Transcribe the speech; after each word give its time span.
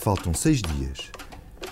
Faltam 0.00 0.32
seis 0.32 0.62
dias. 0.62 1.10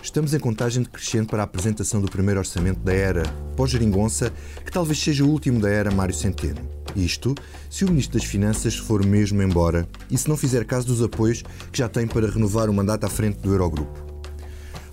Estamos 0.03 0.35
em 0.35 0.39
contagem 0.39 0.83
decrescente 0.83 1.29
para 1.29 1.43
a 1.43 1.45
apresentação 1.45 1.99
do 1.99 2.11
primeiro 2.11 2.39
orçamento 2.39 2.79
da 2.81 2.93
era 2.93 3.23
pós-geringonça, 3.57 4.31
que 4.63 4.71
talvez 4.71 4.99
seja 4.99 5.25
o 5.25 5.31
último 5.31 5.59
da 5.59 5.71
era 5.71 5.91
Mário 5.91 6.15
Centeno. 6.15 6.61
Isto, 6.95 7.35
se 7.71 7.87
o 7.87 7.89
Ministro 7.89 8.19
das 8.19 8.29
Finanças 8.29 8.77
for 8.77 9.03
mesmo 9.03 9.41
embora 9.41 9.89
e 10.11 10.19
se 10.19 10.29
não 10.29 10.37
fizer 10.37 10.67
caso 10.67 10.89
dos 10.89 11.03
apoios 11.03 11.43
que 11.73 11.79
já 11.79 11.89
tem 11.89 12.07
para 12.07 12.31
renovar 12.31 12.69
o 12.69 12.75
mandato 12.75 13.05
à 13.05 13.09
frente 13.09 13.39
do 13.39 13.51
Eurogrupo. 13.51 13.99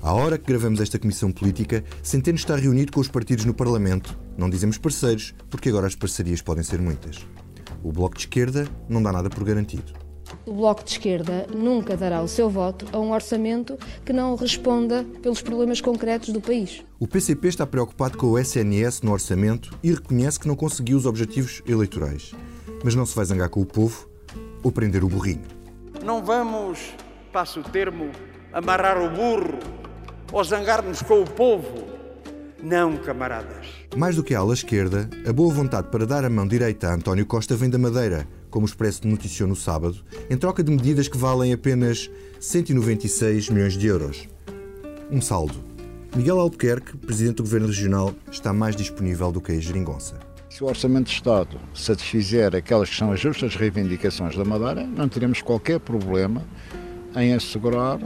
À 0.02 0.14
hora 0.14 0.38
que 0.38 0.48
gravamos 0.48 0.80
esta 0.80 0.98
comissão 0.98 1.30
política, 1.30 1.84
Centeno 2.02 2.38
está 2.38 2.56
reunido 2.56 2.94
com 2.94 3.02
os 3.02 3.10
partidos 3.10 3.44
no 3.44 3.54
Parlamento. 3.54 4.18
Não 4.38 4.50
dizemos 4.50 4.78
parceiros, 4.78 5.36
porque 5.50 5.68
agora 5.68 5.88
as 5.88 5.96
parcerias 5.96 6.42
podem 6.42 6.64
ser 6.64 6.80
muitas. 6.80 7.28
O 7.84 7.92
Bloco 7.92 8.16
de 8.16 8.22
Esquerda 8.22 8.66
não 8.88 9.04
dá 9.04 9.12
nada 9.12 9.30
por 9.30 9.44
garantido. 9.44 10.05
O 10.46 10.54
Bloco 10.54 10.84
de 10.84 10.92
Esquerda 10.92 11.48
nunca 11.54 11.98
dará 11.98 12.22
o 12.22 12.28
seu 12.28 12.50
voto 12.50 12.86
a 12.92 13.00
um 13.00 13.12
orçamento 13.12 13.78
que 14.04 14.14
não 14.14 14.36
responda 14.36 15.04
pelos 15.22 15.42
problemas 15.42 15.82
concretos 15.82 16.30
do 16.30 16.42
país. 16.42 16.84
O 17.00 17.08
PCP 17.08 17.48
está 17.48 17.66
preocupado 17.66 18.18
com 18.18 18.28
o 18.28 18.40
SNS 18.40 19.02
no 19.02 19.12
orçamento 19.12 19.78
e 19.84 19.92
reconhece 19.92 20.40
que 20.40 20.48
não 20.48 20.56
conseguiu 20.56 20.98
os 20.98 21.06
objetivos 21.06 21.62
eleitorais. 21.68 22.34
Mas 22.84 22.96
não 22.96 23.06
se 23.06 23.16
vai 23.16 23.26
zangar 23.26 23.50
com 23.50 23.62
o 23.62 23.66
povo 23.66 24.08
ou 24.64 24.72
prender 24.72 25.04
o 25.04 25.10
burrinho. 25.10 25.44
Não 26.04 26.24
vamos, 26.24 26.94
passo 27.32 27.60
o 27.60 27.64
termo, 27.64 28.12
amarrar 28.54 28.98
o 29.02 29.10
burro 29.10 29.60
ou 30.32 30.44
zangar-nos 30.44 31.02
com 31.02 31.22
o 31.22 31.30
povo. 31.30 31.96
Não, 32.62 32.98
camaradas. 32.98 33.68
Mais 33.96 34.16
do 34.16 34.24
que 34.24 34.34
a 34.34 34.40
ala 34.40 34.54
esquerda, 34.54 35.10
a 35.28 35.32
boa 35.32 35.54
vontade 35.54 35.90
para 35.90 36.06
dar 36.06 36.26
a 36.26 36.30
mão 36.30 36.48
direita 36.48 36.88
a 36.90 36.96
António 36.96 37.26
Costa 37.26 37.56
vem 37.56 37.70
da 37.70 37.78
Madeira, 37.78 38.28
como 38.56 38.66
o 38.66 38.70
Expresso 38.70 39.06
noticiou 39.06 39.50
no 39.50 39.56
sábado, 39.56 39.98
em 40.30 40.38
troca 40.38 40.64
de 40.64 40.72
medidas 40.72 41.10
que 41.10 41.18
valem 41.18 41.52
apenas 41.52 42.10
196 42.40 43.50
milhões 43.50 43.74
de 43.74 43.86
euros. 43.86 44.30
Um 45.12 45.20
saldo. 45.20 45.56
Miguel 46.16 46.40
Albuquerque, 46.40 46.96
presidente 46.96 47.36
do 47.36 47.44
Governo 47.44 47.68
Regional, 47.68 48.16
está 48.32 48.54
mais 48.54 48.74
disponível 48.74 49.30
do 49.30 49.42
que 49.42 49.52
a 49.52 49.60
geringonça. 49.60 50.18
Se 50.50 50.64
o 50.64 50.68
Orçamento 50.68 51.08
de 51.08 51.16
Estado 51.16 51.60
satisfizer 51.74 52.56
aquelas 52.56 52.90
que 52.90 52.96
são 52.96 53.12
as 53.12 53.20
justas 53.20 53.58
reivindicações 53.58 54.38
da 54.38 54.46
Madeira, 54.46 54.88
não 54.88 55.10
teremos 55.10 55.42
qualquer 55.42 55.82
problema 55.82 56.42
em 57.14 57.34
assegurar 57.34 58.00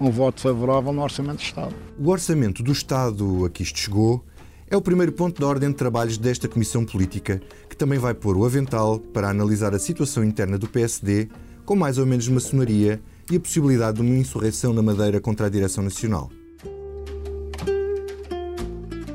um 0.00 0.08
voto 0.08 0.40
favorável 0.40 0.92
no 0.92 1.02
Orçamento 1.02 1.38
de 1.38 1.46
Estado. 1.46 1.74
O 1.98 2.10
Orçamento 2.10 2.62
do 2.62 2.70
Estado 2.70 3.44
a 3.44 3.50
que 3.50 3.64
isto 3.64 3.80
chegou 3.80 4.24
é 4.70 4.76
o 4.76 4.80
primeiro 4.80 5.12
ponto 5.12 5.40
da 5.40 5.48
ordem 5.48 5.68
de 5.68 5.74
trabalhos 5.74 6.16
desta 6.16 6.48
Comissão 6.48 6.84
Política, 6.84 7.42
que 7.68 7.76
também 7.76 7.98
vai 7.98 8.14
pôr 8.14 8.36
o 8.36 8.46
avental 8.46 9.00
para 9.00 9.28
analisar 9.28 9.74
a 9.74 9.78
situação 9.78 10.22
interna 10.22 10.56
do 10.56 10.68
PSD, 10.68 11.28
com 11.66 11.74
mais 11.74 11.98
ou 11.98 12.06
menos 12.06 12.28
maçonaria 12.28 13.02
e 13.30 13.36
a 13.36 13.40
possibilidade 13.40 13.96
de 13.96 14.02
uma 14.02 14.16
insurreição 14.16 14.72
na 14.72 14.80
Madeira 14.80 15.20
contra 15.20 15.46
a 15.46 15.50
Direção 15.50 15.82
Nacional. 15.82 16.30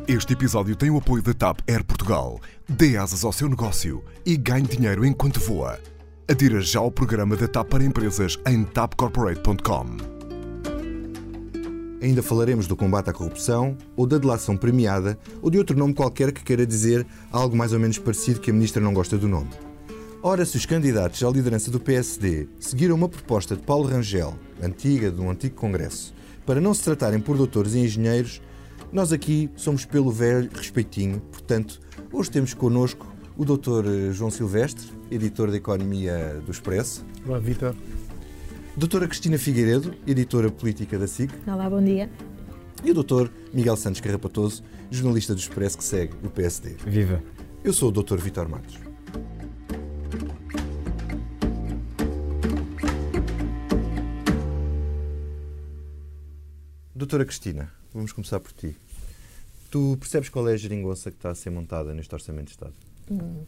Este 0.08 0.34
episódio 0.34 0.76
tem 0.76 0.90
o 0.92 0.98
apoio 0.98 1.24
da 1.24 1.34
TAP 1.34 1.62
Air 1.68 1.84
Portugal. 1.84 2.40
Dê 2.70 2.96
asas 2.98 3.24
ao 3.24 3.34
seu 3.34 3.50
negócio 3.50 4.04
e 4.26 4.38
ganhe 4.38 4.68
dinheiro 4.68 5.06
enquanto 5.06 5.40
voa. 5.40 5.80
Adira 6.28 6.62
já 6.62 6.80
ao 6.80 6.92
programa 6.92 7.36
da 7.36 7.48
TAP 7.48 7.70
para 7.70 7.84
empresas 7.84 8.38
em 8.46 8.64
tapcorporate.com. 8.64 10.15
Ainda 12.06 12.22
falaremos 12.22 12.68
do 12.68 12.76
combate 12.76 13.10
à 13.10 13.14
corrupção, 13.14 13.76
ou 13.96 14.06
da 14.06 14.20
delação 14.20 14.56
premiada, 14.56 15.18
ou 15.42 15.50
de 15.50 15.58
outro 15.58 15.76
nome 15.76 15.92
qualquer 15.92 16.32
que 16.32 16.44
queira 16.44 16.64
dizer 16.64 17.04
algo 17.32 17.58
mais 17.58 17.74
ou 17.74 17.80
menos 17.80 17.98
parecido 17.98 18.40
que 18.40 18.52
a 18.52 18.54
ministra 18.54 18.80
não 18.80 18.94
gosta 18.94 19.18
do 19.18 19.28
nome. 19.28 19.50
Ora, 20.22 20.46
se 20.46 20.56
os 20.56 20.68
candidatos 20.68 21.24
à 21.24 21.30
liderança 21.32 21.72
do 21.72 21.80
PSD 21.80 22.48
seguiram 22.60 22.94
uma 22.94 23.10
proposta 23.10 23.56
de 23.56 23.64
Paulo 23.64 23.88
Rangel, 23.88 24.36
antiga 24.62 25.10
de 25.10 25.20
um 25.20 25.32
antigo 25.32 25.56
Congresso, 25.56 26.14
para 26.46 26.62
não 26.62 26.76
se 26.76 26.84
tratarem 26.84 27.20
por 27.20 27.38
doutores 27.38 27.74
e 27.74 27.80
engenheiros, 27.80 28.40
nós 28.94 29.12
aqui 29.12 29.50
somos 29.56 29.84
pelo 29.84 30.12
velho 30.12 30.48
respeitinho. 30.54 31.20
Portanto, 31.32 31.82
hoje 32.14 32.30
temos 32.30 32.54
connosco 32.54 33.12
o 33.36 33.44
doutor 33.44 33.84
João 34.12 34.30
Silvestre, 34.30 34.86
editor 35.10 35.50
da 35.50 35.58
Economia 35.58 36.40
do 36.46 36.52
Expresso. 36.52 37.04
Olá, 37.26 37.40
Vitor. 37.40 37.76
Doutora 38.78 39.08
Cristina 39.08 39.38
Figueiredo, 39.38 39.96
editora 40.06 40.52
política 40.52 41.00
da 41.00 41.08
SIC. 41.08 41.32
Olá, 41.48 41.70
bom 41.70 41.82
dia. 41.82 42.10
E 42.84 42.92
o 42.92 42.94
doutor 42.94 43.32
Miguel 43.54 43.78
Santos 43.78 44.02
Carrapatoso, 44.02 44.66
jornalista 44.92 45.34
do 45.34 45.40
Expresso 45.40 45.78
que 45.78 45.84
segue 45.84 46.14
o 46.22 46.30
PSD. 46.30 46.76
Viva! 46.86 47.24
Eu 47.64 47.72
sou 47.72 47.88
o 47.88 47.92
doutor 47.92 48.20
Vitor 48.20 48.50
Matos. 48.50 48.78
Doutora 56.94 57.24
Cristina, 57.24 57.72
vamos 57.94 58.12
começar 58.12 58.42
por 58.42 58.52
ti. 58.52 58.76
Tu 59.72 59.96
percebes 60.02 60.28
qual 60.28 60.50
é 60.50 60.54
a 60.54 60.58
geringonça 60.58 61.10
que 61.12 61.18
está 61.18 61.30
a 61.30 61.36
ser 61.36 61.50
montada 61.50 61.94
neste 61.94 62.14
Orçamento 62.14 62.48
de 62.48 62.52
Estado? 62.52 62.74
Hum. 63.10 63.44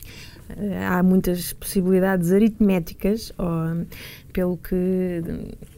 Há 0.88 1.01
muitas 1.03 1.51
possibilidades 1.53 2.31
aritméticas, 2.31 3.34
ou, 3.38 3.85
pelo 4.31 4.57
que 4.57 5.22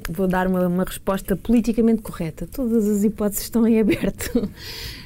vou 0.10 0.28
dar 0.28 0.48
uma, 0.48 0.68
uma, 0.68 0.84
resposta 0.84 1.36
politicamente 1.36 2.02
correta. 2.02 2.46
Todas 2.46 2.88
as 2.88 3.04
hipóteses 3.04 3.44
estão 3.44 3.68
em 3.68 3.80
aberto. 3.80 4.50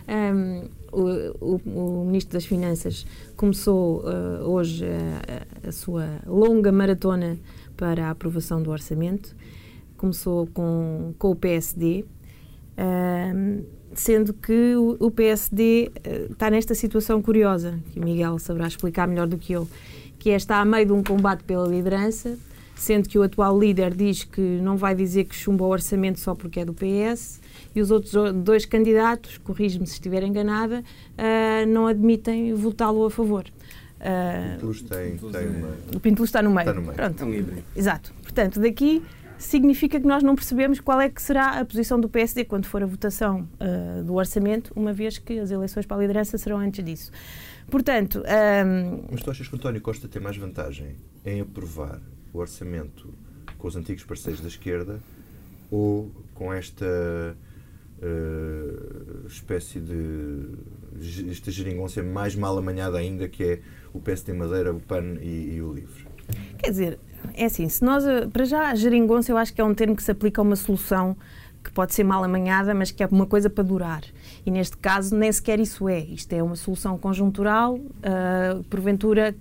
Um, 0.06 0.68
o, 0.92 1.02
o, 1.40 2.02
o, 2.02 2.06
Ministro 2.06 2.34
das 2.34 2.46
Finanças 2.46 3.06
começou 3.38 4.02
uh, 4.02 4.44
hoje 4.50 4.86
a, 4.86 5.70
a, 5.70 5.72
sua 5.72 6.20
longa 6.28 6.74
maratona 6.74 7.38
para 7.78 8.08
a 8.08 8.10
aprovação 8.10 8.62
do 8.62 8.70
orçamento. 8.70 9.34
Começou 9.96 10.46
com, 10.48 11.14
com 11.18 11.32
o 11.32 11.36
PSD. 11.38 12.04
Um, 12.78 13.64
sendo 13.96 14.34
que 14.34 14.76
o, 14.76 15.12
PSD 15.12 15.92
uh, 15.96 16.32
está 16.32 16.50
nesta 16.50 16.76
situação 16.76 17.22
curiosa, 17.22 17.80
que 17.92 18.00
o 18.00 18.04
Miguel 18.04 18.40
saberá 18.40 18.68
explicar 18.68 19.08
melhor 19.08 19.28
do 19.28 19.38
que 19.38 19.54
eu, 19.54 19.68
que 20.20 20.30
é 20.30 20.36
estar 20.36 20.60
a 20.60 20.66
meio 20.66 20.86
de 20.86 20.92
um 20.94 21.04
combate 21.04 21.44
pela 21.44 21.68
liderança, 21.68 22.38
sendo 22.76 23.08
que 23.08 23.18
o 23.18 23.24
atual 23.24 23.58
líder 23.60 23.94
diz 23.94 24.24
que 24.24 24.42
não 24.42 24.78
vai 24.78 24.96
dizer 24.96 25.26
que 25.26 25.36
chumba 25.36 25.64
o 25.64 25.70
orçamento 25.70 26.20
só 26.20 26.34
porque 26.34 26.62
é 26.62 26.66
do 26.66 26.74
PS, 26.74 27.40
e 27.76 27.82
os 27.82 27.92
outros 27.92 28.14
dois 28.36 28.66
candidatos, 28.66 29.38
corrijo-me 29.38 29.88
se 29.88 29.94
estiver 29.94 30.24
enganada, 30.24 30.82
uh, 30.82 31.68
não 31.68 31.88
admitem 31.88 32.54
votá-lo 32.54 33.06
a 33.06 33.12
favor. 33.12 33.46
Uh, 34.00 34.04
o 34.04 34.52
Pintelus 34.52 34.82
tem, 34.82 35.18
tem 35.18 35.48
uma... 35.48 35.70
O 35.96 36.00
Pintelus 36.00 36.30
está 36.30 36.42
no 36.42 36.50
meio. 36.50 36.70
Está 36.70 36.74
no 36.74 36.82
meio. 36.82 36.94
Pronto. 36.94 37.22
É 37.22 37.26
um 37.26 37.34
híbrido. 37.34 37.64
Exato. 37.76 38.14
Portanto, 38.22 38.60
daqui 38.60 39.02
significa 39.46 40.00
que 40.00 40.08
nós 40.08 40.24
não 40.24 40.36
percebemos 40.36 40.80
qual 40.80 41.00
é 41.00 41.10
que 41.10 41.22
será 41.22 41.60
a 41.60 41.66
posição 41.66 42.00
do 42.00 42.10
PSD 42.10 42.46
quando 42.46 42.66
for 42.66 42.84
a 42.84 42.86
votação 42.86 43.48
uh, 43.60 44.04
do 44.04 44.16
orçamento, 44.16 44.72
uma 44.76 44.94
vez 44.94 45.18
que 45.18 45.40
as 45.40 45.52
eleições 45.52 45.86
para 45.86 45.98
a 45.98 46.00
liderança 46.00 46.38
serão 46.38 46.58
antes 46.60 46.84
disso. 46.84 47.12
Portanto. 47.70 48.20
Um... 48.20 49.06
Mas 49.12 49.22
tu 49.22 49.32
achas 49.32 49.48
que 49.48 49.54
o 49.54 49.58
António 49.58 49.82
Costa 49.82 50.08
tem 50.08 50.22
mais 50.22 50.38
vantagem 50.38 50.96
em 51.26 51.42
aprovar 51.42 52.00
o 52.34 52.40
orçamento 52.40 53.14
com 53.58 53.68
os 53.68 53.76
antigos 53.76 54.04
parceiros 54.04 54.42
da 54.42 54.48
esquerda 54.48 55.00
ou 55.72 56.12
com 56.34 56.54
esta 56.54 57.36
uh, 58.00 59.28
espécie 59.28 59.80
de. 59.80 61.30
esta 61.32 61.52
geringonça 61.52 62.04
mais 62.04 62.36
mal 62.36 62.58
amanhada 62.58 62.98
ainda 62.98 63.28
que 63.28 63.44
é 63.44 63.60
o 63.94 64.00
PSD 64.00 64.34
Madeira, 64.34 64.74
o 64.74 64.80
PAN 64.80 65.16
e, 65.22 65.56
e 65.56 65.62
o 65.62 65.74
LIVRE? 65.74 66.06
Quer 66.58 66.70
dizer, 66.70 67.00
é 67.36 67.46
assim, 67.46 67.68
se 67.70 67.84
nós, 67.84 68.06
eh, 68.06 68.28
para 68.28 68.46
já, 68.46 68.70
a 68.70 68.76
geringonça 68.76 69.32
eu 69.32 69.38
acho 69.38 69.54
que 69.54 69.62
é 69.62 69.64
um 69.64 69.74
termo 69.74 69.96
que 69.96 70.04
se 70.04 70.12
aplica 70.12 70.42
a 70.42 70.44
uma 70.44 70.56
solução 70.56 71.16
que 71.64 71.72
pode 71.72 71.94
ser 71.94 72.04
mal 72.04 72.24
amanhada, 72.24 72.74
mas 72.74 72.92
que 72.92 73.02
é 73.02 73.08
uma 73.08 73.26
coisa 73.26 73.50
para 73.50 73.64
durar. 73.64 74.04
E 74.46 74.52
neste 74.52 74.76
caso, 74.78 75.16
nem 75.16 75.32
sequer 75.32 75.60
isso 75.60 75.88
é. 75.88 76.00
Isto 76.00 76.34
é 76.34 76.44
uma 76.44 76.58
solução 76.58 76.98
conjuntural, 76.98 77.76
uh, 77.76 78.64
porventura 78.70 79.34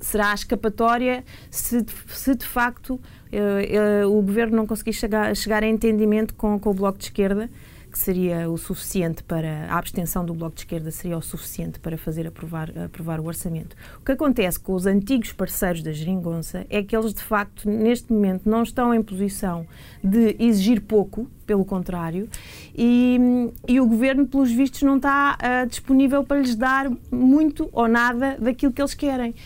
será 0.00 0.30
a 0.30 0.34
escapatória 0.34 1.24
se, 1.50 1.84
se 2.08 2.34
de 2.34 2.46
facto 2.46 2.94
uh, 2.94 4.06
uh, 4.06 4.18
o 4.18 4.22
governo 4.22 4.56
não 4.56 4.66
conseguir 4.66 4.92
chegar, 4.92 5.34
chegar 5.34 5.62
a 5.62 5.66
entendimento 5.66 6.34
com, 6.34 6.58
com 6.58 6.70
o 6.70 6.74
Bloco 6.74 6.98
de 6.98 7.04
Esquerda 7.04 7.50
que 7.94 7.98
seria 8.00 8.50
o 8.50 8.58
suficiente 8.58 9.22
para 9.22 9.66
a 9.72 9.78
abstenção 9.78 10.26
do 10.26 10.34
Bloco 10.34 10.56
de 10.56 10.62
Esquerda 10.62 10.90
seria 10.90 11.16
o 11.16 11.22
suficiente 11.22 11.78
para 11.78 11.96
fazer 11.96 12.26
aprovar, 12.26 12.68
aprovar 12.76 13.20
o 13.20 13.26
orçamento. 13.26 13.76
O 14.00 14.04
que 14.04 14.10
acontece 14.10 14.58
com 14.58 14.72
os 14.72 14.84
antigos 14.84 15.32
parceiros 15.32 15.80
da 15.80 15.92
Geringonça 15.92 16.66
é 16.68 16.82
que 16.82 16.96
eles 16.96 17.14
de 17.14 17.22
facto 17.22 17.70
neste 17.70 18.12
momento 18.12 18.50
não 18.50 18.64
estão 18.64 18.92
em 18.92 19.00
posição 19.00 19.64
de 20.02 20.34
exigir 20.40 20.80
pouco, 20.80 21.30
pelo 21.46 21.64
contrário, 21.64 22.28
e, 22.76 23.16
e 23.68 23.80
o 23.80 23.86
governo 23.86 24.26
pelos 24.26 24.50
vistos 24.50 24.82
não 24.82 24.96
está 24.96 25.38
uh, 25.38 25.64
disponível 25.68 26.24
para 26.24 26.40
lhes 26.40 26.56
dar 26.56 26.90
muito 27.12 27.68
ou 27.70 27.86
nada 27.86 28.36
daquilo 28.40 28.72
que 28.72 28.82
eles 28.82 28.94
querem. 28.94 29.36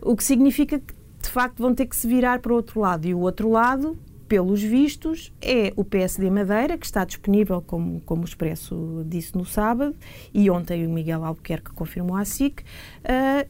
O 0.00 0.16
que 0.16 0.24
significa 0.24 0.80
que 0.80 0.92
de 1.22 1.28
facto 1.28 1.62
vão 1.62 1.72
ter 1.72 1.86
que 1.86 1.94
se 1.94 2.08
virar 2.08 2.40
para 2.40 2.52
o 2.52 2.56
outro 2.56 2.80
lado 2.80 3.06
e 3.06 3.14
o 3.14 3.20
outro 3.20 3.48
lado 3.48 3.96
pelos 4.32 4.62
vistos, 4.62 5.30
é 5.42 5.74
o 5.76 5.84
PSD 5.84 6.30
Madeira, 6.30 6.78
que 6.78 6.86
está 6.86 7.04
disponível, 7.04 7.60
como, 7.60 8.00
como 8.00 8.22
o 8.22 8.24
Expresso 8.24 9.04
disse 9.06 9.36
no 9.36 9.44
sábado, 9.44 9.94
e 10.32 10.48
ontem 10.48 10.86
o 10.86 10.90
Miguel 10.90 11.22
Albuquerque 11.22 11.70
confirmou 11.74 12.16
à 12.16 12.24
SIC, 12.24 12.62
uh, 12.62 12.64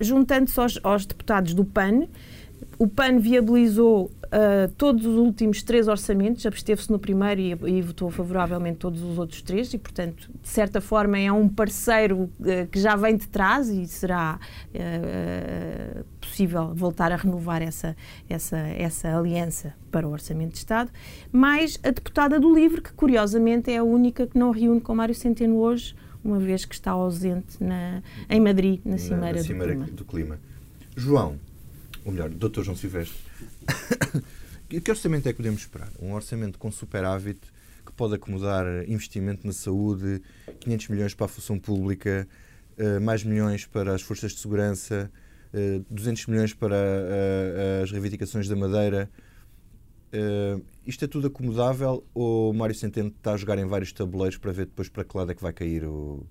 juntando-se 0.00 0.58
aos, 0.58 0.80
aos, 0.82 1.06
deputados 1.06 1.54
do 1.54 1.64
PAN, 1.64 2.08
O 2.78 2.88
PAN 2.88 3.18
viabilizou 3.18 4.10
uh, 4.32 4.70
todos 4.76 5.04
os 5.06 5.16
últimos 5.16 5.62
três 5.62 5.88
orçamentos, 5.88 6.44
absteve-se 6.46 6.90
no 6.90 6.98
primeiro 6.98 7.40
e, 7.40 7.78
e, 7.78 7.82
votou 7.82 8.10
favoravelmente 8.10 8.78
todos 8.78 9.02
os 9.02 9.18
outros 9.18 9.42
três, 9.42 9.72
e, 9.74 9.78
portanto, 9.78 10.30
de 10.42 10.48
certa 10.48 10.80
forma, 10.80 11.18
é 11.18 11.30
um 11.30 11.48
parceiro 11.48 12.30
uh, 12.40 12.66
que 12.70 12.80
já 12.80 12.96
vem 12.96 13.16
de 13.16 13.28
trás 13.28 13.68
e 13.68 13.86
será 13.86 14.38
uh, 14.74 16.04
possível 16.20 16.72
voltar 16.74 17.12
a 17.12 17.16
renovar 17.16 17.62
essa, 17.62 17.96
essa, 18.28 18.58
essa 18.58 19.16
aliança 19.16 19.74
para 19.90 20.08
o 20.08 20.10
Orçamento 20.10 20.52
de 20.52 20.58
Estado. 20.58 20.90
Mais 21.30 21.78
a 21.82 21.90
deputada 21.90 22.40
do 22.40 22.54
LIVRE, 22.54 22.80
que 22.80 22.92
curiosamente 22.92 23.70
é 23.70 23.76
a 23.76 23.84
única 23.84 24.26
que 24.26 24.38
não 24.38 24.50
reúne 24.50 24.80
com 24.80 24.94
Mário 24.94 25.14
Centeno 25.14 25.58
hoje, 25.58 25.94
uma 26.24 26.38
vez 26.38 26.64
que 26.64 26.74
está 26.74 26.92
ausente 26.92 27.62
na, 27.62 28.02
em 28.30 28.40
Madrid, 28.40 28.80
na 28.84 28.96
Cimeira, 28.96 29.32
na, 29.32 29.38
na 29.38 29.42
cimeira 29.42 29.74
do, 29.74 29.80
clima. 29.80 29.96
do 29.96 30.04
Clima. 30.04 30.38
João, 30.96 31.36
ou 32.04 32.12
melhor, 32.12 32.30
Dr. 32.30 32.62
João 32.62 32.76
Silvestre, 32.76 33.16
que 34.68 34.90
orçamento 34.90 35.28
é 35.28 35.32
que 35.32 35.36
podemos 35.36 35.60
esperar? 35.60 35.90
Um 36.00 36.12
orçamento 36.12 36.58
com 36.58 36.70
superávit 36.70 37.40
que 37.84 37.92
pode 37.92 38.14
acomodar 38.14 38.64
investimento 38.88 39.46
na 39.46 39.52
saúde, 39.52 40.22
500 40.60 40.88
milhões 40.88 41.14
para 41.14 41.26
a 41.26 41.28
função 41.28 41.58
pública, 41.58 42.28
eh, 42.76 42.98
mais 42.98 43.22
milhões 43.24 43.66
para 43.66 43.94
as 43.94 44.02
forças 44.02 44.32
de 44.32 44.40
segurança, 44.40 45.10
200 45.90 46.22
eh, 46.22 46.30
milhões 46.30 46.54
para 46.54 46.76
eh, 46.76 47.80
as 47.82 47.90
reivindicações 47.90 48.48
da 48.48 48.56
Madeira. 48.56 49.10
Isto 50.86 51.04
é 51.06 51.08
tudo 51.08 51.28
acomodável 51.28 52.04
ou 52.12 52.50
o 52.50 52.54
Mário 52.54 52.74
Centeno 52.74 53.08
está 53.08 53.32
a 53.32 53.36
jogar 53.36 53.58
em 53.58 53.64
vários 53.64 53.92
tabuleiros 53.92 54.36
para 54.36 54.52
ver 54.52 54.66
depois 54.66 54.88
para 54.88 55.04
que 55.04 55.16
lado 55.16 55.32
é 55.32 55.34
que 55.34 55.42
vai 55.42 55.52
cair 55.52 55.84
o, 55.84 56.26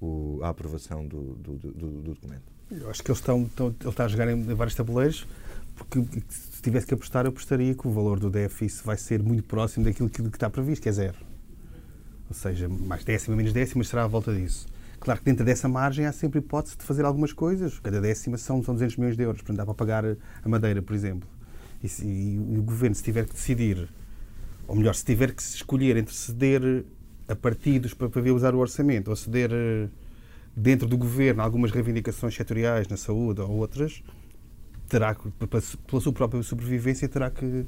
o, 0.00 0.40
a 0.42 0.50
aprovação 0.50 1.06
do, 1.06 1.34
do, 1.36 1.56
do, 1.56 1.72
do 1.72 2.02
documento? 2.02 2.57
Eu 2.70 2.90
acho 2.90 3.02
que 3.02 3.10
eles 3.10 3.18
estão, 3.18 3.44
estão, 3.44 3.74
ele 3.80 3.88
está 3.88 4.04
a 4.04 4.08
jogar 4.08 4.28
em 4.28 4.42
vários 4.54 4.74
tabuleiros, 4.74 5.26
porque 5.74 6.04
se 6.28 6.60
tivesse 6.60 6.86
que 6.86 6.94
apostar, 6.94 7.24
eu 7.24 7.30
apostaria 7.30 7.74
que 7.74 7.88
o 7.88 7.90
valor 7.90 8.20
do 8.20 8.28
déficit 8.28 8.84
vai 8.84 8.96
ser 8.96 9.22
muito 9.22 9.44
próximo 9.44 9.84
daquilo 9.84 10.10
que, 10.10 10.22
que 10.22 10.36
está 10.36 10.50
previsto, 10.50 10.82
que 10.82 10.88
é 10.88 10.92
zero. 10.92 11.16
Ou 12.28 12.34
seja, 12.34 12.68
mais 12.68 13.04
décima, 13.04 13.34
menos 13.34 13.52
décima, 13.52 13.82
será 13.84 14.04
à 14.04 14.06
volta 14.06 14.34
disso. 14.34 14.66
Claro 15.00 15.20
que 15.20 15.24
dentro 15.24 15.44
dessa 15.44 15.68
margem 15.68 16.04
há 16.04 16.12
sempre 16.12 16.40
hipótese 16.40 16.76
de 16.76 16.84
fazer 16.84 17.04
algumas 17.04 17.32
coisas. 17.32 17.78
Cada 17.78 18.00
décima 18.00 18.36
são, 18.36 18.62
são 18.62 18.74
200 18.74 18.96
milhões 18.96 19.16
de 19.16 19.22
euros. 19.22 19.40
Portanto, 19.40 19.56
dá 19.56 19.64
para 19.64 19.74
pagar 19.74 20.04
a 20.04 20.48
madeira, 20.48 20.82
por 20.82 20.94
exemplo. 20.94 21.28
E, 21.82 21.88
se, 21.88 22.04
e 22.04 22.58
o 22.58 22.62
governo, 22.62 22.94
se 22.94 23.02
tiver 23.02 23.24
que 23.26 23.32
decidir, 23.32 23.88
ou 24.66 24.76
melhor, 24.76 24.94
se 24.94 25.04
tiver 25.04 25.32
que 25.32 25.40
escolher 25.40 25.96
entre 25.96 26.14
ceder 26.14 26.84
a 27.28 27.36
partidos 27.36 27.94
para, 27.94 28.08
usar 28.32 28.54
o 28.54 28.58
orçamento 28.58 29.08
ou 29.08 29.16
ceder 29.16 29.50
dentro 30.58 30.88
do 30.88 30.98
governo 30.98 31.42
algumas 31.42 31.70
reivindicações 31.70 32.34
setoriais 32.34 32.88
na 32.88 32.96
saúde 32.96 33.40
ou 33.40 33.50
outras, 33.50 34.02
terá 34.88 35.14
que, 35.14 35.30
pela 35.30 36.00
sua 36.00 36.12
própria 36.12 36.42
sobrevivência, 36.42 37.08
terá 37.08 37.30
que, 37.30 37.64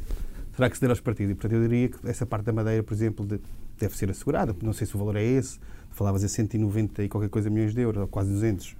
terá 0.56 0.68
que 0.68 0.76
ceder 0.76 0.90
aos 0.90 1.00
partidos. 1.00 1.32
E, 1.32 1.34
portanto, 1.34 1.52
eu 1.52 1.68
diria 1.68 1.88
que 1.88 2.08
essa 2.08 2.26
parte 2.26 2.46
da 2.46 2.52
Madeira, 2.52 2.82
por 2.82 2.92
exemplo, 2.92 3.24
de, 3.24 3.40
deve 3.78 3.96
ser 3.96 4.10
assegurada. 4.10 4.56
Não 4.62 4.72
sei 4.72 4.86
se 4.86 4.96
o 4.96 4.98
valor 4.98 5.16
é 5.16 5.22
esse. 5.22 5.60
Falavas 5.90 6.24
em 6.24 6.28
190 6.28 7.04
e 7.04 7.08
qualquer 7.08 7.28
coisa 7.28 7.48
milhões 7.48 7.74
de 7.74 7.80
euros, 7.80 8.02
ou 8.02 8.08
quase 8.08 8.30
200. 8.30 8.76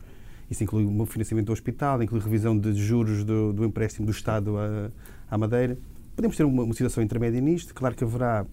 Isso 0.50 0.64
inclui 0.64 0.84
o 0.84 1.06
financiamento 1.06 1.46
do 1.46 1.52
hospital, 1.52 2.02
inclui 2.02 2.20
revisão 2.20 2.58
de 2.58 2.74
juros 2.74 3.22
do, 3.22 3.52
do 3.52 3.64
empréstimo 3.64 4.06
do 4.06 4.12
Estado 4.12 4.56
à, 4.58 4.90
à 5.30 5.38
Madeira. 5.38 5.78
Podemos 6.16 6.36
ter 6.36 6.44
uma, 6.44 6.64
uma 6.64 6.74
situação 6.74 7.02
intermédia 7.02 7.40
nisto. 7.40 7.72
Claro 7.72 7.94
que 7.94 8.02
haverá 8.02 8.44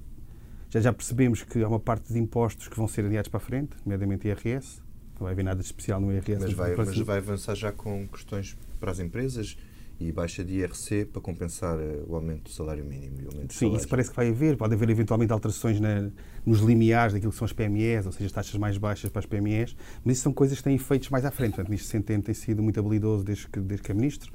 já, 0.69 0.81
já 0.81 0.93
percebemos 0.93 1.43
que 1.43 1.63
há 1.63 1.67
uma 1.67 1.79
parte 1.79 2.11
de 2.13 2.19
impostos 2.19 2.67
que 2.67 2.75
vão 2.75 2.87
ser 2.87 3.05
adiados 3.05 3.29
para 3.29 3.37
a 3.37 3.41
frente, 3.41 3.69
nomeadamente 3.85 4.27
IRS. 4.27 4.81
Não 5.19 5.25
vai 5.25 5.33
haver 5.33 5.43
nada 5.43 5.59
de 5.59 5.65
especial 5.65 5.99
no 5.99 6.11
IRS. 6.11 6.39
Mas 6.39 6.53
vai, 6.53 6.75
mas 6.75 6.97
vai 6.99 7.17
avançar 7.17 7.55
já 7.55 7.71
com 7.71 8.07
questões 8.07 8.57
para 8.79 8.91
as 8.91 8.99
empresas 8.99 9.57
e 9.99 10.11
baixa 10.11 10.43
de 10.43 10.53
IRC 10.59 11.05
para 11.05 11.21
compensar 11.21 11.79
eh, 11.79 12.03
o 12.07 12.15
aumento 12.15 12.43
do 12.43 12.49
salário 12.51 12.85
mínimo. 12.85 13.17
E 13.19 13.25
o 13.25 13.29
aumento 13.29 13.53
Sim, 13.53 13.73
isso 13.73 13.87
parece 13.87 14.11
que 14.11 14.15
vai 14.15 14.29
haver. 14.29 14.55
Pode 14.55 14.75
haver 14.75 14.89
eventualmente 14.89 15.33
alterações 15.33 15.79
na, 15.79 16.09
nos 16.45 16.59
limiares 16.59 17.13
daquilo 17.13 17.31
que 17.31 17.37
são 17.37 17.45
as 17.45 17.53
PMEs, 17.53 18.05
ou 18.05 18.11
seja, 18.11 18.27
as 18.27 18.31
taxas 18.31 18.55
mais 18.57 18.77
baixas 18.77 19.09
para 19.09 19.19
as 19.19 19.25
PMEs, 19.25 19.75
mas 20.05 20.17
isso 20.17 20.23
são 20.23 20.33
coisas 20.33 20.59
que 20.59 20.63
têm 20.63 20.75
efeitos 20.75 21.09
mais 21.09 21.25
à 21.25 21.31
frente. 21.31 21.51
Portanto, 21.51 21.69
Ministro 21.69 21.89
Centeno 21.89 22.21
tem 22.21 22.35
sido 22.35 22.61
muito 22.61 22.79
habilidoso 22.79 23.23
desde 23.23 23.47
que, 23.47 23.59
desde 23.59 23.83
que 23.83 23.91
é 23.91 23.95
Ministro, 23.95 24.31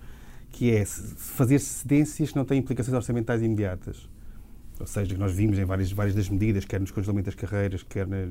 que 0.50 0.70
é 0.73 0.85
fazer 0.85 1.61
cedências 1.61 2.31
que 2.31 2.37
não 2.37 2.44
têm 2.44 2.58
implicações 2.58 2.94
orçamentais 2.94 3.40
imediatas. 3.40 4.08
Ou 4.81 4.87
seja, 4.87 5.17
nós 5.17 5.32
vimos 5.32 5.58
em 5.58 5.64
várias, 5.64 5.93
várias 5.93 6.14
das 6.14 6.28
medidas, 6.28 6.64
quer 6.64 6.81
nos 6.81 6.90
congelamento 6.90 7.26
das 7.26 7.37
carreiras, 7.37 7.85
quer 7.85 8.06
na, 8.06 8.28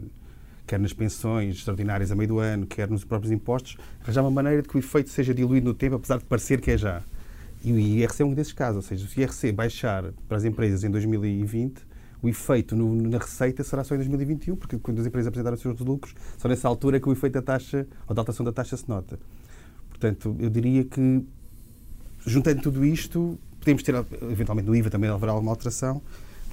quer 0.71 0.79
nas 0.79 0.94
pensões 0.94 1.57
extraordinárias 1.57 2.13
a 2.13 2.15
meio 2.15 2.29
do 2.29 2.39
ano, 2.39 2.65
quer 2.65 2.89
nos 2.89 3.03
próprios 3.03 3.29
impostos, 3.29 3.75
arranjar 4.01 4.21
uma 4.21 4.31
maneira 4.31 4.62
de 4.62 4.69
que 4.69 4.77
o 4.77 4.79
efeito 4.79 5.09
seja 5.09 5.33
diluído 5.33 5.68
no 5.68 5.73
tempo, 5.73 5.97
apesar 5.97 6.18
de 6.18 6.23
parecer 6.23 6.62
que 6.62 6.71
é 6.71 6.77
já. 6.77 7.03
E 7.62 7.73
o 7.73 7.77
IRC 7.77 8.21
é 8.21 8.25
um 8.25 8.33
desses 8.33 8.53
casos, 8.53 8.77
ou 8.77 8.81
seja, 8.81 9.06
se 9.06 9.19
o 9.19 9.21
IRC 9.21 9.51
baixar 9.51 10.13
para 10.29 10.38
as 10.38 10.45
empresas 10.45 10.85
em 10.85 10.89
2020, 10.89 11.85
o 12.21 12.29
efeito 12.29 12.73
no, 12.73 12.95
na 12.95 13.18
receita 13.18 13.65
será 13.65 13.83
só 13.83 13.95
em 13.95 13.97
2021, 13.97 14.56
porque 14.56 14.77
quando 14.77 15.01
as 15.01 15.06
empresas 15.06 15.27
apresentaram 15.27 15.56
os 15.56 15.62
seus 15.62 15.77
lucros, 15.81 16.15
só 16.38 16.47
nessa 16.47 16.69
altura 16.69 17.01
que 17.01 17.09
o 17.09 17.12
efeito 17.12 17.33
da 17.33 17.41
taxa, 17.41 17.85
ou 18.07 18.15
da 18.15 18.21
alteração 18.21 18.45
da 18.45 18.53
taxa 18.53 18.77
se 18.77 18.88
nota. 18.88 19.19
Portanto, 19.89 20.38
eu 20.39 20.50
diria 20.50 20.85
que, 20.85 21.25
juntando 22.25 22.62
tudo 22.62 22.85
isto, 22.85 23.38
podemos 23.59 23.83
ter, 23.83 23.94
eventualmente 24.31 24.69
no 24.69 24.75
IVA 24.75 24.89
também 24.89 25.09
haverá 25.09 25.33
alguma 25.33 25.51
alteração, 25.51 26.01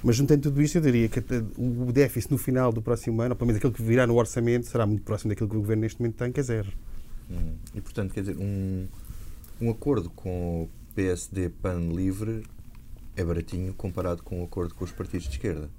mas 0.03 0.15
juntando 0.15 0.41
tudo 0.43 0.61
isto, 0.61 0.77
eu 0.77 0.81
diria 0.81 1.09
que 1.09 1.19
o 1.57 1.91
déficit 1.91 2.31
no 2.31 2.37
final 2.37 2.71
do 2.71 2.81
próximo 2.81 3.21
ano, 3.21 3.31
ou 3.31 3.35
pelo 3.35 3.47
menos 3.47 3.57
aquilo 3.57 3.73
que 3.73 3.81
virá 3.81 4.07
no 4.07 4.15
orçamento, 4.15 4.67
será 4.67 4.85
muito 4.85 5.03
próximo 5.03 5.29
daquilo 5.29 5.49
que 5.49 5.55
o 5.55 5.59
Governo 5.59 5.81
neste 5.81 5.99
momento 5.99 6.15
tem, 6.15 6.31
que 6.31 6.39
é 6.39 6.43
zero. 6.43 6.71
Hum. 7.29 7.55
E, 7.75 7.81
portanto, 7.81 8.13
quer 8.13 8.21
dizer, 8.21 8.37
um, 8.37 8.87
um 9.61 9.69
acordo 9.69 10.09
com 10.09 10.63
o 10.63 10.69
PSD 10.95 11.49
PAN 11.49 11.89
livre 11.89 12.43
é 13.15 13.23
baratinho 13.23 13.73
comparado 13.73 14.23
com 14.23 14.39
um 14.41 14.43
acordo 14.45 14.73
com 14.73 14.85
os 14.85 14.91
partidos 14.91 15.27
de 15.27 15.33
esquerda? 15.33 15.69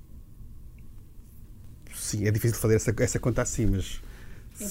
Sim, 1.94 2.26
é 2.26 2.30
difícil 2.30 2.58
fazer 2.58 2.76
essa, 2.76 2.94
essa 2.98 3.18
conta 3.18 3.42
assim, 3.42 3.66
mas... 3.66 4.00
É 4.60 4.64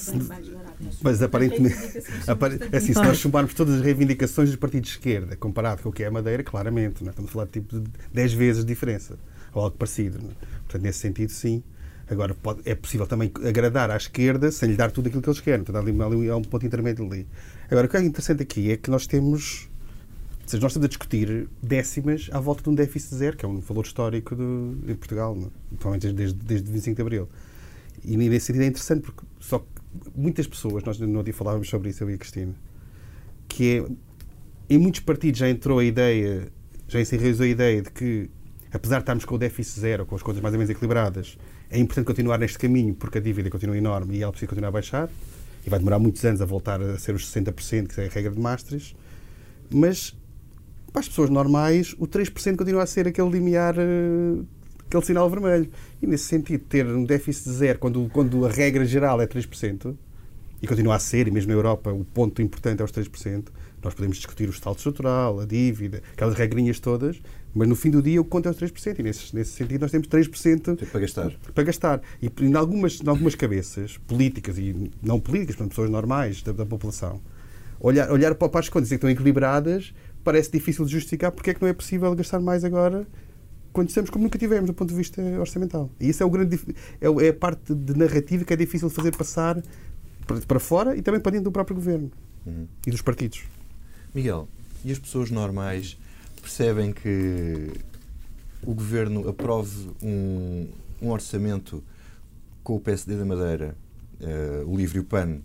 mas 1.02 1.20
aparentemente, 1.20 1.74
assim, 2.72 2.92
se 2.92 3.02
nós 3.02 3.18
somarmos 3.18 3.54
todas 3.54 3.74
as 3.74 3.80
reivindicações 3.80 4.48
dos 4.48 4.56
partidos 4.56 4.90
de 4.90 4.96
esquerda 4.96 5.34
comparado 5.34 5.82
com 5.82 5.88
o 5.88 5.92
que 5.92 6.04
é 6.04 6.06
a 6.06 6.10
Madeira, 6.12 6.44
claramente, 6.44 7.02
não 7.02 7.08
é? 7.08 7.10
estamos 7.10 7.30
a 7.30 7.32
falar 7.32 7.46
de 7.46 7.52
tipo 7.52 7.80
de 7.80 7.90
10 8.12 8.32
vezes 8.34 8.64
de 8.64 8.68
diferença 8.68 9.18
ou 9.52 9.62
algo 9.62 9.76
parecido. 9.76 10.18
É? 10.18 10.46
Portanto, 10.64 10.82
nesse 10.82 10.98
sentido, 10.98 11.30
sim. 11.30 11.62
Agora, 12.08 12.34
pode, 12.34 12.62
é 12.64 12.74
possível 12.74 13.06
também 13.06 13.30
agradar 13.46 13.90
à 13.90 13.96
esquerda 13.96 14.50
sem 14.50 14.70
lhe 14.70 14.76
dar 14.76 14.90
tudo 14.90 15.06
aquilo 15.06 15.22
que 15.22 15.28
eles 15.28 15.40
querem. 15.40 15.64
Portanto, 15.64 15.88
ali, 15.88 16.02
ali 16.02 16.28
há 16.28 16.36
um 16.36 16.42
ponto 16.42 16.66
intermédio 16.66 17.06
ali. 17.06 17.26
Agora, 17.70 17.86
o 17.86 17.90
que 17.90 17.96
é 17.96 18.02
interessante 18.02 18.42
aqui 18.42 18.70
é 18.72 18.76
que 18.76 18.90
nós 18.90 19.06
temos. 19.06 19.68
Ou 20.42 20.48
seja, 20.48 20.60
nós 20.60 20.72
estamos 20.72 20.86
a 20.86 20.88
discutir 20.88 21.48
décimas 21.62 22.28
à 22.32 22.40
volta 22.40 22.64
de 22.64 22.68
um 22.68 22.74
déficit 22.74 23.14
zero, 23.14 23.36
que 23.36 23.44
é 23.44 23.48
um 23.48 23.60
valor 23.60 23.84
histórico 23.84 24.34
de, 24.34 24.42
em 24.92 24.96
Portugal, 24.96 25.36
não? 25.36 25.52
provavelmente 25.78 26.12
desde, 26.12 26.36
desde 26.36 26.72
25 26.72 26.96
de 26.96 27.02
Abril. 27.02 27.28
E 28.04 28.16
nesse 28.16 28.46
sentido 28.46 28.62
é 28.62 28.66
interessante, 28.66 29.02
porque 29.02 29.22
só 29.38 29.60
que 29.60 29.66
muitas 30.14 30.48
pessoas, 30.48 30.82
nós 30.82 30.98
no 30.98 31.22
dia 31.22 31.34
falávamos 31.34 31.68
sobre 31.68 31.90
isso, 31.90 32.02
eu 32.02 32.10
e 32.10 32.14
a 32.14 32.18
Cristina, 32.18 32.54
que 33.48 33.78
é, 33.78 34.74
em 34.74 34.78
muitos 34.78 35.00
partidos 35.00 35.38
já 35.38 35.48
entrou 35.48 35.78
a 35.78 35.84
ideia, 35.84 36.48
já 36.88 37.04
se 37.04 37.14
enraizou 37.14 37.44
a 37.44 37.48
ideia 37.48 37.82
de 37.82 37.90
que 37.90 38.30
apesar 38.72 38.96
de 38.96 39.02
estarmos 39.02 39.24
com 39.24 39.34
o 39.34 39.38
déficit 39.38 39.80
zero, 39.80 40.06
com 40.06 40.14
as 40.14 40.22
contas 40.22 40.40
mais 40.40 40.54
ou 40.54 40.58
menos 40.58 40.70
equilibradas, 40.70 41.36
é 41.70 41.78
importante 41.78 42.06
continuar 42.06 42.38
neste 42.38 42.58
caminho 42.58 42.94
porque 42.94 43.18
a 43.18 43.20
dívida 43.20 43.50
continua 43.50 43.76
enorme 43.76 44.16
e 44.16 44.22
ela 44.22 44.32
precisa 44.32 44.48
continuar 44.48 44.68
a 44.68 44.72
baixar 44.72 45.10
e 45.66 45.70
vai 45.70 45.78
demorar 45.78 45.98
muitos 45.98 46.24
anos 46.24 46.40
a 46.40 46.44
voltar 46.44 46.80
a 46.80 46.98
ser 46.98 47.14
os 47.14 47.30
60%, 47.30 47.88
que 47.88 48.00
é 48.00 48.06
a 48.06 48.08
regra 48.08 48.30
de 48.32 48.40
Maastricht. 48.40 48.96
Mas 49.72 50.14
para 50.92 51.00
as 51.00 51.08
pessoas 51.08 51.30
normais, 51.30 51.94
o 51.98 52.06
3% 52.06 52.56
continua 52.56 52.82
a 52.82 52.86
ser 52.86 53.06
aquele 53.06 53.30
limiar, 53.30 53.76
eh, 53.78 54.42
aquele 54.86 55.04
sinal 55.04 55.30
vermelho. 55.30 55.70
E 56.02 56.06
nesse 56.06 56.24
sentido, 56.24 56.64
ter 56.64 56.86
um 56.86 57.04
déficit 57.04 57.50
zero, 57.50 57.78
quando, 57.78 58.08
quando 58.12 58.44
a 58.44 58.50
regra 58.50 58.84
geral 58.84 59.20
é 59.20 59.26
3%, 59.26 59.96
e 60.62 60.66
continua 60.66 60.96
a 60.96 60.98
ser, 60.98 61.28
e 61.28 61.30
mesmo 61.30 61.48
na 61.48 61.56
Europa 61.56 61.92
o 61.92 62.04
ponto 62.04 62.42
importante 62.42 62.82
é 62.82 62.84
os 62.84 62.92
3%, 62.92 63.48
nós 63.82 63.94
podemos 63.94 64.18
discutir 64.18 64.48
o 64.48 64.50
estado 64.50 64.76
estrutural, 64.76 65.40
a 65.40 65.46
dívida, 65.46 66.02
aquelas 66.12 66.34
regrinhas 66.34 66.80
todas, 66.80 67.22
mas 67.54 67.68
no 67.68 67.74
fim 67.74 67.90
do 67.90 68.00
dia 68.00 68.20
o 68.20 68.24
que 68.24 68.30
conta 68.30 68.48
é 68.48 68.52
os 68.52 68.58
3%. 68.58 68.98
E 68.98 69.02
nesse, 69.02 69.34
nesse 69.34 69.52
sentido 69.52 69.80
nós 69.80 69.90
temos 69.90 70.08
3% 70.08 70.76
Tem 70.76 70.88
para 70.88 71.00
gastar. 71.00 71.30
Para 71.54 71.64
gastar. 71.64 72.00
E 72.22 72.30
em 72.42 72.54
algumas, 72.54 73.00
em 73.00 73.08
algumas 73.08 73.34
cabeças 73.34 73.98
políticas 73.98 74.58
e 74.58 74.90
não 75.02 75.18
políticas, 75.18 75.56
para 75.56 75.66
pessoas 75.66 75.90
normais 75.90 76.42
da, 76.42 76.52
da 76.52 76.66
população, 76.66 77.20
olhar, 77.80 78.10
olhar 78.10 78.34
para 78.34 78.58
as 78.58 78.68
contas 78.68 78.88
que 78.88 78.94
estão 78.94 79.10
equilibradas 79.10 79.92
parece 80.22 80.50
difícil 80.50 80.84
de 80.84 80.92
justificar 80.92 81.32
porque 81.32 81.50
é 81.50 81.54
que 81.54 81.62
não 81.62 81.68
é 81.68 81.72
possível 81.72 82.14
gastar 82.14 82.40
mais 82.40 82.62
agora 82.62 83.06
quando 83.72 83.88
estamos 83.88 84.10
como 84.10 84.24
nunca 84.24 84.38
tivemos 84.38 84.66
do 84.66 84.74
ponto 84.74 84.90
de 84.90 84.94
vista 84.94 85.22
orçamental. 85.38 85.90
E 85.98 86.08
isso 86.08 86.22
é, 86.22 86.26
o 86.26 86.30
grande, 86.30 86.60
é, 87.00 87.26
é 87.26 87.28
a 87.28 87.34
parte 87.34 87.74
de 87.74 87.96
narrativa 87.96 88.44
que 88.44 88.52
é 88.52 88.56
difícil 88.56 88.88
de 88.88 88.94
fazer 88.94 89.16
passar 89.16 89.62
para 90.46 90.60
fora 90.60 90.96
e 90.96 91.02
também 91.02 91.20
para 91.20 91.32
dentro 91.32 91.44
do 91.44 91.52
próprio 91.52 91.74
governo 91.74 92.10
uhum. 92.46 92.66
e 92.86 92.90
dos 92.90 93.02
partidos. 93.02 93.42
Miguel, 94.14 94.48
e 94.84 94.92
as 94.92 94.98
pessoas 94.98 95.30
normais 95.30 95.96
percebem 96.40 96.92
que 96.92 97.72
o 98.62 98.74
governo 98.74 99.28
aprove 99.28 99.90
um, 100.02 100.68
um 101.00 101.10
orçamento 101.10 101.82
com 102.62 102.76
o 102.76 102.80
PSD 102.80 103.16
da 103.16 103.24
Madeira, 103.24 103.74
uh, 104.20 104.70
o 104.70 104.76
LIVRE 104.76 104.98
e 104.98 105.00
o 105.00 105.04
PAN, 105.04 105.38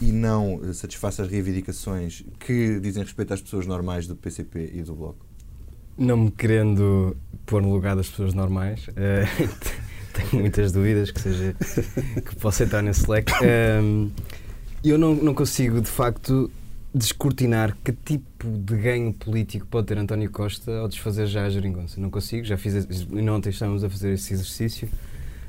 e 0.00 0.12
não 0.12 0.60
satisfaça 0.72 1.22
as 1.22 1.28
reivindicações 1.28 2.24
que 2.38 2.78
dizem 2.80 3.02
respeito 3.02 3.34
às 3.34 3.42
pessoas 3.42 3.66
normais 3.66 4.06
do 4.06 4.14
PCP 4.14 4.72
e 4.74 4.82
do 4.82 4.94
Bloco? 4.94 5.26
Não 5.96 6.16
me 6.16 6.30
querendo 6.30 7.16
pôr 7.44 7.60
no 7.60 7.72
lugar 7.72 7.96
das 7.96 8.08
pessoas 8.08 8.32
normais, 8.32 8.86
uh, 8.88 9.68
tenho 10.14 10.42
muitas 10.42 10.72
dúvidas 10.72 11.10
que 11.10 11.20
seja 11.20 11.54
que 12.24 12.36
possa 12.36 12.64
entrar 12.64 12.82
nesse 12.82 13.10
leque. 13.10 13.32
Um, 13.82 14.10
eu 14.84 14.96
não, 14.96 15.14
não 15.14 15.34
consigo, 15.34 15.80
de 15.80 15.88
facto, 15.88 16.50
descortinar 16.94 17.76
que 17.84 17.92
tipo 17.92 18.48
de 18.48 18.76
ganho 18.76 19.12
político 19.12 19.66
pode 19.66 19.86
ter 19.88 19.98
António 19.98 20.30
Costa 20.30 20.78
ao 20.78 20.88
desfazer 20.88 21.26
já 21.26 21.44
a 21.44 21.50
geringonça. 21.50 22.00
Não 22.00 22.10
consigo, 22.10 22.44
já 22.44 22.56
fiz, 22.56 22.86
ontem 23.30 23.50
estamos 23.50 23.84
a 23.84 23.90
fazer 23.90 24.12
esse 24.14 24.32
exercício 24.32 24.88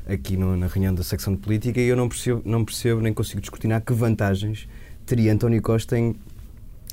aqui 0.08 0.36
no, 0.36 0.58
na 0.58 0.68
reunião 0.68 0.94
da 0.94 1.04
secção 1.04 1.34
de 1.34 1.40
política 1.40 1.80
e 1.80 1.88
eu 1.88 1.96
não 1.96 2.10
percebo, 2.10 2.42
não 2.46 2.66
percebo 2.66 3.02
nem 3.02 3.14
consigo 3.14 3.40
descortinar 3.40 3.82
que 3.82 3.94
vantagens 3.94 4.68
teria 5.06 5.32
António 5.32 5.62
Costa 5.62 5.98
em 5.98 6.16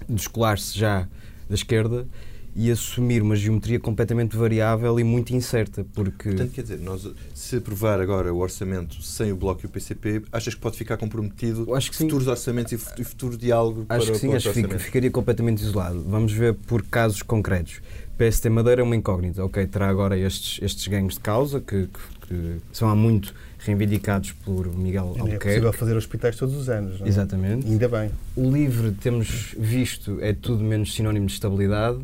descolar-se 0.08 0.78
já 0.78 1.08
da 1.48 1.54
esquerda 1.54 2.06
e 2.58 2.70
assumir 2.70 3.20
uma 3.20 3.36
geometria 3.36 3.78
completamente 3.78 4.34
variável 4.34 4.98
e 4.98 5.04
muito 5.04 5.34
incerta, 5.36 5.84
porque... 5.92 6.30
Portanto, 6.30 6.52
quer 6.52 6.62
dizer, 6.62 6.80
nós, 6.80 7.06
se 7.34 7.56
aprovar 7.56 8.00
agora 8.00 8.32
o 8.32 8.38
orçamento 8.38 9.02
sem 9.02 9.30
o 9.30 9.36
Bloco 9.36 9.60
e 9.62 9.66
o 9.66 9.68
PCP, 9.68 10.22
achas 10.32 10.54
que 10.54 10.60
pode 10.60 10.75
ficar 10.78 10.96
comprometido 10.96 11.75
acho 11.75 11.90
que 11.90 11.98
futuros 11.98 12.25
sim. 12.25 12.30
orçamentos 12.30 12.72
e 12.72 13.04
futuro 13.04 13.36
diálogo 13.36 13.84
acho 13.90 14.06
para 14.06 14.14
que 14.14 14.20
sim, 14.20 14.32
acho 14.32 14.50
que 14.50 14.78
ficaria 14.78 15.10
completamente 15.10 15.62
isolado. 15.62 16.02
Vamos 16.08 16.32
ver 16.32 16.54
por 16.54 16.82
casos 16.82 17.20
concretos. 17.20 17.82
PST 18.16 18.48
Madeira 18.48 18.80
é 18.80 18.84
uma 18.84 18.96
incógnita. 18.96 19.44
Ok, 19.44 19.66
terá 19.66 19.88
agora 19.88 20.18
estes, 20.18 20.58
estes 20.62 20.88
ganhos 20.88 21.14
de 21.14 21.20
causa 21.20 21.60
que, 21.60 21.86
que, 21.86 22.26
que 22.26 22.60
são 22.72 22.88
há 22.88 22.94
muito 22.94 23.34
reivindicados 23.58 24.32
por 24.32 24.66
Miguel 24.75 25.12
é 25.16 25.20
Albuquerque. 25.20 25.34
É 25.34 25.50
possível 25.50 25.72
fazer 25.75 25.96
hospitais 25.96 26.36
todos 26.36 26.56
os 26.56 26.70
anos. 26.70 27.00
Não? 27.00 27.06
É? 27.06 27.08
Exatamente. 27.10 27.66
Ainda 27.66 27.86
bem. 27.86 28.10
O 28.34 28.50
LIVRE, 28.50 28.92
temos 28.92 29.54
visto, 29.58 30.16
é 30.22 30.32
tudo 30.32 30.64
menos 30.64 30.94
sinónimo 30.94 31.26
de 31.26 31.34
estabilidade 31.34 31.98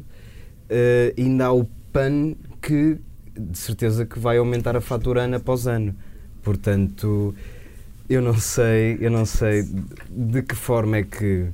uh, 0.73 1.21
ainda 1.21 1.47
há 1.47 1.53
o 1.53 1.65
PAN 1.93 2.35
que 2.61 2.99
de 3.39 3.59
certeza 3.59 4.05
que 4.05 4.19
vai 4.19 4.39
aumentar 4.39 4.77
a 4.77 4.81
fatura 4.81 5.23
ano 5.23 5.37
após 5.37 5.67
ano. 5.67 5.95
Portanto, 6.43 7.35
eu 8.09 8.21
não 8.21 8.39
sei, 8.39 8.99
eu 9.01 9.11
não 9.11 9.25
sei 9.25 9.67
de 10.11 10.43
que 10.43 10.55
forma 10.55 10.99
é 10.99 11.03
que 11.03 11.49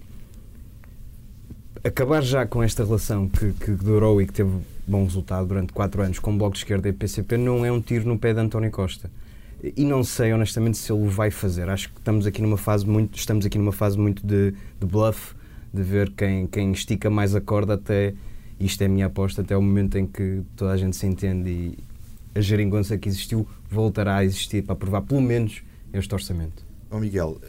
acabar 1.85 2.23
já 2.23 2.47
com 2.47 2.63
esta 2.63 2.85
relação 2.85 3.29
que, 3.29 3.53
que 3.53 3.71
durou 3.71 4.21
e 4.21 4.27
que 4.27 4.33
teve 4.33 4.51
bom 4.87 5.05
resultado 5.05 5.47
durante 5.47 5.73
quatro 5.73 6.03
anos 6.03 6.19
com 6.19 6.35
o 6.35 6.39
Bloco 6.39 6.55
de 6.55 6.61
Esquerda 6.61 6.89
e 6.89 6.93
PCP 6.93 7.37
não 7.37 7.65
é 7.65 7.71
um 7.71 7.81
tiro 7.81 8.09
no 8.09 8.19
pé 8.19 8.33
de 8.33 8.41
António 8.41 8.71
Costa. 8.71 9.11
E 9.63 9.85
não 9.85 10.05
sei 10.05 10.33
honestamente 10.33 10.79
se 10.79 10.93
ele 10.93 11.03
o 11.03 11.11
vai 11.11 11.31
fazer. 11.31 11.69
Acho 11.69 11.89
que 11.89 11.99
estamos 11.99 12.27
aqui 12.27 12.41
numa 12.41 12.57
fase 12.57 12.87
muito, 12.87 13.19
estamos 13.19 13.45
aqui 13.45 13.59
numa 13.59 13.73
fase 13.73 13.99
muito 13.99 14.25
de, 14.27 14.53
de 14.53 14.87
bluff, 14.87 15.35
de 15.75 15.83
ver 15.83 16.11
quem, 16.13 16.47
quem 16.47 16.73
estica 16.73 17.11
mais 17.11 17.35
a 17.35 17.41
corda 17.41 17.75
até 17.75 18.15
isto 18.61 18.83
é 18.83 18.87
a 18.87 18.89
minha 18.89 19.07
aposta 19.07 19.43
até 19.43 19.57
o 19.57 19.63
momento 19.63 19.97
em 19.97 20.07
que 20.07 20.43
toda 20.57 20.73
a 20.73 20.77
gente 20.77 20.97
se 20.97 21.07
entende 21.07 21.51
e 21.51 21.79
a 22.35 22.41
geringonça 22.41 22.97
que 22.99 23.09
existiu 23.09 23.47
voltará 23.71 24.17
a 24.17 24.25
existir 24.25 24.63
para 24.63 24.75
aprovar 24.75 25.03
pelo 25.03 25.21
menos 25.21 25.63
este 25.93 26.15
orçamento. 26.15 26.65
Oh 26.91 26.99
Miguel, 26.99 27.41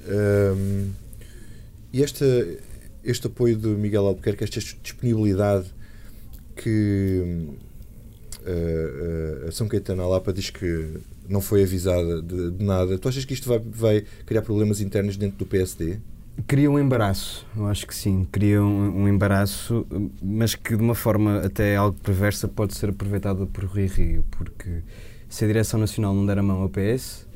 hum, 0.55 0.91
este, 1.93 2.59
este 3.03 3.27
apoio 3.27 3.57
do 3.57 3.69
Miguel 3.69 4.05
Albuquerque, 4.05 4.43
esta 4.43 4.59
disponibilidade 4.59 5.67
que 6.55 7.47
uh, 8.41 9.47
a 9.47 9.51
São 9.51 9.67
Caetano 9.67 10.03
Alapa 10.03 10.33
diz 10.33 10.49
que 10.49 10.97
não 11.27 11.41
foi 11.41 11.63
avisada 11.63 12.21
de, 12.21 12.51
de, 12.51 12.63
nada, 12.63 12.97
tu 12.97 13.07
achas 13.07 13.23
que 13.23 13.33
isto 13.33 13.47
vai, 13.47 13.59
vai 13.59 14.05
criar 14.25 14.41
problemas 14.41 14.81
internos 14.81 15.15
dentro 15.15 15.37
do 15.37 15.45
PSD? 15.45 15.99
Cria 16.47 16.69
um 16.69 16.79
embaraço, 16.79 17.45
eu 17.55 17.67
acho 17.67 17.85
que 17.85 17.93
sim, 17.93 18.27
cria 18.31 18.61
um, 18.63 19.03
um, 19.03 19.07
embaraço, 19.07 19.85
mas 20.21 20.55
que 20.55 20.75
de 20.75 20.81
uma 20.81 20.95
forma 20.95 21.39
até 21.39 21.75
algo 21.75 21.97
perversa 22.01 22.47
pode 22.47 22.75
ser 22.75 22.89
aproveitada 22.89 23.45
por 23.45 23.65
Rui 23.65 23.87
Rio, 23.87 24.23
porque 24.31 24.81
se 25.27 25.43
a 25.43 25.47
Direção 25.47 25.79
Nacional 25.79 26.13
não 26.13 26.25
der 26.25 26.37
a 26.37 26.43
mão 26.43 26.61
ao 26.61 26.69
PS, 26.69 27.27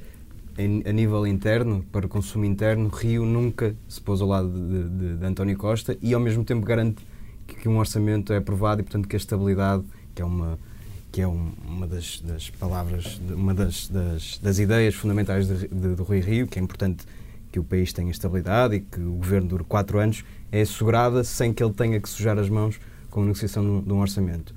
a 0.58 0.92
nível 0.92 1.26
interno, 1.26 1.84
para 1.92 2.06
o 2.06 2.10
consumo 2.10 2.46
interno, 2.46 2.88
Rio 2.90 3.26
nunca 3.26 3.76
se 3.88 4.00
pôs 4.00 4.22
ao 4.22 4.28
lado 4.28 4.50
de, 4.50 4.90
de, 4.90 5.18
de 5.18 5.26
António 5.26 5.58
Costa 5.58 5.98
e 6.02 6.14
ao 6.14 6.20
mesmo 6.20 6.44
tempo 6.44 6.66
garante 6.66 7.06
que, 7.48 7.56
que, 7.56 7.70
um 7.70 7.80
orçamento 7.80 8.32
é 8.32 8.38
aprovado 8.38 8.82
e, 8.82 8.84
portanto, 8.84 9.08
que 9.08 9.16
a 9.16 9.18
estabilidade, 9.18 9.84
que 10.14 10.22
é 10.22 10.26
uma 10.26 10.60
que 11.12 11.22
é 11.22 11.28
um, 11.28 11.52
uma 11.68 11.86
das, 11.86 12.20
das, 12.22 12.50
palavras, 12.50 13.22
uma 13.30 13.54
das, 13.54 13.88
das, 13.88 14.40
das 14.40 14.58
ideias 14.58 14.96
fundamentais 14.96 15.48
de, 15.48 15.68
de, 15.68 15.96
de 15.96 16.02
Rui 16.02 16.20
Rio, 16.20 16.48
que 16.48 16.58
é 16.58 16.62
importante 16.62 17.06
que 17.54 17.60
o 17.60 17.64
país 17.64 17.94
tenha 17.94 18.10
estabilidade 18.10 18.76
e 18.76 18.80
que 18.80 19.00
o 19.00 19.14
governo 19.14 19.48
dure 19.48 19.64
quatro 19.64 20.00
anos, 20.00 20.26
é 20.52 20.62
assegurada 20.62 21.24
sem 21.24 21.54
que 21.54 21.64
ele 21.64 21.72
tenha 21.72 22.00
que 22.00 22.10
sujar 22.10 22.38
as 22.40 22.50
mãos 22.50 22.80
com 23.12 23.22
a 23.22 23.26
negociação 23.26 23.80
de 23.80 23.94
um 23.94 24.02
orçamento. 24.02 24.56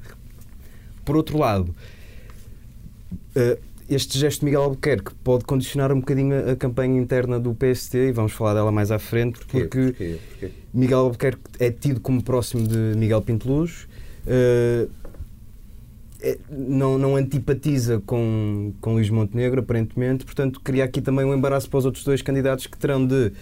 Por 1.04 1.14
outro 1.14 1.36
lado, 1.36 1.74
eh, 3.34 3.58
este 3.86 4.18
gesto 4.18 4.40
de 4.40 4.46
Miguel 4.46 4.62
Albuquerque 4.62 5.12
pode 5.22 5.44
condicionar 5.44 5.92
um 5.92 6.00
bocadinho 6.00 6.50
a 6.50 6.56
campanha 6.56 6.98
interna 6.98 7.38
do 7.38 7.54
PST 7.54 7.98
e 7.98 8.12
vamos 8.12 8.32
falar 8.32 8.54
dela 8.54 8.72
mais 8.72 8.90
à 8.90 8.98
frente, 8.98 9.40
porque 9.40 9.60
Porquê? 9.60 10.18
Porquê? 10.30 10.50
Miguel 10.72 11.00
Albuquerque 11.00 11.42
é 11.60 11.70
tido 11.70 12.00
como 12.00 12.22
próximo 12.22 12.66
de 12.66 12.94
Miguel 12.96 13.20
Pinto 13.20 13.46
Luz. 13.46 13.82
Uh, 14.26 14.26
é, 14.26 14.88
não, 16.50 16.98
não 16.98 17.16
antipatiza 17.16 18.02
com, 18.04 18.72
com 18.80 18.94
Luís 18.94 19.10
Montenegro, 19.10 19.60
aparentemente, 19.60 20.24
portanto, 20.24 20.60
cria 20.60 20.84
aqui 20.84 21.00
também 21.00 21.24
um 21.24 21.34
embaraço 21.34 21.68
para 21.68 21.78
os 21.78 21.84
outros 21.84 22.04
dois 22.04 22.22
candidatos 22.22 22.66
que 22.66 22.76
terão 22.76 23.06
de, 23.06 23.32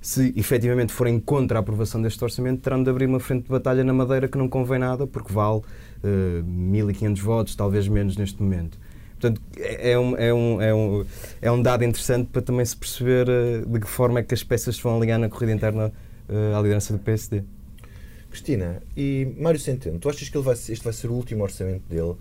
se 0.00 0.32
efetivamente 0.36 0.92
forem 0.92 1.18
contra 1.18 1.58
a 1.58 1.60
aprovação 1.60 2.00
deste 2.00 2.22
orçamento, 2.22 2.62
terão 2.62 2.82
de 2.82 2.90
abrir 2.90 3.06
uma 3.06 3.20
frente 3.20 3.44
de 3.44 3.50
batalha 3.50 3.82
na 3.82 3.92
Madeira 3.92 4.28
que 4.28 4.38
não 4.38 4.48
convém 4.48 4.78
nada, 4.78 5.06
porque 5.06 5.32
vale 5.32 5.58
uh, 5.58 6.44
1.500 6.44 7.20
votos, 7.20 7.54
talvez 7.54 7.88
menos 7.88 8.16
neste 8.16 8.42
momento. 8.42 8.78
Portanto, 9.20 9.42
é, 9.56 9.92
é 9.92 9.98
um, 9.98 10.16
é, 10.16 10.32
um, 10.32 10.62
é, 10.62 10.74
um, 10.74 11.04
é 11.42 11.50
um 11.50 11.60
dado 11.60 11.84
interessante 11.84 12.28
para 12.32 12.40
também 12.40 12.64
se 12.64 12.76
perceber 12.76 13.26
uh, 13.28 13.66
de 13.66 13.80
que 13.80 13.88
forma 13.88 14.20
é 14.20 14.22
que 14.22 14.34
as 14.34 14.44
peças 14.44 14.76
se 14.76 14.82
vão 14.82 14.96
alinhar 14.96 15.18
na 15.18 15.28
corrida 15.28 15.52
interna 15.52 15.92
uh, 16.28 16.56
à 16.56 16.60
liderança 16.60 16.92
do 16.92 16.98
PSD. 17.00 17.42
Cristina, 18.30 18.82
e 18.96 19.34
Mário 19.38 19.58
Centeno, 19.58 19.98
tu 19.98 20.08
achas 20.08 20.28
que 20.28 20.36
ele 20.36 20.44
vai, 20.44 20.54
este 20.54 20.82
vai 20.82 20.92
ser 20.92 21.08
o 21.08 21.14
último 21.14 21.42
orçamento 21.42 21.88
dele? 21.88 22.14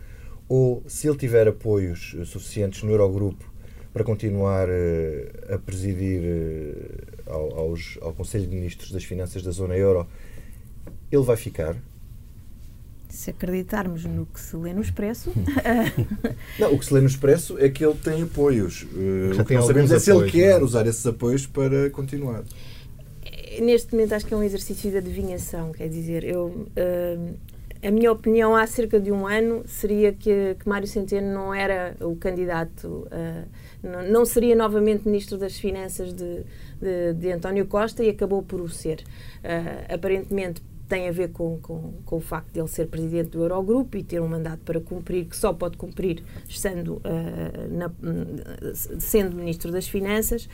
Ou 0.48 0.82
se 0.88 1.08
ele 1.08 1.18
tiver 1.18 1.48
apoios 1.48 2.16
eh, 2.18 2.24
suficientes 2.24 2.82
no 2.84 2.92
Eurogrupo 2.92 3.52
para 3.92 4.04
continuar 4.04 4.70
uh, 4.70 5.56
a 5.56 5.58
presidir 5.58 6.22
uh, 6.22 7.32
ao, 7.32 7.60
aos, 7.60 7.98
ao 8.02 8.14
Conselho 8.14 8.46
de 8.46 8.56
Ministros 8.56 8.92
das 8.92 9.04
Finanças 9.04 9.42
da 9.42 9.52
Zona 9.52 9.76
Euro, 9.76 10.08
ele 11.12 11.24
vai 11.24 11.36
ficar? 11.36 11.76
Se 13.10 13.32
acreditarmos 13.32 14.06
no 14.06 14.26
que 14.26 14.40
se 14.40 14.56
lê 14.56 14.74
no 14.74 14.82
Expresso. 14.82 15.34
não, 16.60 16.74
o 16.74 16.80
que 16.80 16.86
se 16.86 16.94
lê 16.94 17.02
no 17.02 17.08
Expresso 17.08 17.58
é 17.58 17.70
que 17.70 17.84
ele 17.84 17.96
tem 17.96 18.22
apoios. 18.22 18.84
Uh, 18.84 19.42
o 19.42 19.46
que 19.46 19.56
não 19.56 19.64
sabemos 19.64 19.92
é 19.92 20.00
se 20.00 20.12
ele 20.12 20.30
quer 20.30 20.60
não? 20.60 20.66
usar 20.66 20.86
esses 20.86 21.06
apoios 21.06 21.46
para 21.46 21.90
continuar 21.90 22.44
neste 23.62 23.94
momento 23.94 24.13
acho 24.13 24.25
que 24.25 24.34
é 24.34 24.38
um 24.38 24.44
exercício 24.44 24.89
de 24.92 24.98
adivinhação, 24.98 25.72
quer 25.72 25.89
dizer, 25.89 26.24
eu, 26.24 26.48
uh, 26.48 27.36
a 27.86 27.92
minha 27.92 28.12
opinião 28.12 28.56
há 28.56 28.66
cerca 28.66 29.00
de 29.00 29.12
um 29.12 29.27
ano 29.27 29.63
seria 29.66 30.12
que, 30.12 30.56
que 30.60 30.68
Mário 30.68 30.88
Centeno 30.88 31.34
não 31.34 31.54
era 31.54 31.96
o 32.01 32.16
candidato, 32.16 32.88
uh, 32.88 33.48
não, 33.84 34.04
não, 34.04 34.25
seria 34.25 34.56
novamente 34.56 35.06
Ministro 35.06 35.38
das 35.38 35.58
Finanças 35.58 36.13
de, 36.13 36.44
de, 36.82 37.13
de, 37.13 37.32
António 37.32 37.66
Costa 37.68 38.04
e 38.04 38.10
acabou 38.10 38.42
por 38.42 38.60
o 38.60 38.68
ser. 38.68 39.04
Uh, 39.44 39.94
aparentemente 39.94 40.62
tem 40.89 41.08
a 41.10 41.12
ver 41.12 41.32
com, 41.32 41.60
com, 41.60 41.94
com, 42.06 42.16
o 42.16 42.22
facto 42.22 42.51
de 42.54 42.60
ele 42.60 42.68
ser 42.70 42.88
presidente 42.88 43.32
do 43.32 43.42
Eurogrupo 43.42 43.98
e 43.98 44.04
ter 44.04 44.22
um 44.22 44.27
mandato 44.27 44.62
para 44.63 44.80
cumprir, 44.80 45.25
que 45.25 45.36
só 45.36 45.51
pode 45.51 45.77
cumprir 45.77 46.24
estando, 46.48 46.96
uh, 46.96 47.01
na, 47.70 47.92
sendo 48.74 49.36
Ministro 49.36 49.72
das 49.72 49.88
Finanças 49.88 50.48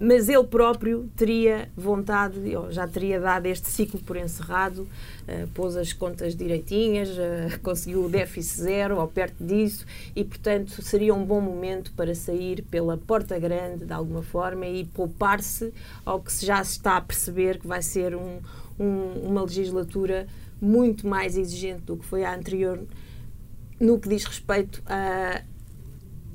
mas 0.00 0.28
ele 0.28 0.44
próprio 0.44 1.10
teria 1.16 1.68
vontade, 1.76 2.40
já 2.70 2.86
teria 2.86 3.18
dado 3.18 3.46
este 3.46 3.68
ciclo 3.68 3.98
por 4.00 4.16
encerrado, 4.16 4.82
uh, 4.82 5.48
pôs 5.54 5.76
as 5.76 5.92
contas 5.92 6.36
direitinhas, 6.36 7.08
uh, 7.10 7.58
conseguiu 7.62 8.04
o 8.04 8.08
déficit 8.08 8.60
zero 8.60 8.98
ou 8.98 9.08
perto 9.08 9.42
disso, 9.42 9.84
e 10.14 10.22
portanto 10.22 10.80
seria 10.82 11.12
um 11.12 11.24
bom 11.24 11.40
momento 11.40 11.92
para 11.94 12.14
sair 12.14 12.62
pela 12.62 12.96
porta 12.96 13.38
grande 13.38 13.84
de 13.84 13.92
alguma 13.92 14.22
forma 14.22 14.66
e 14.66 14.84
poupar-se 14.84 15.72
ao 16.04 16.20
que 16.20 16.44
já 16.44 16.62
se 16.62 16.72
está 16.72 16.96
a 16.96 17.00
perceber 17.00 17.58
que 17.58 17.66
vai 17.66 17.82
ser 17.82 18.14
um, 18.14 18.38
um, 18.78 19.12
uma 19.24 19.42
legislatura 19.42 20.28
muito 20.60 21.06
mais 21.06 21.36
exigente 21.36 21.82
do 21.82 21.96
que 21.96 22.04
foi 22.04 22.24
a 22.24 22.34
anterior 22.34 22.80
no 23.80 23.98
que 23.98 24.08
diz 24.08 24.24
respeito 24.24 24.82
a, 24.86 25.42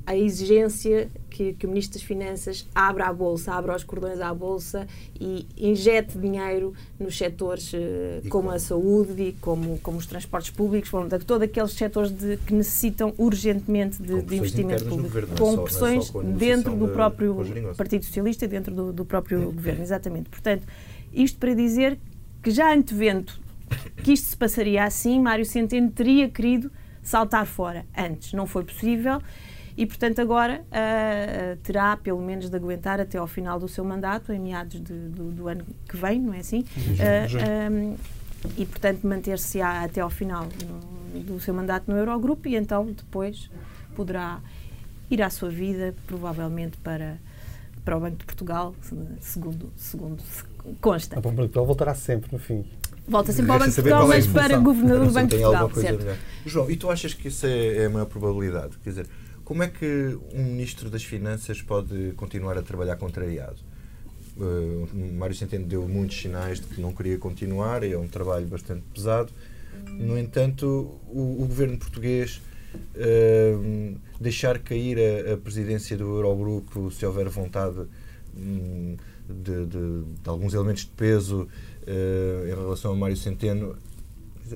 a 0.06 0.16
exigência 0.16 1.08
que, 1.30 1.54
que, 1.54 1.66
o 1.66 1.68
Ministro 1.68 1.98
das 1.98 2.06
Finanças 2.06 2.66
abra 2.74 3.06
a 3.06 3.12
Bolsa, 3.12 3.52
abra 3.52 3.74
os 3.74 3.82
cordões 3.82 4.20
à 4.20 4.32
Bolsa 4.32 4.86
e 5.18 5.46
injete 5.56 6.18
dinheiro 6.18 6.74
nos 6.98 7.16
setores 7.16 7.72
uh, 7.72 8.28
como, 8.28 8.50
a 8.50 8.58
saúde, 8.58 9.34
como, 9.40 9.78
como 9.78 9.98
os 9.98 10.06
transportes 10.06 10.50
públicos, 10.50 10.90
todos 11.26 11.42
aqueles 11.42 11.72
setores 11.72 12.10
de, 12.10 12.36
que 12.38 12.52
necessitam 12.54 13.14
urgentemente 13.16 14.02
de, 14.02 14.20
de 14.22 14.36
investimento 14.36 14.84
público. 14.84 15.08
Governo, 15.08 15.36
com 15.36 15.52
é 15.52 15.56
só, 15.56 15.62
pressões 15.62 16.14
é 16.14 16.22
dentro 16.22 16.76
do 16.76 16.88
próprio 16.88 17.36
Partido 17.76 18.04
Socialista 18.04 18.44
e 18.44 18.48
dentro 18.48 18.74
do, 18.74 18.92
do 18.92 19.04
próprio 19.04 19.52
Governo, 19.52 19.82
exatamente. 19.82 20.28
Portanto, 20.28 20.64
isto 21.12 21.38
para 21.38 21.54
dizer 21.54 21.98
que 22.42 22.50
já 22.50 22.72
antevendo 22.72 23.32
que 24.02 24.12
isto 24.12 24.28
se 24.28 24.36
passaria 24.36 24.84
assim, 24.84 25.18
Mário 25.18 25.44
Centeno 25.44 25.90
teria 25.90 26.28
querido 26.28 26.70
saltar 27.02 27.46
fora 27.46 27.84
antes. 27.96 28.32
Não 28.32 28.46
foi 28.46 28.64
possível 28.64 29.20
e, 29.76 29.86
portanto, 29.86 30.20
agora 30.20 30.62
uh, 30.62 31.56
terá 31.62 31.96
pelo 31.96 32.20
menos 32.22 32.48
de 32.48 32.56
aguentar 32.56 33.00
até 33.00 33.18
ao 33.18 33.26
final 33.26 33.58
do 33.58 33.66
seu 33.66 33.84
mandato, 33.84 34.32
em 34.32 34.38
meados 34.38 34.80
de, 34.80 34.92
do, 34.92 35.32
do, 35.32 35.48
ano 35.48 35.64
que 35.88 35.96
vem, 35.96 36.20
não 36.20 36.32
é 36.32 36.38
assim? 36.38 36.60
Uh, 36.60 37.72
um, 37.72 37.96
e, 38.56 38.64
portanto, 38.66 39.04
manter-se-á 39.04 39.82
até 39.82 40.00
ao 40.00 40.10
final 40.10 40.46
no, 40.64 41.22
do 41.22 41.40
seu 41.40 41.52
mandato 41.52 41.90
no 41.90 41.96
Eurogrupo 41.96 42.48
e 42.48 42.56
então 42.56 42.86
depois 42.86 43.50
poderá 43.96 44.40
ir 45.10 45.22
à 45.22 45.30
sua 45.30 45.50
vida, 45.50 45.94
provavelmente 46.06 46.76
para, 46.78 47.18
para 47.84 47.96
o 47.96 48.00
Banco 48.00 48.18
de 48.18 48.24
Portugal, 48.24 48.74
segundo, 49.20 49.72
segundo 49.76 50.22
consta. 50.80 51.18
O 51.18 51.22
Banco 51.22 51.34
de 51.34 51.42
Portugal 51.42 51.66
voltará 51.66 51.94
sempre, 51.94 52.30
no 52.32 52.38
fim. 52.38 52.64
Volta 53.08 53.32
sempre 53.32 53.52
ao 53.52 53.58
Banco 53.58 53.70
de 53.70 53.76
Portugal, 53.76 54.08
mas 54.08 54.26
para 54.26 54.58
governador 54.58 55.06
do 55.06 55.12
Banco 55.12 55.28
de 55.28 55.38
Portugal. 55.38 55.70
Certo. 55.74 56.18
João, 56.46 56.70
e 56.70 56.76
tu 56.76 56.90
achas 56.90 57.12
que 57.12 57.28
isso 57.28 57.44
é, 57.46 57.78
é 57.78 57.86
a 57.86 57.90
maior 57.90 58.06
probabilidade? 58.06 58.76
Quer 58.82 58.90
dizer, 58.90 59.06
como 59.44 59.62
é 59.62 59.68
que 59.68 60.18
um 60.32 60.42
Ministro 60.42 60.88
das 60.88 61.04
Finanças 61.04 61.60
pode 61.60 62.12
continuar 62.16 62.56
a 62.56 62.62
trabalhar 62.62 62.96
contrariado? 62.96 63.58
Uh, 64.36 64.88
Mário 65.16 65.34
Centeno 65.36 65.66
deu 65.66 65.86
muitos 65.86 66.20
sinais 66.20 66.60
de 66.60 66.66
que 66.66 66.80
não 66.80 66.92
queria 66.92 67.18
continuar, 67.18 67.84
é 67.84 67.96
um 67.96 68.08
trabalho 68.08 68.46
bastante 68.46 68.82
pesado. 68.92 69.30
No 69.86 70.18
entanto, 70.18 70.66
o, 71.06 71.42
o 71.42 71.46
governo 71.46 71.76
português 71.78 72.40
uh, 72.74 73.96
deixar 74.18 74.58
cair 74.58 74.98
a, 74.98 75.34
a, 75.34 75.36
presidência 75.36 75.96
do 75.96 76.04
Eurogrupo 76.04 76.90
se 76.90 77.04
houver 77.04 77.28
vontade 77.28 77.86
um, 78.36 78.96
de, 79.28 79.66
de, 79.66 80.02
de, 80.22 80.28
alguns 80.28 80.54
elementos 80.54 80.82
de 80.82 80.90
peso 80.90 81.42
uh, 81.42 82.46
em 82.46 82.54
relação 82.54 82.92
a 82.92 82.96
Mário 82.96 83.16
Centeno, 83.16 83.76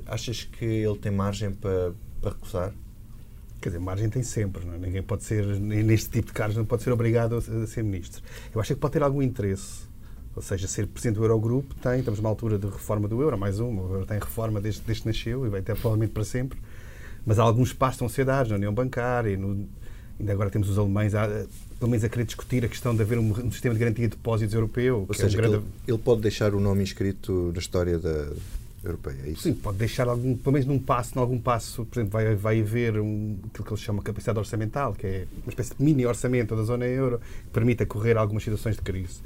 achas 0.07 0.45
que 0.45 0.65
ele 0.65 0.99
tem 0.99 1.13
margem 1.13 1.53
para, 1.53 1.93
para 2.21 2.31
recusar? 2.31 2.75
Quer 3.61 3.71
dizer, 3.71 3.81
margem 3.81 4.09
tem 4.09 4.23
sempre, 4.23 4.65
não 4.65 4.75
é? 4.75 4.79
ninguém 4.79 5.03
pode 5.03 5.25
ser, 5.25 5.45
neste 5.45 6.11
tipo 6.11 6.29
de 6.29 6.33
cargos, 6.33 6.57
não 6.57 6.65
pode 6.65 6.83
ser 6.83 6.93
obrigado 6.93 7.35
a, 7.35 7.39
a 7.39 7.67
ser 7.67 7.83
ministro. 7.83 8.23
Eu 8.55 8.61
acho 8.61 8.75
que 8.75 8.81
pode 8.81 8.93
ter 8.93 9.03
algum 9.03 9.21
interesse, 9.21 9.83
ou 10.37 10.43
seja, 10.43 10.69
ser 10.69 10.87
presidente 10.87 11.17
do 11.17 11.25
Eurogrupo 11.25 11.75
tem, 11.77 11.99
estamos 11.99 12.21
numa 12.21 12.29
altura 12.29 12.59
de 12.59 12.67
reforma 12.67 13.09
do 13.09 13.21
euro, 13.21 13.37
mais 13.37 13.59
uma, 13.59 13.83
o 13.83 13.95
euro 13.95 14.07
tem 14.07 14.19
reforma 14.19 14.61
desde, 14.61 14.83
desde 14.83 15.03
que 15.03 15.09
nasceu 15.09 15.45
e 15.45 15.49
vai 15.49 15.61
ter 15.61 15.75
provavelmente 15.75 16.13
para 16.13 16.25
sempre, 16.25 16.59
mas 17.27 17.39
há 17.39 17.43
alguns 17.43 17.73
passos 17.73 17.97
estão 17.97 18.07
a 18.07 18.11
ser 18.11 18.25
dados 18.25 18.51
na 18.51 18.57
União 18.57 18.73
Bancária, 18.73 19.37
no, 19.37 19.69
ainda 20.19 20.33
agora 20.33 20.51
temos 20.51 20.69
os 20.69 20.79
alemães, 20.79 21.15
há, 21.15 21.27
pelo 21.79 21.91
menos 21.91 22.05
a 22.05 22.09
querer 22.09 22.25
discutir 22.25 22.65
a 22.65 22.69
questão 22.69 22.95
de 22.95 23.03
haver 23.03 23.19
um, 23.19 23.31
um 23.31 23.51
sistema 23.51 23.75
de 23.75 23.81
garantia 23.81 24.09
de 24.09 24.17
depósitos 24.17 24.55
europeu. 24.55 25.05
Ou 25.09 25.15
seja, 25.15 25.37
é 25.37 25.39
um 25.39 25.43
grande... 25.43 25.57
ele, 25.57 25.65
ele, 25.87 25.99
pode 25.99 26.21
deixar 26.21 26.55
o 26.55 26.61
nome 26.61 26.83
inscrito 26.83 27.51
na 27.53 27.59
história 27.59 27.99
da, 27.99 28.31
europeia, 28.85 29.17
é 29.25 29.31
isso? 29.31 29.43
Sim, 29.43 29.55
pode 29.55 29.79
deixar 29.79 30.09
algum, 30.09 30.37
pelo 30.37 30.53
menos 30.53 30.67
num 30.67 30.79
passo, 30.79 31.17
em 31.17 31.21
algum 31.21 31.39
passo, 31.39 31.85
por 31.85 31.99
exemplo, 31.99 32.13
vai, 32.13 32.35
vai 32.35 32.61
haver 32.61 32.99
um, 33.01 33.39
aquilo 33.47 33.65
que 33.65 33.73
eles 33.73 33.81
chamam 33.81 34.01
de 34.01 34.05
capacidade 34.05 34.39
orçamental, 34.39 34.95
que 34.95 35.07
é 35.07 35.27
uma 35.43 35.51
espécie 35.51 35.75
de 35.75 35.83
mini 35.83 36.07
orçamento 36.07 36.55
da 36.55 36.63
zona 36.63 36.87
euro, 36.87 37.21
que 37.45 37.51
permita 37.51 37.85
correr 37.85 38.17
algumas 38.17 38.43
situações 38.43 38.77
de 38.77 38.83
crise. 38.83 39.21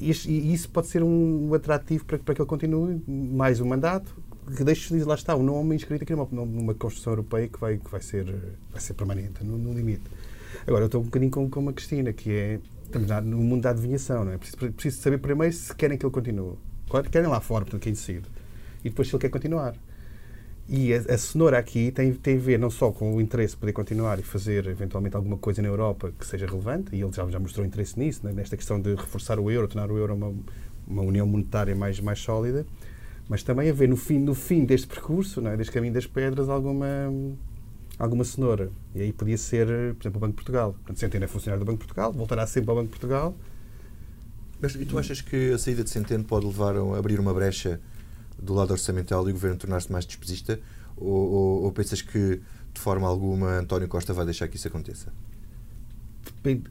E, 0.00 0.10
e 0.10 0.52
isso 0.52 0.68
pode 0.68 0.88
ser 0.88 1.02
um 1.02 1.52
atrativo 1.54 2.04
para, 2.04 2.18
para 2.18 2.34
que 2.34 2.40
ele 2.40 2.48
continue 2.48 3.00
mais 3.06 3.60
um 3.60 3.66
mandato, 3.66 4.14
que 4.56 4.64
deixe, 4.64 4.96
lá 5.04 5.14
está, 5.14 5.36
um 5.36 5.42
nome 5.42 5.76
inscrito 5.76 6.02
aqui 6.02 6.14
numa, 6.14 6.26
numa 6.44 6.74
construção 6.74 7.12
europeia 7.12 7.48
que 7.48 7.60
vai, 7.60 7.76
que 7.76 7.90
vai, 7.90 8.00
ser, 8.00 8.24
vai 8.70 8.80
ser 8.80 8.94
permanente, 8.94 9.44
no, 9.44 9.56
no 9.56 9.72
limite. 9.72 10.02
Agora, 10.66 10.84
eu 10.84 10.86
estou 10.86 11.00
um 11.00 11.04
bocadinho 11.04 11.30
com, 11.30 11.48
com 11.48 11.68
a 11.68 11.72
Cristina, 11.72 12.12
que 12.12 12.30
é, 12.32 12.60
estamos 12.84 13.08
no 13.24 13.38
mundo 13.38 13.62
da 13.62 13.70
adivinhação, 13.70 14.24
não 14.24 14.32
é? 14.32 14.38
Preciso, 14.38 14.72
preciso 14.72 15.02
saber 15.02 15.18
primeiro 15.18 15.54
se 15.54 15.74
querem 15.74 15.96
que 15.96 16.04
ele 16.04 16.12
continue. 16.12 16.56
Querem 17.10 17.28
lá 17.28 17.40
fora, 17.40 17.64
portanto, 17.64 17.82
quem 17.82 17.92
decide 17.92 18.26
e 18.84 18.88
depois 18.88 19.08
se 19.08 19.14
ele 19.14 19.20
quer 19.20 19.30
continuar. 19.30 19.74
E 20.68 20.94
a, 20.94 20.98
a, 20.98 21.18
cenoura 21.18 21.58
aqui 21.58 21.90
tem, 21.90 22.12
tem 22.12 22.36
a 22.36 22.40
ver 22.40 22.58
não 22.58 22.70
só 22.70 22.90
com 22.92 23.16
o 23.16 23.20
interesse 23.20 23.54
de 23.54 23.60
poder 23.60 23.72
continuar 23.72 24.18
e 24.18 24.22
fazer 24.22 24.66
eventualmente 24.66 25.16
alguma 25.16 25.36
coisa 25.36 25.60
na 25.60 25.68
Europa 25.68 26.12
que 26.18 26.24
seja 26.24 26.46
relevante, 26.46 26.94
e 26.94 27.02
ele 27.02 27.12
já, 27.12 27.28
já 27.28 27.38
mostrou 27.38 27.66
interesse 27.66 27.98
nisso, 27.98 28.20
né, 28.24 28.32
nesta 28.32 28.56
questão 28.56 28.80
de 28.80 28.94
reforçar 28.94 29.38
o 29.38 29.50
euro, 29.50 29.66
tornar 29.66 29.90
o 29.90 29.98
euro 29.98 30.14
uma, 30.14 30.32
uma 30.86 31.02
união 31.02 31.26
monetária 31.26 31.74
mais, 31.74 31.98
mais 32.00 32.20
sólida, 32.20 32.64
mas 33.28 33.42
também 33.42 33.68
a 33.68 33.72
ver 33.72 33.88
no 33.88 33.96
fim, 33.96 34.18
no 34.18 34.34
fim 34.34 34.64
deste 34.64 34.86
percurso, 34.86 35.40
né, 35.40 35.56
deste 35.56 35.72
caminho 35.72 35.94
das 35.94 36.06
pedras, 36.06 36.48
alguma, 36.48 36.86
alguma 37.98 38.24
cenoura. 38.24 38.70
E 38.94 39.02
aí 39.02 39.12
podia 39.12 39.36
ser, 39.36 39.66
por 39.94 40.02
exemplo, 40.02 40.18
o 40.18 40.20
Banco 40.20 40.32
de 40.32 40.36
Portugal. 40.36 40.72
Portanto, 40.72 40.98
Centeno 40.98 41.24
é 41.24 41.28
funcionário 41.28 41.64
do 41.64 41.66
Banco 41.66 41.80
de 41.80 41.86
Portugal, 41.86 42.12
voltará 42.12 42.46
sempre 42.46 42.70
ao 42.70 42.76
Banco 42.76 42.86
de 42.86 42.92
Portugal. 42.92 43.34
Mas 44.60 44.74
e 44.76 44.84
tu 44.84 44.96
achas 44.98 45.20
que 45.20 45.52
a 45.52 45.58
saída 45.58 45.82
de 45.82 45.90
Centeno 45.90 46.22
pode 46.24 46.46
levar 46.46 46.76
a 46.76 46.98
abrir 46.98 47.18
uma 47.18 47.34
brecha 47.34 47.80
do 48.42 48.54
lado 48.54 48.72
orçamental 48.72 49.26
e 49.28 49.30
o 49.30 49.34
governo 49.34 49.56
tornar-se 49.56 49.90
mais 49.90 50.04
despesista? 50.04 50.60
Ou, 50.96 51.08
ou, 51.08 51.62
ou, 51.64 51.72
pensas 51.72 52.02
que, 52.02 52.40
de 52.72 52.80
forma 52.80 53.08
alguma, 53.08 53.58
António 53.58 53.88
Costa 53.88 54.12
vai 54.12 54.24
deixar 54.24 54.48
que 54.48 54.56
isso 54.56 54.68
aconteça? 54.68 55.12
Depende. 56.24 56.70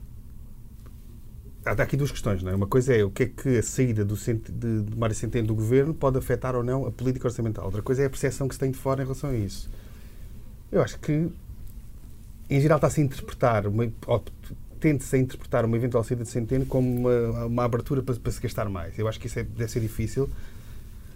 Há 1.63 1.71
aqui 1.71 1.95
duas 1.95 2.11
questões, 2.11 2.41
não 2.41 2.51
é? 2.51 2.55
Uma 2.55 2.67
coisa 2.67 2.95
é 2.95 3.03
o 3.03 3.11
que 3.11 3.23
é 3.23 3.25
que 3.27 3.57
a 3.57 3.63
saída 3.63 4.03
do 4.03 4.15
de, 4.15 4.81
de 4.83 4.97
Mário 4.97 5.15
Centeno 5.15 5.47
do 5.47 5.55
governo 5.55 5.93
pode 5.93 6.17
afetar 6.17 6.55
ou 6.55 6.63
não 6.63 6.87
a 6.87 6.91
política 6.91 7.27
orçamental. 7.27 7.65
Outra 7.65 7.81
coisa 7.81 8.01
é 8.01 8.05
a 8.05 8.09
percepção 8.09 8.47
que 8.47 8.55
se 8.55 8.59
tem 8.59 8.71
de 8.71 8.77
fora 8.77 9.01
em 9.01 9.05
relação 9.05 9.29
a 9.29 9.35
isso. 9.35 9.69
Eu 10.71 10.81
acho 10.81 10.97
que, 10.99 11.29
em 12.49 12.61
geral, 12.61 12.77
está-se 12.77 13.01
a 13.01 13.03
interpretar, 13.03 13.65
tende-se 14.79 15.15
a 15.15 15.19
interpretar 15.19 15.63
uma 15.63 15.75
eventual 15.77 16.03
saída 16.03 16.23
de 16.23 16.29
Centeno 16.29 16.65
como 16.65 17.01
uma, 17.01 17.45
uma 17.45 17.63
abertura 17.63 18.01
para, 18.01 18.15
para, 18.15 18.31
se 18.31 18.41
gastar 18.41 18.67
mais. 18.67 18.97
Eu 18.97 19.07
acho 19.07 19.19
que 19.19 19.27
isso 19.27 19.37
é, 19.37 19.43
deve 19.43 19.71
ser 19.71 19.81
difícil 19.81 20.29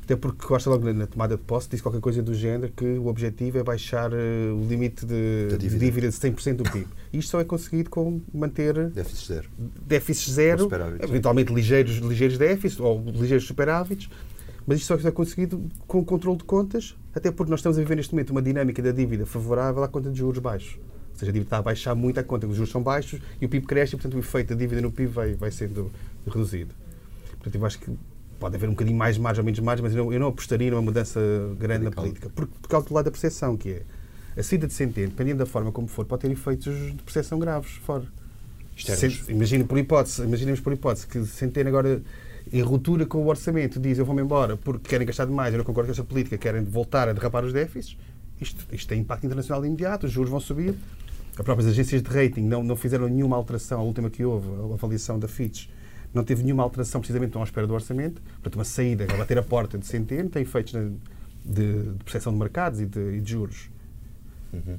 até 0.05 0.15
porque 0.15 0.45
Costa, 0.45 0.69
logo 0.69 0.93
na 0.93 1.07
tomada 1.07 1.35
de 1.35 1.41
posse, 1.41 1.67
disse 1.67 1.81
qualquer 1.81 1.99
coisa 1.99 2.21
do 2.21 2.31
género 2.31 2.71
que 2.71 2.85
o 2.85 3.07
objetivo 3.07 3.57
é 3.57 3.63
baixar 3.63 4.13
uh, 4.13 4.15
o 4.55 4.63
limite 4.63 5.03
de, 5.03 5.47
dívida. 5.57 5.67
de 5.67 5.79
dívida 5.79 6.09
de 6.09 6.13
100% 6.13 6.57
do 6.57 6.63
PIB. 6.63 6.87
Isto 7.11 7.31
só 7.31 7.39
é 7.39 7.43
conseguido 7.43 7.89
com 7.89 8.21
manter. 8.31 8.91
Déficit 8.91 9.27
zero. 9.27 9.49
Déficit 9.57 10.31
zero, 10.31 10.69
eventualmente 11.01 11.51
ligeiros, 11.51 11.97
ligeiros 11.97 12.37
déficits 12.37 12.79
ou 12.79 13.03
ligeiros 13.03 13.47
superávites. 13.47 14.07
Mas 14.67 14.79
isto 14.79 14.95
só 14.95 15.07
é 15.07 15.11
conseguido 15.11 15.67
com 15.87 15.99
o 15.99 16.05
controle 16.05 16.37
de 16.37 16.43
contas, 16.43 16.95
até 17.13 17.31
porque 17.31 17.49
nós 17.49 17.59
estamos 17.59 17.77
a 17.79 17.81
viver 17.81 17.95
neste 17.95 18.13
momento 18.13 18.29
uma 18.29 18.43
dinâmica 18.43 18.83
da 18.83 18.91
dívida 18.91 19.25
favorável 19.25 19.83
à 19.83 19.87
conta 19.87 20.11
de 20.11 20.19
juros 20.19 20.37
baixos. 20.37 20.77
Ou 21.13 21.19
seja, 21.19 21.31
a 21.31 21.33
dívida 21.33 21.47
está 21.47 21.57
a 21.57 21.61
baixar 21.63 21.95
muito 21.95 22.19
à 22.19 22.23
conta, 22.23 22.45
os 22.45 22.55
juros 22.55 22.71
são 22.71 22.83
baixos 22.83 23.19
e 23.41 23.45
o 23.47 23.49
PIB 23.49 23.65
cresce 23.65 23.95
e, 23.95 23.97
portanto, 23.97 24.15
o 24.15 24.19
efeito 24.19 24.49
da 24.49 24.55
dívida 24.55 24.81
no 24.81 24.91
PIB 24.91 25.11
vai, 25.11 25.33
vai 25.33 25.49
sendo 25.49 25.91
reduzido. 26.27 26.75
Portanto, 27.39 27.55
eu 27.55 27.65
acho 27.65 27.79
que 27.79 27.91
pode 28.39 28.55
haver 28.55 28.67
um 28.67 28.73
bocadinho 28.73 28.97
mais 28.97 29.17
margem 29.17 29.41
ou 29.41 29.45
menos 29.45 29.59
margem, 29.59 29.83
mas 29.83 29.93
eu 29.93 30.05
não, 30.05 30.13
eu 30.13 30.19
não 30.19 30.27
apostaria 30.27 30.71
numa 30.71 30.81
mudança 30.81 31.19
grande 31.59 31.85
Radical. 31.85 31.89
na 31.89 32.09
política. 32.09 32.29
Por, 32.29 32.47
por 32.47 32.69
causa 32.69 32.87
do 32.87 32.93
lado 32.93 33.05
da 33.05 33.11
percepção, 33.11 33.57
que 33.57 33.69
é 33.69 33.81
a 34.37 34.43
saída 34.43 34.67
de 34.67 34.73
Centeno, 34.73 35.09
dependendo 35.09 35.39
da 35.39 35.45
forma 35.45 35.71
como 35.71 35.87
for, 35.87 36.05
pode 36.05 36.23
ter 36.23 36.31
efeitos 36.31 36.75
de 36.75 37.03
percepção 37.03 37.39
graves 37.39 37.71
fora. 37.85 38.05
Imagine 39.29 39.63
por 39.63 39.77
hipótese, 39.77 40.23
imaginemos 40.23 40.59
por 40.59 40.73
hipótese 40.73 41.07
que 41.07 41.25
Centeno 41.25 41.69
agora 41.69 42.01
em 42.51 42.61
ruptura 42.61 43.05
com 43.05 43.19
o 43.19 43.27
orçamento 43.27 43.79
diz 43.79 43.97
eu 43.97 44.05
vou-me 44.05 44.21
embora 44.21 44.55
porque 44.57 44.89
querem 44.89 45.07
gastar 45.07 45.25
demais, 45.25 45.53
eu 45.53 45.57
não 45.57 45.65
concordo 45.65 45.87
com 45.87 45.91
esta 45.91 46.03
política, 46.03 46.37
querem 46.37 46.63
voltar 46.63 47.09
a 47.09 47.13
derrapar 47.13 47.43
os 47.43 47.53
déficits, 47.53 47.97
isto, 48.39 48.65
isto 48.71 48.87
tem 48.87 48.99
impacto 48.99 49.25
internacional 49.25 49.65
imediato, 49.65 50.05
os 50.05 50.11
juros 50.11 50.29
vão 50.29 50.39
subir. 50.39 50.75
As 51.37 51.43
próprias 51.43 51.69
agências 51.69 52.01
de 52.01 52.09
rating 52.09 52.41
não, 52.41 52.63
não 52.63 52.75
fizeram 52.75 53.07
nenhuma 53.07 53.35
alteração, 53.35 53.81
a 53.81 53.83
última 53.83 54.09
que 54.09 54.23
houve, 54.23 54.47
a 54.47 54.73
avaliação 54.73 55.19
da 55.19 55.27
Fitch, 55.27 55.67
não 56.15 56.23
teve 56.23 56.43
nenhuma 56.43 56.63
alteração 56.63 57.01
precisamente 57.01 57.31
tão 57.31 57.41
à 57.41 57.45
espera 57.45 57.67
do 57.67 57.73
orçamento, 57.73 58.21
portanto, 58.21 58.55
uma 58.55 58.63
saída, 58.63 59.05
a 59.11 59.17
bater 59.17 59.37
a 59.37 59.43
porta 59.43 59.77
de 59.77 59.85
centeno, 59.85 60.29
tem 60.29 60.41
efeitos 60.41 60.73
de, 60.73 60.89
de, 61.45 61.83
de 61.91 62.03
percepção 62.03 62.31
de 62.31 62.39
mercados 62.39 62.79
e 62.79 62.85
de, 62.85 63.17
e 63.17 63.21
de 63.21 63.31
juros. 63.31 63.69
Uhum. 64.53 64.77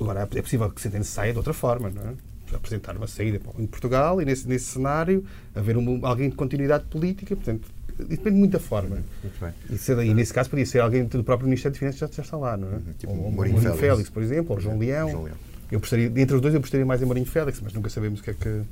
Agora, 0.00 0.28
é 0.34 0.42
possível 0.42 0.70
que 0.70 0.80
Centeno 0.80 1.04
saia 1.04 1.32
de 1.32 1.38
outra 1.38 1.54
forma, 1.54 1.90
não 1.90 2.02
é? 2.02 2.14
Apresentar 2.54 2.96
uma 2.96 3.06
saída 3.06 3.40
em 3.58 3.66
Portugal 3.66 4.20
e, 4.20 4.24
nesse, 4.24 4.46
nesse 4.46 4.66
cenário, 4.66 5.24
haver 5.54 5.76
um, 5.76 6.06
alguém 6.06 6.28
de 6.28 6.36
continuidade 6.36 6.84
política, 6.84 7.34
portanto, 7.34 7.68
depende 7.98 8.36
muito 8.36 8.52
da 8.52 8.60
forma. 8.60 9.02
Bem. 9.40 9.52
E, 9.70 10.10
e, 10.10 10.14
nesse 10.14 10.32
caso 10.32 10.48
podia 10.50 10.66
ser 10.66 10.80
alguém 10.80 11.04
do 11.04 11.24
próprio 11.24 11.48
Ministério 11.48 11.72
de 11.72 11.78
Finanças 11.78 12.08
que 12.08 12.16
já, 12.16 12.22
está 12.22 12.36
lá, 12.36 12.56
não 12.56 12.68
é? 12.68 12.72
Uhum. 12.72 12.82
Tipo 12.98 13.12
ou, 13.12 13.32
Mourinho 13.32 13.58
Félix. 13.58 13.80
Félix, 13.80 14.10
por 14.10 14.22
exemplo, 14.22 14.54
ou 14.54 14.60
João 14.60 14.78
Leão. 14.78 15.10
João 15.10 15.24
Leão. 15.24 15.36
Eu 15.70 15.80
gostaria, 15.80 16.06
entre 16.06 16.34
os 16.34 16.40
dois, 16.40 16.54
eu 16.54 16.60
gostaria 16.60 16.86
mais 16.86 17.02
em 17.02 17.04
Mourinho 17.04 17.26
Félix, 17.26 17.60
mas 17.60 17.72
nunca 17.72 17.90
sabemos 17.90 18.20
o 18.20 18.22
que 18.22 18.30
é 18.30 18.34
que, 18.34 18.48
uhum, 18.48 18.64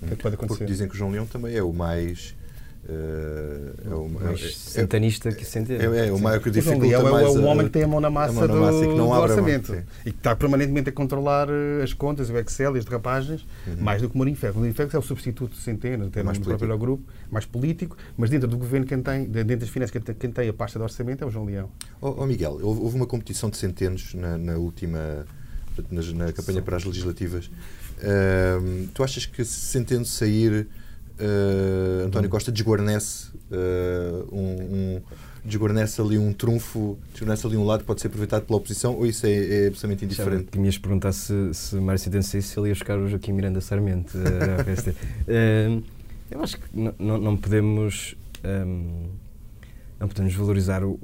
que, 0.00 0.12
é 0.12 0.16
que 0.16 0.22
pode 0.22 0.34
acontecer. 0.34 0.58
Porque 0.58 0.72
dizem 0.72 0.88
que 0.88 0.94
o 0.94 0.96
João 0.96 1.10
Leão 1.10 1.26
também 1.26 1.56
é 1.56 1.62
o 1.62 1.72
mais 1.72 2.34
Uh, 2.88 3.90
é 3.90 3.94
o 3.96 4.08
mais 4.08 4.40
é, 4.76 4.86
que 5.32 5.44
centeno. 5.44 5.82
É, 5.82 6.06
é, 6.06 6.12
o 6.12 6.20
maior 6.20 6.38
que 6.38 6.50
dificulta 6.52 6.86
é, 6.86 7.02
mais. 7.02 7.26
É 7.26 7.28
o 7.30 7.42
homem 7.42 7.66
que 7.66 7.72
tem 7.72 7.82
a 7.82 7.88
mão 7.88 8.00
na 8.00 8.08
massa, 8.08 8.32
mão 8.32 8.46
na 8.46 8.54
massa 8.54 8.78
do, 8.78 8.88
que 8.88 8.94
não 8.94 9.08
do 9.08 9.12
orçamento. 9.12 9.74
e 10.04 10.12
que 10.12 10.18
está 10.18 10.36
permanentemente 10.36 10.88
a 10.90 10.92
controlar 10.92 11.48
eh, 11.50 11.82
as 11.82 11.92
contas, 11.92 12.30
o 12.30 12.38
Excel 12.38 12.76
e 12.76 12.78
as 12.78 12.84
derrapagens, 12.84 13.44
uhum. 13.66 13.78
mais 13.80 14.00
do 14.00 14.08
que 14.08 14.14
o 14.14 14.18
Mourinho 14.18 14.36
Ferro. 14.36 14.54
O 14.54 14.56
Mourinho 14.58 14.76
Ferro 14.76 14.90
é 14.92 14.98
o 14.98 15.02
substituto 15.02 15.54
de 15.54 15.62
Centeno, 15.62 16.06
até 16.06 16.22
mais 16.22 16.38
no 16.38 16.44
próprio 16.44 16.78
grupo, 16.78 17.02
mais 17.28 17.44
político, 17.44 17.96
mas 18.16 18.30
dentro 18.30 18.46
do 18.46 18.56
governo, 18.56 18.86
quem 18.86 19.02
tem, 19.02 19.24
dentro 19.24 19.56
das 19.56 19.68
finanças, 19.68 20.00
quem 20.16 20.30
tem, 20.30 20.48
a 20.48 20.52
pasta 20.52 20.78
de 20.78 20.84
orçamento 20.84 21.24
é 21.24 21.26
o 21.26 21.30
João 21.30 21.44
Leão. 21.44 21.68
Oh, 22.00 22.14
oh 22.18 22.26
Miguel, 22.26 22.60
houve 22.62 22.94
uma 22.94 23.06
competição 23.06 23.50
de 23.50 23.56
centenos 23.56 24.14
na, 24.14 24.38
na 24.38 24.56
última. 24.58 25.26
Na, 25.90 26.26
na 26.26 26.32
campanha 26.32 26.62
para 26.62 26.76
as 26.76 26.84
legislativas. 26.84 27.46
Uh, 27.46 28.88
tu 28.94 29.02
achas 29.02 29.26
que 29.26 29.44
se 29.44 30.04
sair 30.04 30.66
uh, 31.20 32.06
António 32.06 32.28
Costa 32.28 32.52
desguarnece 32.52 33.28
uh, 33.50 34.34
um, 34.34 34.40
um 34.40 35.02
desguarnece 35.44 36.00
ali 36.00 36.18
um 36.18 36.32
trunfo, 36.32 36.98
desguarnece 37.12 37.46
ali 37.46 37.56
um 37.56 37.64
lado 37.64 37.80
que 37.80 37.86
pode 37.86 38.00
ser 38.00 38.08
aproveitado 38.08 38.44
pela 38.44 38.58
oposição 38.58 38.94
ou 38.96 39.06
isso 39.06 39.24
é, 39.26 39.30
é 39.30 39.66
absolutamente 39.68 40.04
indiferente? 40.04 40.44
Que 40.50 40.58
me 40.58 40.66
ias 40.66 40.76
perguntar 40.76 41.12
se, 41.12 41.54
se 41.54 41.76
Mário 41.76 41.98
saísse 42.00 42.42
se 42.42 42.58
ele 42.58 42.68
ia 42.68 42.74
buscar 42.74 42.98
o 42.98 43.08
Joaquim 43.08 43.32
Miranda 43.32 43.60
Sarmento 43.60 44.18
uh, 44.18 45.82
eu 46.30 46.42
acho 46.42 46.58
que 46.58 46.64
não, 46.74 47.18
não 47.18 47.36
podemos 47.36 48.16
um, 48.44 49.06
não 50.00 50.08
podemos 50.08 50.34
valorizar 50.34 50.82
o, 50.84 50.98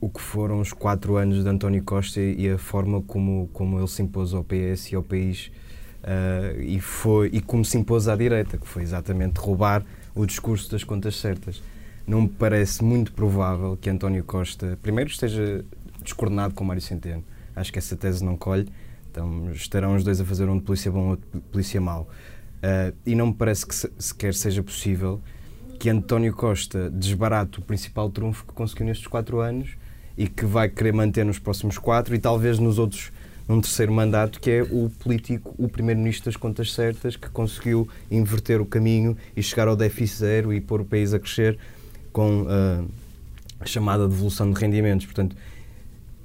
o 0.00 0.08
que 0.08 0.20
foram 0.20 0.60
os 0.60 0.72
quatro 0.72 1.16
anos 1.16 1.42
de 1.42 1.48
António 1.48 1.82
Costa 1.82 2.20
e 2.20 2.48
a 2.48 2.58
forma 2.58 3.02
como, 3.02 3.48
como 3.52 3.78
ele 3.78 3.88
se 3.88 4.02
impôs 4.02 4.32
ao 4.34 4.44
PS 4.44 4.92
e 4.92 4.96
ao 4.96 5.02
país 5.02 5.50
Uh, 5.98 6.62
e, 6.62 6.80
foi, 6.80 7.28
e 7.32 7.40
como 7.40 7.64
se 7.64 7.76
impôs 7.76 8.06
à 8.06 8.14
direita, 8.14 8.56
que 8.56 8.66
foi 8.66 8.82
exatamente 8.82 9.38
roubar 9.38 9.84
o 10.14 10.24
discurso 10.24 10.70
das 10.70 10.84
contas 10.84 11.16
certas. 11.16 11.62
Não 12.06 12.22
me 12.22 12.28
parece 12.28 12.82
muito 12.82 13.12
provável 13.12 13.76
que 13.76 13.90
António 13.90 14.24
Costa, 14.24 14.78
primeiro, 14.80 15.10
esteja 15.10 15.64
descoordenado 16.02 16.54
com 16.54 16.64
Mário 16.64 16.80
Centeno. 16.80 17.24
Acho 17.54 17.72
que 17.72 17.78
essa 17.78 17.96
tese 17.96 18.24
não 18.24 18.36
colhe. 18.36 18.68
Então 19.10 19.50
estarão 19.50 19.94
os 19.94 20.04
dois 20.04 20.20
a 20.20 20.24
fazer 20.24 20.48
um 20.48 20.58
de 20.58 20.64
polícia 20.64 20.90
bom 20.90 21.10
ou 21.10 21.16
de 21.16 21.40
polícia 21.50 21.80
mau. 21.80 22.08
Uh, 22.58 22.96
e 23.04 23.14
não 23.14 23.28
me 23.28 23.34
parece 23.34 23.66
que 23.66 23.74
se, 23.74 23.90
sequer 23.98 24.34
seja 24.34 24.62
possível 24.62 25.20
que 25.78 25.90
António 25.90 26.32
Costa 26.32 26.90
desbarate 26.90 27.58
o 27.58 27.62
principal 27.62 28.10
trunfo 28.10 28.46
que 28.46 28.52
conseguiu 28.52 28.86
nestes 28.86 29.06
quatro 29.06 29.40
anos 29.40 29.76
e 30.18 30.26
que 30.26 30.44
vai 30.44 30.68
querer 30.68 30.92
manter 30.92 31.24
nos 31.24 31.38
próximos 31.38 31.78
quatro 31.78 32.12
e 32.12 32.18
talvez 32.18 32.58
nos 32.58 32.76
outros 32.76 33.12
num 33.48 33.62
terceiro 33.62 33.90
mandato, 33.90 34.38
que 34.40 34.50
é 34.50 34.62
o 34.62 34.90
político, 34.98 35.54
o 35.56 35.68
primeiro-ministro 35.68 36.26
das 36.26 36.36
contas 36.36 36.74
certas, 36.74 37.16
que 37.16 37.30
conseguiu 37.30 37.88
inverter 38.10 38.60
o 38.60 38.66
caminho 38.66 39.16
e 39.34 39.42
chegar 39.42 39.68
ao 39.68 39.74
déficit 39.74 40.18
zero 40.18 40.52
e 40.52 40.60
pôr 40.60 40.82
o 40.82 40.84
país 40.84 41.14
a 41.14 41.18
crescer 41.18 41.56
com 42.12 42.42
uh, 42.42 42.86
a 43.58 43.64
chamada 43.64 44.06
devolução 44.06 44.52
de 44.52 44.60
rendimentos. 44.60 45.06
Portanto, 45.06 45.34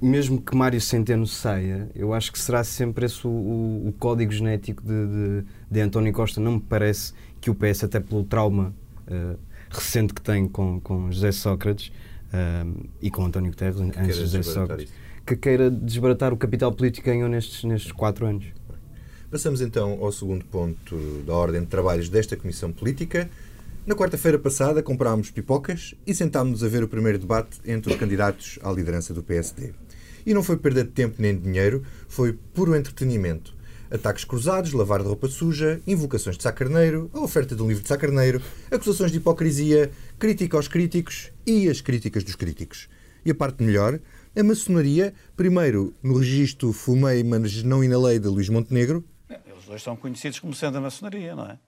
mesmo 0.02 0.38
que 0.38 0.54
Mário 0.54 0.78
Centeno 0.82 1.26
saia, 1.26 1.88
eu 1.94 2.12
acho 2.12 2.30
que 2.30 2.38
será 2.38 2.62
sempre 2.62 3.06
esse 3.06 3.26
o, 3.26 3.30
o, 3.30 3.88
o 3.88 3.94
código 3.98 4.30
genético 4.30 4.82
de, 4.82 5.06
de, 5.06 5.44
de, 5.70 5.80
António 5.80 6.12
Costa. 6.12 6.42
Não 6.42 6.56
me 6.56 6.60
parece 6.60 7.14
que 7.40 7.48
o 7.48 7.54
PS, 7.54 7.84
até 7.84 8.00
pelo 8.00 8.22
trauma 8.24 8.74
uh, 9.08 9.38
recente 9.70 10.12
que 10.12 10.20
tem 10.20 10.46
com, 10.46 10.78
com 10.80 11.10
José 11.10 11.32
Sócrates 11.32 11.90
uh, 12.34 12.88
e 13.00 13.10
com 13.10 13.24
António 13.24 13.50
Guterres, 13.50 13.80
antes 13.80 14.04
de 14.04 14.12
José 14.12 14.42
Sócrates, 14.42 14.92
que 15.24 15.36
queira 15.36 15.70
desbaratar 15.70 16.32
o 16.32 16.36
capital 16.36 16.72
político 16.72 17.04
que 17.04 17.10
ganhou 17.10 17.28
nestes, 17.28 17.62
nestes 17.64 17.92
quatro 17.92 18.26
anos. 18.26 18.44
Passamos 19.30 19.60
então 19.60 19.98
ao 20.00 20.12
segundo 20.12 20.44
ponto 20.44 20.96
da 21.26 21.34
ordem 21.34 21.60
de 21.62 21.66
trabalhos 21.66 22.08
desta 22.08 22.36
Comissão 22.36 22.70
Política. 22.72 23.28
Na 23.86 23.94
quarta-feira 23.94 24.38
passada 24.38 24.82
comprámos 24.82 25.30
pipocas 25.30 25.94
e 26.06 26.14
sentámos-nos 26.14 26.62
a 26.62 26.68
ver 26.68 26.82
o 26.82 26.88
primeiro 26.88 27.18
debate 27.18 27.58
entre 27.66 27.92
os 27.92 27.98
candidatos 27.98 28.58
à 28.62 28.70
liderança 28.70 29.12
do 29.12 29.22
PSD. 29.22 29.72
E 30.24 30.32
não 30.32 30.42
foi 30.42 30.56
perda 30.56 30.84
de 30.84 30.90
tempo 30.90 31.16
nem 31.18 31.34
de 31.34 31.42
dinheiro, 31.42 31.82
foi 32.08 32.32
puro 32.32 32.74
entretenimento. 32.74 33.54
Ataques 33.90 34.24
cruzados, 34.24 34.72
lavar 34.72 35.00
de 35.00 35.06
roupa 35.06 35.28
suja, 35.28 35.80
invocações 35.86 36.36
de 36.36 36.42
sacarneiro, 36.42 37.10
a 37.12 37.20
oferta 37.20 37.54
de 37.54 37.62
um 37.62 37.68
livro 37.68 37.82
de 37.82 37.88
sacarneiro, 37.88 38.40
acusações 38.70 39.12
de 39.12 39.18
hipocrisia, 39.18 39.90
crítica 40.18 40.56
aos 40.56 40.68
críticos 40.68 41.30
e 41.46 41.68
as 41.68 41.80
críticas 41.80 42.24
dos 42.24 42.34
críticos. 42.34 42.88
E 43.24 43.30
a 43.30 43.34
parte 43.34 43.62
melhor, 43.62 44.00
a 44.36 44.42
maçonaria, 44.42 45.14
primeiro 45.36 45.94
no 46.02 46.18
registro 46.18 46.72
Fumei, 46.72 47.22
mas 47.22 47.62
não 47.62 47.84
inalei 47.84 48.18
de 48.18 48.28
Luís 48.28 48.48
Montenegro. 48.48 49.04
Eles 49.28 49.64
dois 49.66 49.82
são 49.82 49.96
conhecidos 49.96 50.40
como 50.40 50.54
sendo 50.54 50.78
a 50.78 50.80
maçonaria, 50.80 51.34
não 51.34 51.46
é? 51.46 51.58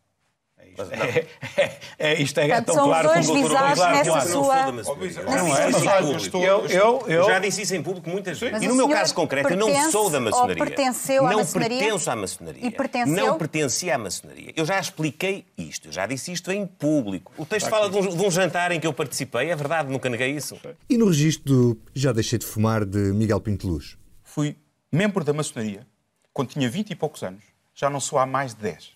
É, 0.78 1.26
é, 1.62 1.78
é, 1.98 2.22
isto 2.22 2.38
é 2.38 2.46
Portanto, 2.46 2.74
tão 2.74 2.84
claro 2.84 3.08
como 3.08 3.20
o 3.20 3.40
doutor 3.40 3.50
claro, 3.50 3.96
nessa 3.96 4.10
claro. 4.10 4.28
sua... 4.28 4.72
Não, 4.72 5.56
é, 5.56 5.68
eu, 5.68 6.40
eu, 6.40 6.66
eu, 6.68 7.04
eu, 7.06 7.24
já 7.24 7.38
disse 7.38 7.62
isso 7.62 7.74
em 7.74 7.82
público 7.82 8.08
muitas 8.08 8.38
vezes. 8.38 8.62
E 8.62 8.68
no 8.68 8.74
meu 8.74 8.88
caso 8.88 9.14
concreto, 9.14 9.50
eu 9.50 9.56
não 9.56 9.90
sou 9.90 10.10
da 10.10 10.20
maçonaria. 10.20 10.64
pertenceu 10.64 11.26
à 11.26 11.30
não 11.30 11.38
maçonaria? 11.38 11.78
pertenço 11.78 12.10
à 12.10 12.16
maçonaria. 12.16 12.66
E 12.66 12.70
pertenceu? 12.70 13.26
Não 13.26 13.38
pertencia 13.38 13.94
à 13.94 13.98
maçonaria. 13.98 14.52
Eu 14.56 14.64
já 14.64 14.78
expliquei 14.78 15.44
isto, 15.56 15.88
eu 15.88 15.92
já 15.92 16.06
disse 16.06 16.32
isto 16.32 16.50
em 16.50 16.66
público. 16.66 17.32
O 17.36 17.46
texto 17.46 17.68
fala 17.68 17.88
de 17.88 17.96
um, 17.96 18.16
de 18.16 18.22
um 18.22 18.30
jantar 18.30 18.72
em 18.72 18.80
que 18.80 18.86
eu 18.86 18.92
participei, 18.92 19.50
é 19.50 19.56
verdade, 19.56 19.90
nunca 19.90 20.08
neguei 20.08 20.30
isso. 20.30 20.58
E 20.88 20.96
no 20.96 21.06
registro 21.06 21.44
do 21.44 21.78
Já 21.94 22.12
Deixei 22.12 22.38
de 22.38 22.46
Fumar, 22.46 22.84
de 22.84 22.98
Miguel 22.98 23.40
Pinto 23.40 23.66
Luz? 23.66 23.96
Fui 24.22 24.56
membro 24.92 25.24
da 25.24 25.32
maçonaria 25.32 25.86
quando 26.32 26.50
tinha 26.50 26.68
20 26.68 26.90
e 26.90 26.94
poucos 26.94 27.22
anos. 27.22 27.44
Já 27.74 27.88
não 27.88 28.00
sou 28.00 28.18
há 28.18 28.26
mais 28.26 28.54
de 28.54 28.62
10. 28.62 28.90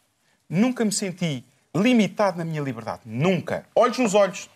Nunca 0.49 0.85
me 0.85 0.93
senti 0.93 1.45
limitado 1.75 2.39
na 2.39 2.45
minha 2.45 2.63
liberdade. 2.63 3.03
Nunca. 3.05 3.65
Olhos 3.75 3.99
nos 3.99 4.15
olhos. 4.15 4.51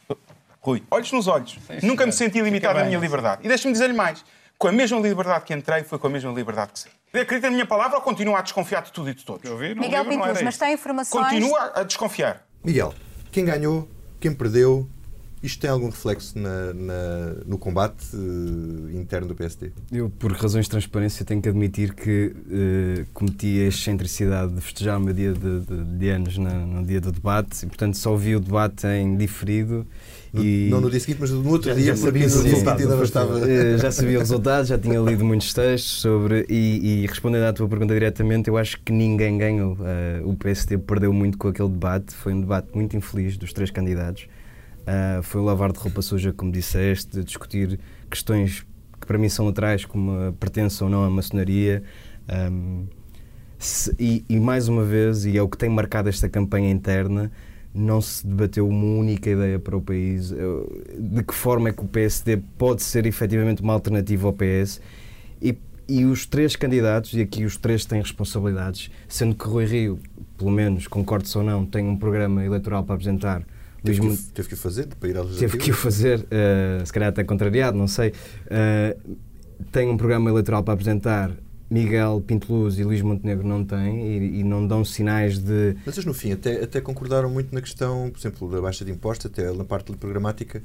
Rui, 0.60 0.82
olhos 0.90 1.12
nos 1.12 1.26
olhos. 1.26 1.58
Sim, 1.66 1.86
Nunca 1.86 2.06
me 2.06 2.12
senti 2.12 2.40
limitado 2.40 2.78
na 2.78 2.84
minha 2.84 2.98
liberdade. 2.98 3.42
E 3.44 3.48
deixe-me 3.48 3.72
dizer-lhe 3.72 3.94
mais. 3.94 4.24
Com 4.56 4.68
a 4.68 4.72
mesma 4.72 4.98
liberdade 4.98 5.44
que 5.44 5.52
entrei, 5.52 5.84
foi 5.84 5.98
com 5.98 6.06
a 6.06 6.10
mesma 6.10 6.32
liberdade 6.32 6.72
que 6.72 6.78
saí. 6.78 6.92
Acredita 7.22 7.48
na 7.48 7.52
minha 7.52 7.66
palavra 7.66 7.96
ou 7.98 8.02
continua 8.02 8.38
a 8.38 8.42
desconfiar 8.42 8.82
de 8.82 8.92
tudo 8.92 9.10
e 9.10 9.14
de 9.14 9.24
todos? 9.24 9.48
Eu 9.48 9.56
vi, 9.56 9.74
Miguel 9.74 10.04
Pintus, 10.04 10.42
mas 10.42 10.56
tem 10.56 10.72
informações... 10.72 11.24
Continua 11.24 11.72
a 11.74 11.82
desconfiar. 11.82 12.44
Miguel, 12.64 12.94
quem 13.30 13.44
ganhou, 13.44 13.88
quem 14.18 14.34
perdeu, 14.34 14.88
isto 15.44 15.60
tem 15.60 15.68
algum 15.68 15.90
reflexo 15.90 16.38
na, 16.38 16.72
na, 16.72 17.34
no 17.44 17.58
combate 17.58 18.16
uh, 18.16 18.90
interno 18.98 19.28
do 19.28 19.34
PSD? 19.34 19.72
Eu, 19.92 20.08
por 20.08 20.32
razões 20.32 20.64
de 20.64 20.70
transparência, 20.70 21.22
tenho 21.22 21.42
que 21.42 21.50
admitir 21.50 21.92
que 21.92 22.34
uh, 22.34 23.06
cometi 23.12 23.60
a 23.60 23.66
excentricidade 23.66 24.54
de 24.54 24.60
festejar 24.62 24.98
o 24.98 25.02
meu 25.02 25.12
dia 25.12 25.34
de, 25.34 25.60
de, 25.60 25.84
de 25.84 26.08
anos 26.08 26.38
na, 26.38 26.54
no 26.54 26.82
dia 26.82 26.98
do 26.98 27.12
debate 27.12 27.62
e, 27.62 27.66
portanto, 27.66 27.98
só 27.98 28.16
vi 28.16 28.34
o 28.34 28.40
debate 28.40 28.86
em 28.86 29.18
diferido. 29.18 29.86
E... 30.32 30.68
Não 30.70 30.80
no 30.80 30.90
dia 30.90 30.98
seguinte, 30.98 31.18
mas 31.20 31.30
no 31.30 31.46
outro 31.50 31.68
já, 31.68 31.74
dia, 31.74 31.84
já 31.94 31.96
sabia 31.96 32.26
o 32.26 32.30
resultado 32.30 32.80
ainda 32.80 32.96
não 32.96 33.04
estava. 33.04 33.38
Uh, 33.38 33.78
já 33.78 33.92
sabia 33.92 34.16
o 34.16 34.20
resultado, 34.20 34.64
já 34.66 34.78
tinha 34.78 34.98
lido 34.98 35.26
muitos 35.26 35.52
textos 35.52 36.00
sobre. 36.00 36.46
E, 36.48 37.02
e 37.02 37.06
respondendo 37.06 37.42
à 37.42 37.52
tua 37.52 37.68
pergunta 37.68 37.92
diretamente, 37.92 38.48
eu 38.48 38.56
acho 38.56 38.80
que 38.80 38.92
ninguém 38.92 39.36
ganhou. 39.36 39.76
o 40.24 40.34
PSD 40.36 40.78
perdeu 40.78 41.12
muito 41.12 41.36
com 41.36 41.48
aquele 41.48 41.68
debate. 41.68 42.14
Foi 42.14 42.32
um 42.32 42.40
debate 42.40 42.68
muito 42.74 42.96
infeliz 42.96 43.36
dos 43.36 43.52
três 43.52 43.70
candidatos. 43.70 44.26
Uh, 44.84 45.22
foi 45.22 45.40
lavar 45.40 45.72
de 45.72 45.78
roupa 45.78 46.02
suja, 46.02 46.32
como 46.32 46.52
disseste, 46.52 47.22
discutir 47.24 47.80
questões 48.10 48.66
que 49.00 49.06
para 49.06 49.18
mim 49.18 49.28
são 49.28 49.46
laterais, 49.46 49.84
como 49.84 50.28
a 50.28 50.32
pertença 50.32 50.84
ou 50.84 50.90
não 50.90 51.04
à 51.04 51.10
maçonaria. 51.10 51.82
Um, 52.28 52.86
se, 53.58 53.94
e, 53.98 54.24
e, 54.28 54.38
mais 54.38 54.68
uma 54.68 54.84
vez, 54.84 55.24
e 55.24 55.38
é 55.38 55.42
o 55.42 55.48
que 55.48 55.56
tem 55.56 55.70
marcado 55.70 56.08
esta 56.08 56.28
campanha 56.28 56.70
interna, 56.70 57.32
não 57.74 58.00
se 58.00 58.26
debateu 58.26 58.68
uma 58.68 58.84
única 58.84 59.30
ideia 59.30 59.58
para 59.58 59.76
o 59.76 59.80
país. 59.80 60.32
De 60.98 61.22
que 61.22 61.34
forma 61.34 61.70
é 61.70 61.72
que 61.72 61.82
o 61.82 61.88
PSD 61.88 62.36
pode 62.58 62.82
ser 62.82 63.06
efetivamente 63.06 63.62
uma 63.62 63.72
alternativa 63.72 64.26
ao 64.28 64.32
PS? 64.32 64.80
E, 65.40 65.56
e 65.88 66.04
os 66.04 66.26
três 66.26 66.56
candidatos, 66.56 67.14
e 67.14 67.20
aqui 67.20 67.44
os 67.44 67.56
três 67.56 67.84
têm 67.84 68.00
responsabilidades, 68.00 68.90
sendo 69.08 69.34
que 69.34 69.46
Rui 69.46 69.64
Rio, 69.64 69.98
pelo 70.36 70.50
menos, 70.50 70.86
concordes 70.86 71.34
ou 71.34 71.42
não, 71.42 71.64
tem 71.66 71.84
um 71.86 71.96
programa 71.96 72.44
eleitoral 72.44 72.84
para 72.84 72.94
apresentar 72.94 73.42
Teve, 73.84 74.00
que, 74.00 74.16
teve 74.32 74.48
que 74.48 74.54
o 74.54 74.56
fazer 74.56 74.86
para 74.86 75.08
ir 75.08 75.16
Teve 75.38 75.58
que 75.58 75.70
o 75.70 75.74
fazer, 75.74 76.20
uh, 76.20 76.86
se 76.86 76.92
calhar 76.92 77.10
até 77.10 77.22
contrariado, 77.22 77.76
não 77.76 77.86
sei. 77.86 78.12
Uh, 78.46 79.16
tem 79.70 79.88
um 79.88 79.96
programa 79.96 80.30
eleitoral 80.30 80.62
para 80.62 80.74
apresentar. 80.74 81.30
Miguel 81.70 82.22
Pinteluz 82.24 82.78
e 82.78 82.84
Luís 82.84 83.00
Montenegro 83.00 83.46
não 83.46 83.64
têm 83.64 84.06
e, 84.06 84.40
e, 84.40 84.44
não 84.44 84.66
dão 84.66 84.84
sinais 84.84 85.38
de. 85.38 85.74
Mas 85.84 85.96
eles, 85.96 86.04
no 86.04 86.14
fim, 86.14 86.30
até, 86.32 86.62
até 86.62 86.80
concordaram 86.80 87.28
muito 87.28 87.54
na 87.54 87.60
questão, 87.60 88.10
por 88.10 88.18
exemplo, 88.18 88.50
da 88.50 88.60
baixa 88.60 88.84
de 88.84 88.92
impostos, 88.92 89.26
até 89.26 89.50
na 89.50 89.64
parte 89.64 89.92
programática 89.92 90.62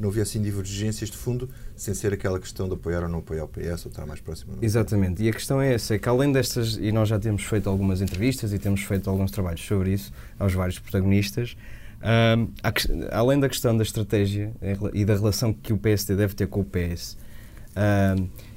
não 0.00 0.08
havia 0.08 0.22
assim 0.22 0.40
divergências 0.40 1.10
de 1.10 1.16
fundo, 1.16 1.48
sem 1.76 1.92
ser 1.92 2.12
aquela 2.12 2.40
questão 2.40 2.66
de 2.66 2.74
apoiar 2.74 3.02
ou 3.02 3.08
não 3.08 3.18
apoiar 3.18 3.44
o 3.44 3.48
PS 3.48 3.84
ou 3.84 3.90
estar 3.90 4.06
mais 4.06 4.20
próximo. 4.20 4.54
Exatamente, 4.62 5.22
e 5.22 5.28
a 5.28 5.32
questão 5.32 5.60
é 5.60 5.74
essa, 5.74 5.94
é 5.94 5.98
que 5.98 6.08
além 6.08 6.32
destas, 6.32 6.76
e 6.76 6.90
nós 6.90 7.08
já 7.08 7.18
temos 7.18 7.44
feito 7.44 7.68
algumas 7.68 8.00
entrevistas 8.00 8.52
e 8.52 8.58
temos 8.58 8.80
feito 8.80 9.10
alguns 9.10 9.30
trabalhos 9.30 9.60
sobre 9.60 9.92
isso, 9.92 10.10
aos 10.38 10.54
vários 10.54 10.78
protagonistas, 10.78 11.54
além 13.10 13.38
da 13.38 13.48
questão 13.48 13.76
da 13.76 13.82
estratégia 13.82 14.52
e 14.94 15.04
da 15.04 15.14
relação 15.14 15.52
que 15.52 15.72
o 15.72 15.78
PSD 15.78 16.16
deve 16.16 16.34
ter 16.34 16.46
com 16.46 16.60
o 16.60 16.64
PS 16.64 17.16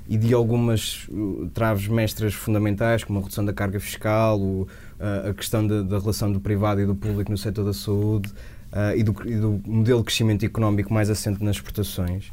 e 0.08 0.18
de 0.18 0.34
algumas 0.34 1.08
uh, 1.10 1.50
traves 1.54 1.88
mestras 1.88 2.34
fundamentais, 2.34 3.04
como 3.04 3.20
a 3.20 3.22
redução 3.22 3.46
da 3.46 3.54
carga 3.54 3.80
fiscal, 3.80 4.40
o, 4.40 4.68
a 5.00 5.34
questão 5.34 5.66
da, 5.66 5.82
da, 5.82 6.00
relação 6.00 6.32
do 6.32 6.40
privado 6.40 6.82
e 6.82 6.86
do 6.86 6.96
público 6.96 7.32
no 7.32 7.38
setor 7.38 7.66
da 7.66 7.74
saúde, 7.74 8.30
uh, 8.74 8.96
e, 8.96 9.04
do, 9.04 9.16
e, 9.26 9.36
do, 9.36 9.62
modelo 9.66 10.00
de 10.00 10.06
crescimento 10.06 10.46
económico 10.46 10.94
mais 10.94 11.10
assente 11.10 11.44
nas 11.44 11.56
exportações, 11.56 12.28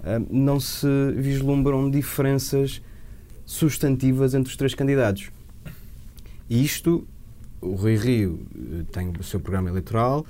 uh, 0.00 0.26
não 0.30 0.58
se 0.58 0.86
vislumbram 1.16 1.90
diferenças 1.90 2.82
substantivas 3.46 4.34
entre 4.34 4.50
os 4.50 4.56
três 4.56 4.74
candidatos. 4.74 5.30
Isto, 6.50 7.06
o 7.60 7.74
Rui 7.74 7.96
Rio 7.96 8.40
eh, 8.54 8.84
tem 8.92 9.12
o 9.18 9.22
seu 9.22 9.40
programa 9.40 9.70
eleitoral 9.70 10.26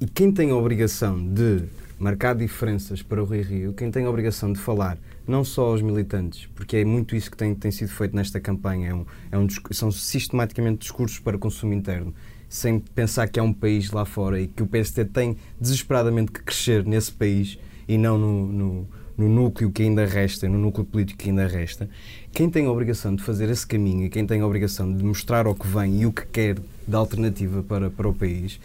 e 0.00 0.06
quem 0.06 0.32
tem 0.32 0.50
a 0.50 0.56
obrigação 0.56 1.24
de 1.24 1.62
marcar 1.98 2.34
diferenças 2.34 3.02
para 3.02 3.22
o 3.22 3.24
Rui 3.24 3.42
Rio, 3.42 3.72
quem 3.72 3.90
tem 3.90 4.04
a 4.04 4.10
obrigação 4.10 4.52
de 4.52 4.58
falar 4.58 4.98
não 5.26 5.44
só 5.44 5.66
aos 5.66 5.80
militantes, 5.80 6.48
porque 6.54 6.78
é 6.78 6.84
muito 6.84 7.16
isso 7.16 7.30
que 7.30 7.36
tem, 7.36 7.54
tem 7.54 7.70
sido 7.70 7.88
feito 7.88 8.14
nesta 8.14 8.40
campanha, 8.40 8.88
é 8.90 8.94
um, 8.94 9.06
é 9.32 9.38
um, 9.38 9.46
são 9.70 9.90
sistematicamente 9.90 10.80
discursos 10.80 11.18
para 11.18 11.38
consumo 11.38 11.72
interno, 11.72 12.12
sem 12.48 12.78
pensar 12.78 13.28
que 13.28 13.40
há 13.40 13.42
um 13.42 13.52
país 13.52 13.90
lá 13.90 14.04
fora 14.04 14.40
e 14.40 14.48
que 14.48 14.62
o 14.62 14.66
PST 14.66 15.04
tem 15.06 15.36
desesperadamente 15.58 16.32
que 16.32 16.42
crescer 16.42 16.84
nesse 16.84 17.12
país 17.12 17.58
e 17.88 17.96
não 17.96 18.18
no, 18.18 18.46
no, 18.46 18.88
no 19.16 19.28
núcleo 19.28 19.70
que 19.70 19.82
ainda 19.82 20.04
resta, 20.04 20.48
no 20.48 20.58
núcleo 20.58 20.84
político 20.84 21.20
que 21.20 21.30
ainda 21.30 21.46
resta. 21.46 21.88
Quem 22.32 22.50
tem 22.50 22.66
a 22.66 22.70
obrigação 22.70 23.14
de 23.14 23.22
fazer 23.22 23.48
esse 23.48 23.66
caminho 23.66 24.04
e 24.04 24.10
quem 24.10 24.26
tem 24.26 24.40
a 24.40 24.46
obrigação 24.46 24.94
de 24.94 25.02
mostrar 25.02 25.46
o 25.46 25.54
que 25.54 25.66
vem 25.66 26.02
e 26.02 26.06
o 26.06 26.12
que 26.12 26.26
quer 26.26 26.58
de 26.86 26.94
alternativa 26.94 27.62
para, 27.62 27.88
para 27.88 28.08
o 28.08 28.12
país 28.12 28.60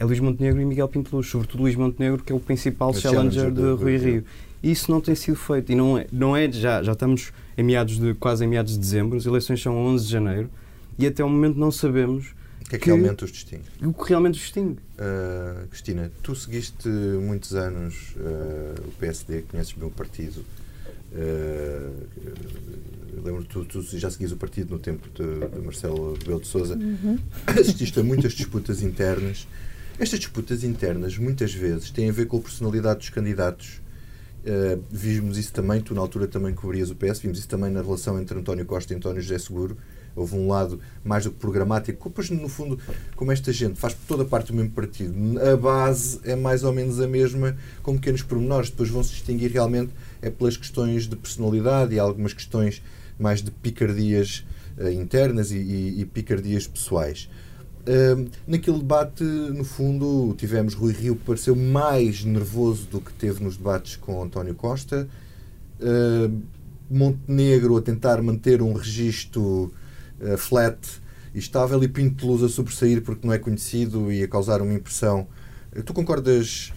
é 0.00 0.04
Luís 0.04 0.18
Montenegro 0.18 0.62
e 0.62 0.64
Miguel 0.64 0.88
Pinto 0.88 1.22
sobretudo 1.22 1.62
Luís 1.62 1.76
Montenegro, 1.76 2.24
que 2.24 2.32
é 2.32 2.34
o 2.34 2.40
principal 2.40 2.94
challenger, 2.94 3.42
challenger 3.42 3.52
de 3.52 3.82
Rui 3.82 3.96
Rio. 3.98 4.24
E 4.62 4.70
isso 4.70 4.90
não 4.90 4.98
tem 4.98 5.14
sido 5.14 5.36
feito. 5.36 5.70
E 5.70 5.74
não 5.74 5.98
é, 5.98 6.06
não 6.10 6.34
é 6.34 6.50
já, 6.50 6.82
já 6.82 6.92
estamos 6.92 7.32
em 7.56 7.62
meados 7.62 7.98
de, 7.98 8.14
quase 8.14 8.44
em 8.44 8.48
meados 8.48 8.72
de 8.72 8.78
dezembro, 8.78 9.18
as 9.18 9.26
eleições 9.26 9.62
são 9.62 9.76
11 9.76 10.06
de 10.06 10.10
janeiro, 10.10 10.50
e 10.98 11.06
até 11.06 11.22
o 11.22 11.28
momento 11.28 11.58
não 11.58 11.70
sabemos 11.70 12.28
o 12.62 12.70
que 12.70 12.76
é 12.76 12.78
que, 12.78 12.84
que 12.84 12.90
realmente 12.90 13.24
os 13.24 13.32
distingue? 13.32 13.64
O 13.82 13.92
que 13.92 14.08
realmente 14.08 14.34
os 14.34 14.40
distingue. 14.40 14.78
Uh, 14.96 15.66
Cristina, 15.68 16.10
tu 16.22 16.34
seguiste 16.34 16.88
muitos 16.88 17.54
anos 17.54 18.14
uh, 18.16 18.80
o 18.86 18.92
PSD, 18.92 19.42
conheces 19.42 19.72
bem 19.72 19.88
o 19.88 19.90
partido. 19.90 20.44
Uh, 21.12 21.92
lembro 23.24 23.44
tu, 23.44 23.64
tu 23.64 23.82
já 23.98 24.08
seguias 24.08 24.30
o 24.30 24.36
partido 24.36 24.70
no 24.70 24.78
tempo 24.78 25.08
de, 25.08 25.48
de 25.48 25.60
Marcelo 25.64 26.14
Rebelo 26.14 26.40
de 26.40 26.46
Sousa. 26.46 26.76
Uhum. 26.76 27.18
Assististe 27.46 27.98
a 27.98 28.02
muitas 28.04 28.32
disputas 28.32 28.82
internas. 28.82 29.48
Estas 29.98 30.18
disputas 30.18 30.64
internas, 30.64 31.18
muitas 31.18 31.52
vezes, 31.52 31.90
têm 31.90 32.08
a 32.08 32.12
ver 32.12 32.26
com 32.26 32.38
a 32.38 32.40
personalidade 32.40 33.00
dos 33.00 33.10
candidatos. 33.10 33.80
Uh, 34.40 34.82
vimos 34.90 35.36
isso 35.36 35.52
também, 35.52 35.82
tu 35.82 35.94
na 35.94 36.00
altura 36.00 36.26
também 36.26 36.54
cobrias 36.54 36.90
o 36.90 36.94
PS, 36.94 37.18
vimos 37.20 37.38
isso 37.38 37.48
também 37.48 37.70
na 37.70 37.82
relação 37.82 38.18
entre 38.18 38.38
António 38.38 38.64
Costa 38.64 38.94
e 38.94 38.96
António 38.96 39.20
José 39.20 39.38
Seguro. 39.38 39.76
Houve 40.16 40.34
um 40.34 40.48
lado 40.48 40.80
mais 41.04 41.24
do 41.24 41.30
que 41.30 41.38
programático, 41.38 42.10
pois 42.10 42.30
no 42.30 42.48
fundo, 42.48 42.78
como 43.14 43.30
esta 43.30 43.52
gente 43.52 43.78
faz 43.78 43.94
toda 44.08 44.24
parte 44.24 44.48
do 44.48 44.54
mesmo 44.54 44.70
partido, 44.70 45.14
a 45.40 45.56
base 45.56 46.20
é 46.24 46.34
mais 46.34 46.64
ou 46.64 46.72
menos 46.72 47.00
a 47.00 47.06
mesma, 47.06 47.56
com 47.82 47.94
pequenos 47.94 48.22
pormenores, 48.22 48.70
depois 48.70 48.88
vão 48.88 49.02
se 49.02 49.10
distinguir 49.10 49.52
realmente 49.52 49.92
é 50.20 50.30
pelas 50.30 50.56
questões 50.56 51.06
de 51.06 51.16
personalidade 51.16 51.94
e 51.94 51.98
algumas 51.98 52.32
questões 52.32 52.82
mais 53.18 53.42
de 53.42 53.50
picardias 53.50 54.44
uh, 54.78 54.88
internas 54.88 55.52
e, 55.52 55.58
e, 55.58 56.00
e, 56.00 56.04
picardias 56.06 56.66
pessoais. 56.66 57.28
Naquele 58.46 58.78
debate, 58.78 59.24
no 59.24 59.64
fundo, 59.64 60.34
tivemos 60.36 60.74
Rui 60.74 60.92
Rio 60.92 61.16
que 61.16 61.24
pareceu 61.24 61.56
mais 61.56 62.24
nervoso 62.24 62.86
do 62.86 63.00
que 63.00 63.12
teve 63.12 63.42
nos 63.42 63.56
debates 63.56 63.96
com 63.96 64.22
António 64.22 64.54
Costa. 64.54 65.08
Uh, 65.80 66.40
Montenegro 66.90 67.76
a 67.76 67.82
tentar 67.82 68.20
manter 68.20 68.60
um 68.60 68.72
registro 68.72 69.72
uh, 70.20 70.36
flat 70.36 70.78
e 71.34 71.38
estável 71.38 71.82
e 71.82 71.88
Pinto 71.88 72.16
de 72.16 72.26
Luz 72.26 72.42
a 72.42 72.48
sobressair 72.48 73.00
porque 73.02 73.26
não 73.26 73.32
é 73.32 73.38
conhecido 73.38 74.10
e 74.12 74.22
a 74.22 74.28
causar 74.28 74.60
uma 74.60 74.74
impressão. 74.74 75.26
tu 75.84 75.94
concordas 75.94 76.72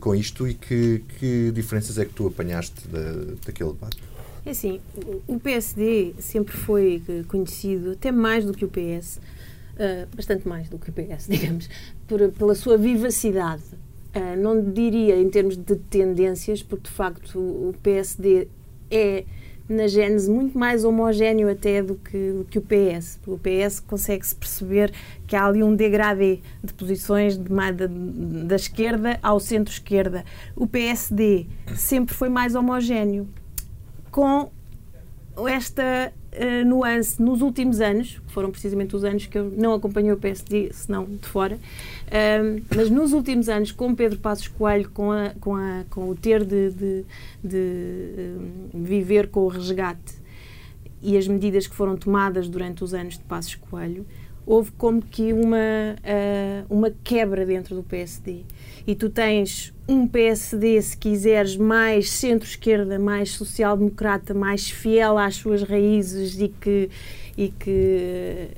com 0.00 0.14
isto 0.14 0.48
e 0.48 0.54
que, 0.54 1.02
que 1.18 1.52
diferenças 1.52 1.98
é 1.98 2.04
que 2.04 2.12
tu 2.12 2.26
apanhaste 2.26 2.86
da, 2.88 3.34
daquele 3.44 3.72
debate? 3.72 3.98
É 4.46 4.50
assim, 4.50 4.80
o 5.26 5.40
PSD 5.40 6.14
sempre 6.20 6.56
foi 6.56 7.02
eh, 7.08 7.24
conhecido, 7.26 7.90
até 7.90 8.12
mais 8.12 8.44
do 8.44 8.54
que 8.54 8.64
o 8.64 8.68
PS, 8.68 9.20
eh, 9.78 10.06
bastante 10.14 10.48
mais 10.48 10.68
do 10.68 10.78
que 10.78 10.88
o 10.88 10.92
PS, 10.92 11.26
digamos, 11.30 11.68
por, 12.06 12.30
pela 12.32 12.54
sua 12.54 12.78
vivacidade. 12.78 13.62
Uh, 14.14 14.40
não 14.40 14.72
diria 14.72 15.20
em 15.20 15.28
termos 15.28 15.58
de 15.58 15.76
tendências, 15.76 16.62
porque 16.62 16.84
de 16.84 16.90
facto 16.90 17.38
o 17.38 17.74
PSD 17.82 18.48
é 18.90 19.24
na 19.68 19.86
gênese 19.86 20.30
muito 20.30 20.56
mais 20.56 20.84
homogéneo 20.84 21.50
até 21.50 21.82
do 21.82 21.96
que, 21.96 22.32
do 22.32 22.44
que 22.44 22.58
o 22.58 22.62
PS. 22.62 23.18
O 23.26 23.36
PS 23.36 23.80
consegue-se 23.80 24.34
perceber 24.34 24.92
que 25.26 25.36
há 25.36 25.44
ali 25.44 25.62
um 25.62 25.74
degradê 25.74 26.40
de 26.64 26.72
posições 26.72 27.36
de, 27.36 27.50
da 28.44 28.56
esquerda 28.56 29.18
ao 29.22 29.38
centro-esquerda. 29.38 30.24
O 30.54 30.66
PSD 30.66 31.46
sempre 31.74 32.14
foi 32.14 32.30
mais 32.30 32.54
homogéneo 32.54 33.28
com 34.10 34.50
esta 35.46 36.12
uh, 36.36 36.64
nuance 36.64 37.20
nos 37.20 37.40
últimos 37.40 37.80
anos, 37.80 38.20
que 38.26 38.32
foram 38.32 38.50
precisamente 38.50 38.94
os 38.94 39.04
anos 39.04 39.26
que 39.26 39.38
eu 39.38 39.50
não 39.56 39.74
acompanhei 39.74 40.12
o 40.12 40.16
PSD, 40.16 40.70
senão 40.72 41.04
de 41.04 41.26
fora, 41.26 41.56
uh, 41.56 42.62
mas 42.74 42.90
nos 42.90 43.12
últimos 43.12 43.48
anos, 43.48 43.72
com 43.72 43.94
Pedro 43.94 44.18
Passos 44.18 44.48
Coelho, 44.48 44.90
com, 44.90 45.10
a, 45.10 45.30
com, 45.40 45.56
a, 45.56 45.84
com 45.90 46.08
o 46.08 46.14
ter 46.14 46.44
de, 46.44 46.70
de, 46.70 47.04
de 47.42 47.56
uh, 47.56 48.82
viver 48.82 49.28
com 49.28 49.40
o 49.40 49.48
resgate 49.48 50.14
e 51.02 51.16
as 51.16 51.26
medidas 51.28 51.66
que 51.66 51.74
foram 51.74 51.96
tomadas 51.96 52.48
durante 52.48 52.82
os 52.82 52.94
anos 52.94 53.18
de 53.18 53.24
Passos 53.24 53.54
Coelho, 53.54 54.06
houve 54.44 54.72
como 54.72 55.02
que 55.02 55.32
uma, 55.32 55.96
uma 56.70 56.90
quebra 57.04 57.44
dentro 57.44 57.74
do 57.76 57.82
PSD. 57.82 58.44
E 58.86 58.94
tu 58.94 59.10
tens 59.10 59.74
um 59.88 60.06
PSD, 60.06 60.80
se 60.80 60.96
quiseres, 60.96 61.56
mais 61.56 62.10
centro-esquerda, 62.10 62.98
mais 62.98 63.30
social-democrata, 63.30 64.32
mais 64.32 64.70
fiel 64.70 65.18
às 65.18 65.36
suas 65.36 65.62
raízes 65.62 66.40
e 66.40 66.48
que, 66.48 66.90
e 67.36 67.48
que 67.48 68.48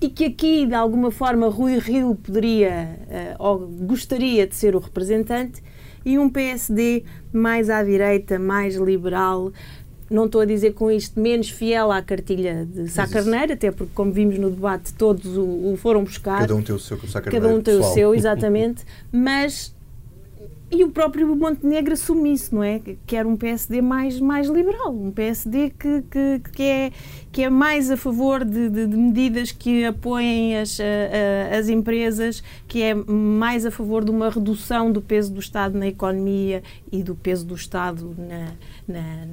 e 0.00 0.08
que 0.08 0.26
aqui, 0.26 0.64
de 0.64 0.74
alguma 0.74 1.10
forma, 1.10 1.48
Rui 1.48 1.76
Rio 1.76 2.14
poderia 2.14 2.96
uh, 3.38 3.42
ou 3.44 3.58
gostaria 3.66 4.46
de 4.46 4.54
ser 4.54 4.76
o 4.76 4.78
representante, 4.78 5.60
e 6.04 6.16
um 6.18 6.30
PSD 6.30 7.02
mais 7.32 7.68
à 7.68 7.82
direita, 7.82 8.38
mais 8.38 8.76
liberal. 8.76 9.52
Não 10.10 10.26
estou 10.26 10.40
a 10.40 10.44
dizer 10.44 10.72
com 10.72 10.90
isto 10.90 11.20
menos 11.20 11.50
fiel 11.50 11.92
à 11.92 12.00
cartilha 12.00 12.66
de 12.66 12.88
Sá 12.88 13.06
Carneiro, 13.06 13.52
até 13.52 13.70
porque, 13.70 13.92
como 13.94 14.10
vimos 14.10 14.38
no 14.38 14.50
debate, 14.50 14.92
todos 14.94 15.36
o, 15.36 15.72
o 15.72 15.76
foram 15.76 16.02
buscar. 16.02 16.40
Cada 16.40 16.54
um 16.54 16.62
tem 16.62 16.74
o 16.74 16.78
seu, 16.78 16.96
com 16.96 17.06
Sá 17.06 17.20
Cada 17.20 17.48
um 17.48 17.60
tem 17.60 17.74
pessoal. 17.74 17.90
o 17.90 17.94
seu, 17.94 18.14
exatamente. 18.14 18.84
mas 19.12 19.74
e 20.70 20.84
o 20.84 20.90
próprio 20.90 21.34
Montenegro 21.34 21.94
assume 21.94 22.32
isso, 22.32 22.54
não 22.54 22.62
é? 22.62 22.78
Que 23.06 23.16
era 23.16 23.26
um 23.26 23.36
PSD 23.36 23.80
mais, 23.80 24.20
mais 24.20 24.48
liberal, 24.48 24.94
um 24.94 25.10
PSD 25.10 25.70
que, 25.70 26.02
que, 26.02 26.42
que, 26.52 26.62
é, 26.62 26.92
que 27.32 27.42
é 27.42 27.48
mais 27.48 27.90
a 27.90 27.96
favor 27.96 28.44
de, 28.44 28.68
de, 28.68 28.86
de 28.86 28.96
medidas 28.96 29.50
que 29.50 29.86
apoiem 29.86 30.58
as, 30.58 30.78
a, 30.78 30.84
a, 30.84 31.58
as 31.58 31.70
empresas, 31.70 32.42
que 32.66 32.82
é 32.82 32.94
mais 32.94 33.64
a 33.64 33.70
favor 33.70 34.04
de 34.04 34.10
uma 34.10 34.28
redução 34.28 34.92
do 34.92 35.00
peso 35.00 35.32
do 35.32 35.40
Estado 35.40 35.78
na 35.78 35.86
economia 35.86 36.62
e 36.92 37.02
do 37.02 37.14
peso 37.14 37.46
do 37.46 37.54
Estado 37.54 38.14
na, 38.18 38.52
na, 38.86 39.26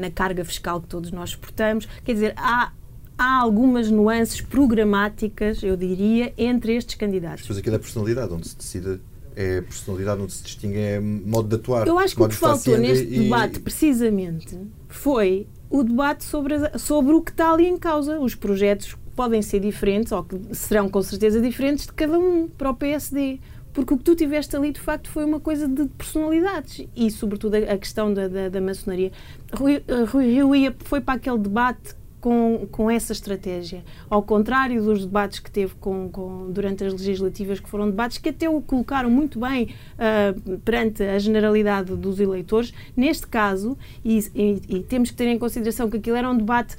na 0.00 0.10
carga 0.10 0.44
fiscal 0.44 0.78
que 0.82 0.88
todos 0.88 1.10
nós 1.10 1.30
suportamos. 1.30 1.88
Quer 2.04 2.12
dizer, 2.12 2.34
há, 2.36 2.70
há 3.16 3.40
algumas 3.40 3.90
nuances 3.90 4.42
programáticas, 4.42 5.62
eu 5.62 5.74
diria, 5.74 6.34
entre 6.36 6.76
estes 6.76 6.96
candidatos. 6.96 7.42
Depois 7.42 7.58
aqui 7.58 7.70
da 7.70 7.78
personalidade, 7.78 8.32
onde 8.32 8.46
se 8.46 8.56
decide 8.56 9.00
é 9.38 9.60
personalidade, 9.60 10.20
onde 10.20 10.32
se 10.32 10.42
distingue 10.42 10.78
é 10.78 10.98
modo 10.98 11.48
de 11.48 11.54
atuar. 11.54 11.86
Eu 11.86 11.96
acho 11.96 12.16
que 12.16 12.22
o 12.22 12.28
que 12.28 12.34
faltou 12.34 12.76
neste 12.76 13.04
e... 13.04 13.20
debate, 13.20 13.60
precisamente, 13.60 14.58
foi 14.88 15.46
o 15.70 15.84
debate 15.84 16.24
sobre, 16.24 16.54
a, 16.54 16.76
sobre 16.76 17.14
o 17.14 17.22
que 17.22 17.30
está 17.30 17.52
ali 17.52 17.68
em 17.68 17.78
causa. 17.78 18.18
Os 18.18 18.34
projetos 18.34 18.96
podem 19.14 19.40
ser 19.40 19.60
diferentes, 19.60 20.10
ou 20.10 20.24
que 20.24 20.36
serão 20.52 20.88
com 20.88 21.00
certeza 21.02 21.40
diferentes 21.40 21.86
de 21.86 21.92
cada 21.92 22.18
um 22.18 22.48
para 22.48 22.70
o 22.70 22.74
PSD. 22.74 23.38
Porque 23.72 23.94
o 23.94 23.98
que 23.98 24.02
tu 24.02 24.16
tiveste 24.16 24.56
ali, 24.56 24.72
de 24.72 24.80
facto, 24.80 25.08
foi 25.08 25.24
uma 25.24 25.38
coisa 25.38 25.68
de 25.68 25.86
personalidades. 25.86 26.84
E, 26.96 27.08
sobretudo, 27.08 27.54
a, 27.54 27.78
questão 27.78 28.12
da, 28.12 28.26
da, 28.26 28.48
da 28.48 28.60
maçonaria. 28.60 29.12
Rui, 29.52 29.80
Rui 30.10 30.26
Rio 30.26 30.52
ia, 30.52 30.74
foi 30.80 31.00
para 31.00 31.14
aquele 31.14 31.38
debate 31.38 31.94
com, 32.20 32.66
com 32.70 32.90
essa 32.90 33.12
estratégia. 33.12 33.84
Ao 34.08 34.22
contrário 34.22 34.82
dos 34.82 35.04
debates 35.04 35.38
que 35.38 35.50
teve 35.50 35.74
com, 35.76 36.08
com, 36.08 36.50
durante 36.50 36.84
as 36.84 36.92
legislativas, 36.92 37.60
que 37.60 37.68
foram 37.68 37.86
debates 37.86 38.18
que 38.18 38.28
até 38.28 38.48
o 38.48 38.60
colocaram 38.60 39.10
muito 39.10 39.38
bem 39.38 39.74
uh, 39.94 40.58
perante 40.58 41.02
a 41.02 41.18
generalidade 41.18 41.94
dos 41.94 42.20
eleitores, 42.20 42.72
neste 42.96 43.26
caso, 43.26 43.76
e, 44.04 44.18
e, 44.34 44.62
e 44.68 44.82
temos 44.82 45.10
que 45.10 45.16
ter 45.16 45.28
em 45.28 45.38
consideração 45.38 45.88
que 45.88 45.96
aquilo 45.96 46.16
era 46.16 46.28
um 46.30 46.36
debate 46.36 46.76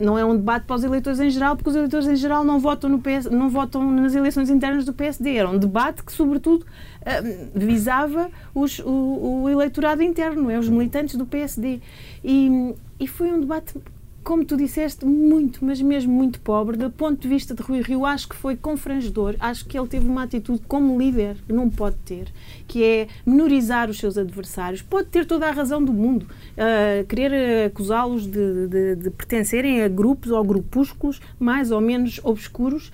não 0.00 0.18
é 0.18 0.24
um 0.24 0.34
debate 0.34 0.64
para 0.64 0.76
os 0.76 0.82
eleitores 0.82 1.20
em 1.20 1.28
geral, 1.28 1.54
porque 1.56 1.68
os 1.68 1.76
eleitores 1.76 2.06
em 2.08 2.16
geral 2.16 2.42
não 2.42 2.58
votam, 2.58 2.88
no 2.88 3.00
PS, 3.00 3.26
não 3.30 3.50
votam 3.50 3.90
nas 3.90 4.14
eleições 4.14 4.48
internas 4.48 4.86
do 4.86 4.94
PSD. 4.94 5.36
Era 5.36 5.50
um 5.50 5.58
debate 5.58 6.02
que, 6.02 6.10
sobretudo, 6.10 6.62
uh, 6.64 7.50
visava 7.54 8.30
os, 8.54 8.78
o, 8.78 9.42
o, 9.42 9.48
eleitorado 9.48 10.02
interno, 10.02 10.50
é, 10.50 10.58
os 10.58 10.70
militantes 10.70 11.16
do 11.16 11.26
PSD. 11.26 11.80
E, 12.24 12.74
e 12.98 13.06
foi 13.06 13.30
um 13.30 13.40
debate 13.40 13.74
como 14.22 14.44
tu 14.44 14.56
disseste, 14.56 15.04
muito, 15.04 15.64
mas 15.64 15.80
mesmo 15.80 16.12
muito 16.12 16.40
pobre. 16.40 16.76
Do 16.76 16.90
ponto 16.90 17.20
de 17.20 17.28
vista 17.28 17.54
de 17.54 17.62
Rui 17.62 17.80
Rio, 17.80 18.04
acho 18.04 18.28
que 18.28 18.36
foi 18.36 18.56
confrangedor. 18.56 19.34
Acho 19.40 19.64
que 19.64 19.78
ele 19.78 19.88
teve 19.88 20.06
uma 20.06 20.24
atitude 20.24 20.62
como 20.68 20.98
líder, 20.98 21.36
que 21.46 21.52
não 21.52 21.70
pode 21.70 21.96
ter, 22.04 22.28
que 22.66 22.84
é 22.84 23.08
menorizar 23.24 23.88
os 23.88 23.98
seus 23.98 24.18
adversários. 24.18 24.82
Pode 24.82 25.08
ter 25.08 25.26
toda 25.26 25.48
a 25.48 25.50
razão 25.50 25.82
do 25.82 25.92
mundo. 25.92 26.26
Uh, 26.52 27.06
querer 27.06 27.66
acusá-los 27.66 28.26
de, 28.26 28.68
de, 28.68 28.96
de 28.96 29.10
pertencerem 29.10 29.82
a 29.82 29.88
grupos 29.88 30.30
ou 30.30 30.44
grupúsculos 30.44 31.20
mais 31.38 31.70
ou 31.70 31.80
menos 31.80 32.20
obscuros 32.22 32.92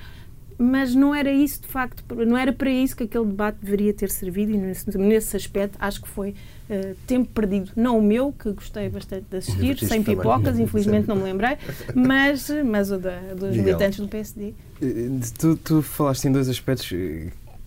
mas 0.59 0.95
não 0.95 1.15
era 1.15 1.31
isso 1.31 1.63
de 1.63 1.69
facto, 1.69 2.03
não 2.15 2.37
era 2.37 2.53
para 2.53 2.71
isso 2.71 2.97
que 2.97 3.05
aquele 3.05 3.27
debate 3.27 3.59
deveria 3.63 3.93
ter 3.93 4.11
servido 4.11 4.53
e 4.53 4.57
nesse, 4.57 4.97
nesse 4.99 5.37
aspecto 5.37 5.77
acho 5.79 6.01
que 6.01 6.09
foi 6.09 6.31
uh, 6.71 6.97
tempo 7.07 7.31
perdido. 7.33 7.73
Não 7.77 7.99
o 7.99 8.03
meu, 8.03 8.33
que 8.33 8.51
gostei 8.53 8.89
bastante 8.89 9.27
de 9.31 9.37
assistir, 9.37 9.79
sem 9.79 10.03
pipocas, 10.03 10.59
infelizmente 10.59 11.07
não 11.07 11.17
me 11.17 11.25
lembrei, 11.25 11.59
mas, 11.95 12.51
mas 12.65 12.91
o 12.91 12.99
da, 12.99 13.19
dos 13.35 13.51
Miguel. 13.51 13.65
militantes 13.65 14.01
do 14.01 14.09
PSD. 14.09 14.55
Eh, 14.81 15.09
tu, 15.39 15.57
tu 15.57 15.83
falaste 15.83 16.25
em 16.27 16.33
dois 16.33 16.49
aspectos 16.49 16.89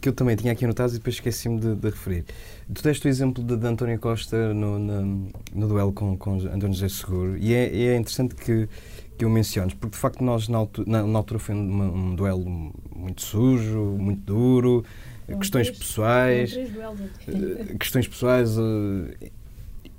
que 0.01 0.07
eu 0.07 0.13
também 0.13 0.35
tinha 0.35 0.53
aqui 0.53 0.63
anotados 0.63 0.95
e 0.95 0.97
depois 0.97 1.15
esqueci-me 1.15 1.59
de, 1.59 1.75
de, 1.75 1.89
referir. 1.89 2.25
Tu 2.73 2.81
deste 2.81 3.07
o 3.07 3.09
exemplo 3.09 3.43
de, 3.43 3.57
de 3.57 3.67
António 3.67 3.99
Costa 3.99 4.53
no, 4.53 4.79
no, 4.79 5.27
no 5.53 5.67
duelo 5.67 5.91
com, 5.91 6.17
com 6.17 6.35
António 6.35 6.73
José 6.73 6.89
Seguro 6.89 7.37
e 7.37 7.53
é, 7.53 7.75
é 7.75 7.97
interessante 7.97 8.35
que 8.35 8.69
que 9.19 9.25
eu 9.25 9.29
menciono, 9.29 9.69
porque 9.75 9.95
de 9.95 10.01
facto 10.01 10.23
nós 10.23 10.47
na 10.47 10.59
altura, 10.59 10.89
na, 10.89 11.03
na 11.05 11.19
altura 11.19 11.39
foi 11.39 11.53
um, 11.53 12.11
um, 12.11 12.15
duelo 12.15 12.73
muito 12.95 13.21
sujo, 13.21 13.97
muito 13.99 14.21
duro, 14.21 14.85
um 15.27 15.37
questões 15.37 15.67
três, 15.67 15.77
pessoais, 15.77 16.55
uh, 16.55 17.77
questões 17.77 18.07
pessoais 18.07 18.57
uh, 18.57 19.13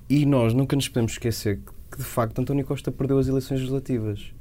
e 0.09 0.25
nós 0.25 0.55
nunca 0.55 0.75
nos 0.75 0.89
podemos 0.89 1.13
esquecer 1.13 1.61
que 1.91 1.99
de 1.99 2.03
facto 2.03 2.39
António 2.41 2.65
Costa 2.65 2.91
perdeu 2.91 3.19
as 3.19 3.29
eleições 3.29 3.59
legislativas. 3.59 4.33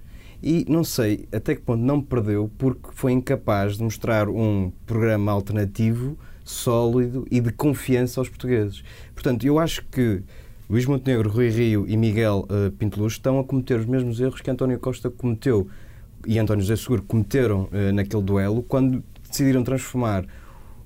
E 0.42 0.66
não 0.70 0.86
sei 0.86 1.28
até 1.34 1.56
que 1.56 1.62
ponto 1.62 1.84
não 1.84 2.02
perdeu 2.02 2.50
porque 2.58 2.88
foi 2.94 3.12
incapaz 3.12 3.76
de 3.76 3.84
mostrar 3.84 4.30
um 4.30 4.72
programa 4.86 5.34
alternativo, 5.34 6.18
sólido 6.46 7.28
e 7.30 7.42
de 7.42 7.52
confiança 7.52 8.22
aos 8.22 8.30
portugueses. 8.30 8.82
Portanto, 9.14 9.46
eu 9.46 9.60
acho 9.60 9.84
que 9.92 10.24
Luís 10.70 10.86
Montenegro, 10.86 11.32
Rui 11.32 11.50
Rio 11.50 11.86
e 11.88 11.98
Miguel 11.98 12.46
uh, 12.48 12.72
Pinteluz 12.74 13.14
estão 13.14 13.40
a 13.40 13.44
cometer 13.44 13.80
os 13.80 13.88
mesmos 13.88 14.20
erros 14.20 14.40
que 14.40 14.52
António 14.52 14.78
Costa 14.78 15.10
cometeu 15.10 15.68
e 16.28 16.38
António 16.38 16.62
José 16.62 16.76
Seguro 16.76 17.02
cometeram 17.02 17.64
uh, 17.64 17.92
naquele 17.92 18.22
duelo 18.22 18.62
quando 18.62 19.04
decidiram 19.28 19.64
transformar 19.64 20.28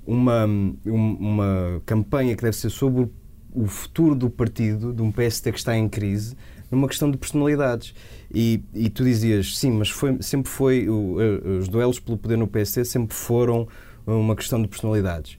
uma, 0.08 0.46
um, 0.46 0.78
uma 0.86 1.82
campanha 1.86 2.34
que 2.34 2.41
deve 2.41 2.56
ser 2.56 2.69
sobre 2.69 3.10
o 3.54 3.67
futuro 3.67 4.15
do 4.15 4.30
partido, 4.30 4.93
de 4.93 5.02
um 5.02 5.12
PST 5.12 5.52
que 5.52 5.60
está 5.60 5.76
em 5.76 5.89
crise, 5.89 6.38
numa 6.72 6.88
questão 6.88 7.12
de 7.12 7.17
personalidades. 7.17 7.93
E, 8.34 8.63
e 8.74 8.89
tu 8.89 9.04
dizias, 9.04 9.58
sim, 9.58 9.72
mas 9.72 9.89
foi, 9.89 10.17
sempre 10.22 10.50
foi, 10.50 10.88
o, 10.88 11.17
uh, 11.17 11.58
os 11.60 11.67
duelos 11.67 12.00
pelo 12.00 12.17
poder 12.17 12.38
no 12.38 12.48
PST 12.48 12.86
sempre 12.86 13.13
foram 13.13 13.67
uma 14.08 14.34
questão 14.34 14.62
de 14.62 14.67
personalidades. 14.69 15.38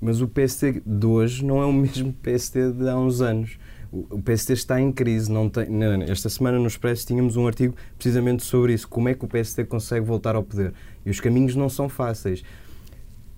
Mas 0.00 0.20
o 0.20 0.28
PST 0.28 0.82
de 0.84 1.06
hoje 1.06 1.44
não 1.44 1.60
é 1.62 1.64
o 1.64 1.72
mesmo 1.74 2.12
PST 2.12 2.72
de 2.72 2.88
há 2.88 2.96
uns 2.96 3.20
anos. 3.20 3.58
O 3.92 4.20
PST 4.20 4.52
está 4.52 4.80
em 4.80 4.92
crise. 4.92 5.30
Não 5.30 5.48
tem, 5.48 5.66
esta 6.08 6.28
semana 6.28 6.58
no 6.58 6.66
Expresso 6.66 7.06
tínhamos 7.06 7.36
um 7.36 7.46
artigo 7.46 7.74
precisamente 7.96 8.44
sobre 8.44 8.74
isso. 8.74 8.88
Como 8.88 9.08
é 9.08 9.14
que 9.14 9.24
o 9.24 9.28
PST 9.28 9.64
consegue 9.64 10.04
voltar 10.04 10.34
ao 10.34 10.42
poder? 10.42 10.74
E 11.04 11.10
os 11.10 11.20
caminhos 11.20 11.54
não 11.54 11.68
são 11.68 11.88
fáceis. 11.88 12.42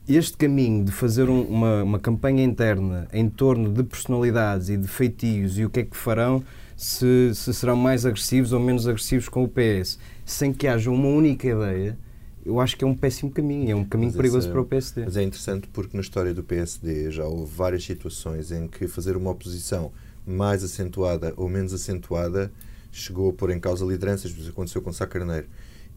Este 0.09 0.39
caminho 0.39 0.85
de 0.85 0.91
fazer 0.91 1.29
um, 1.29 1.43
uma, 1.43 1.83
uma 1.83 1.99
campanha 1.99 2.43
interna 2.43 3.07
em 3.13 3.29
torno 3.29 3.71
de 3.71 3.85
personalidades 3.85 4.71
e 4.71 4.77
de 4.77 4.89
feitios 4.89 5.59
e 5.59 5.67
o 5.67 5.71
que 5.71 5.81
é 5.81 5.83
que 5.85 5.97
farão, 5.97 6.43
se, 6.75 7.33
se 7.35 7.53
serão 7.53 7.77
mais 7.77 8.07
agressivos 8.07 8.53
ou 8.53 8.59
menos 8.59 8.89
agressivos 8.89 9.29
com 9.29 9.45
o 9.45 9.49
PS, 9.49 9.99
sem 10.25 10.51
que 10.51 10.67
haja 10.67 10.91
uma 10.91 11.09
única 11.09 11.47
ideia, 11.47 11.99
eu 12.49 12.59
acho 12.61 12.79
que 12.79 12.83
é 12.83 12.87
um 12.87 12.95
péssimo 12.95 13.31
caminho, 13.31 13.71
é 13.71 13.75
um 13.75 13.85
caminho 13.85 14.11
mas 14.11 14.17
perigoso 14.17 14.49
é, 14.49 14.51
para 14.51 14.61
o 14.63 14.65
PSD. 14.65 15.05
Mas 15.05 15.19
é 15.19 15.23
interessante 15.23 15.69
porque 15.69 15.95
na 15.95 16.01
história 16.01 16.33
do 16.33 16.43
PSD 16.43 17.11
já 17.11 17.27
houve 17.27 17.55
várias 17.55 17.85
situações 17.85 18.51
em 18.51 18.67
que 18.67 18.89
fazer 18.89 19.19
uma 19.19 19.31
oposição 19.31 19.93
mais 20.27 20.65
acentuada 20.65 21.35
ou 21.37 21.47
menos 21.47 21.75
acentuada 21.75 22.51
chegou 22.91 23.29
a 23.29 23.33
pôr 23.35 23.51
em 23.51 23.61
causa 23.61 23.85
lideranças, 23.85 24.31
isso 24.31 24.49
aconteceu 24.49 24.81
com 24.81 24.91
Sá 24.95 25.07
Carneiro. 25.07 25.47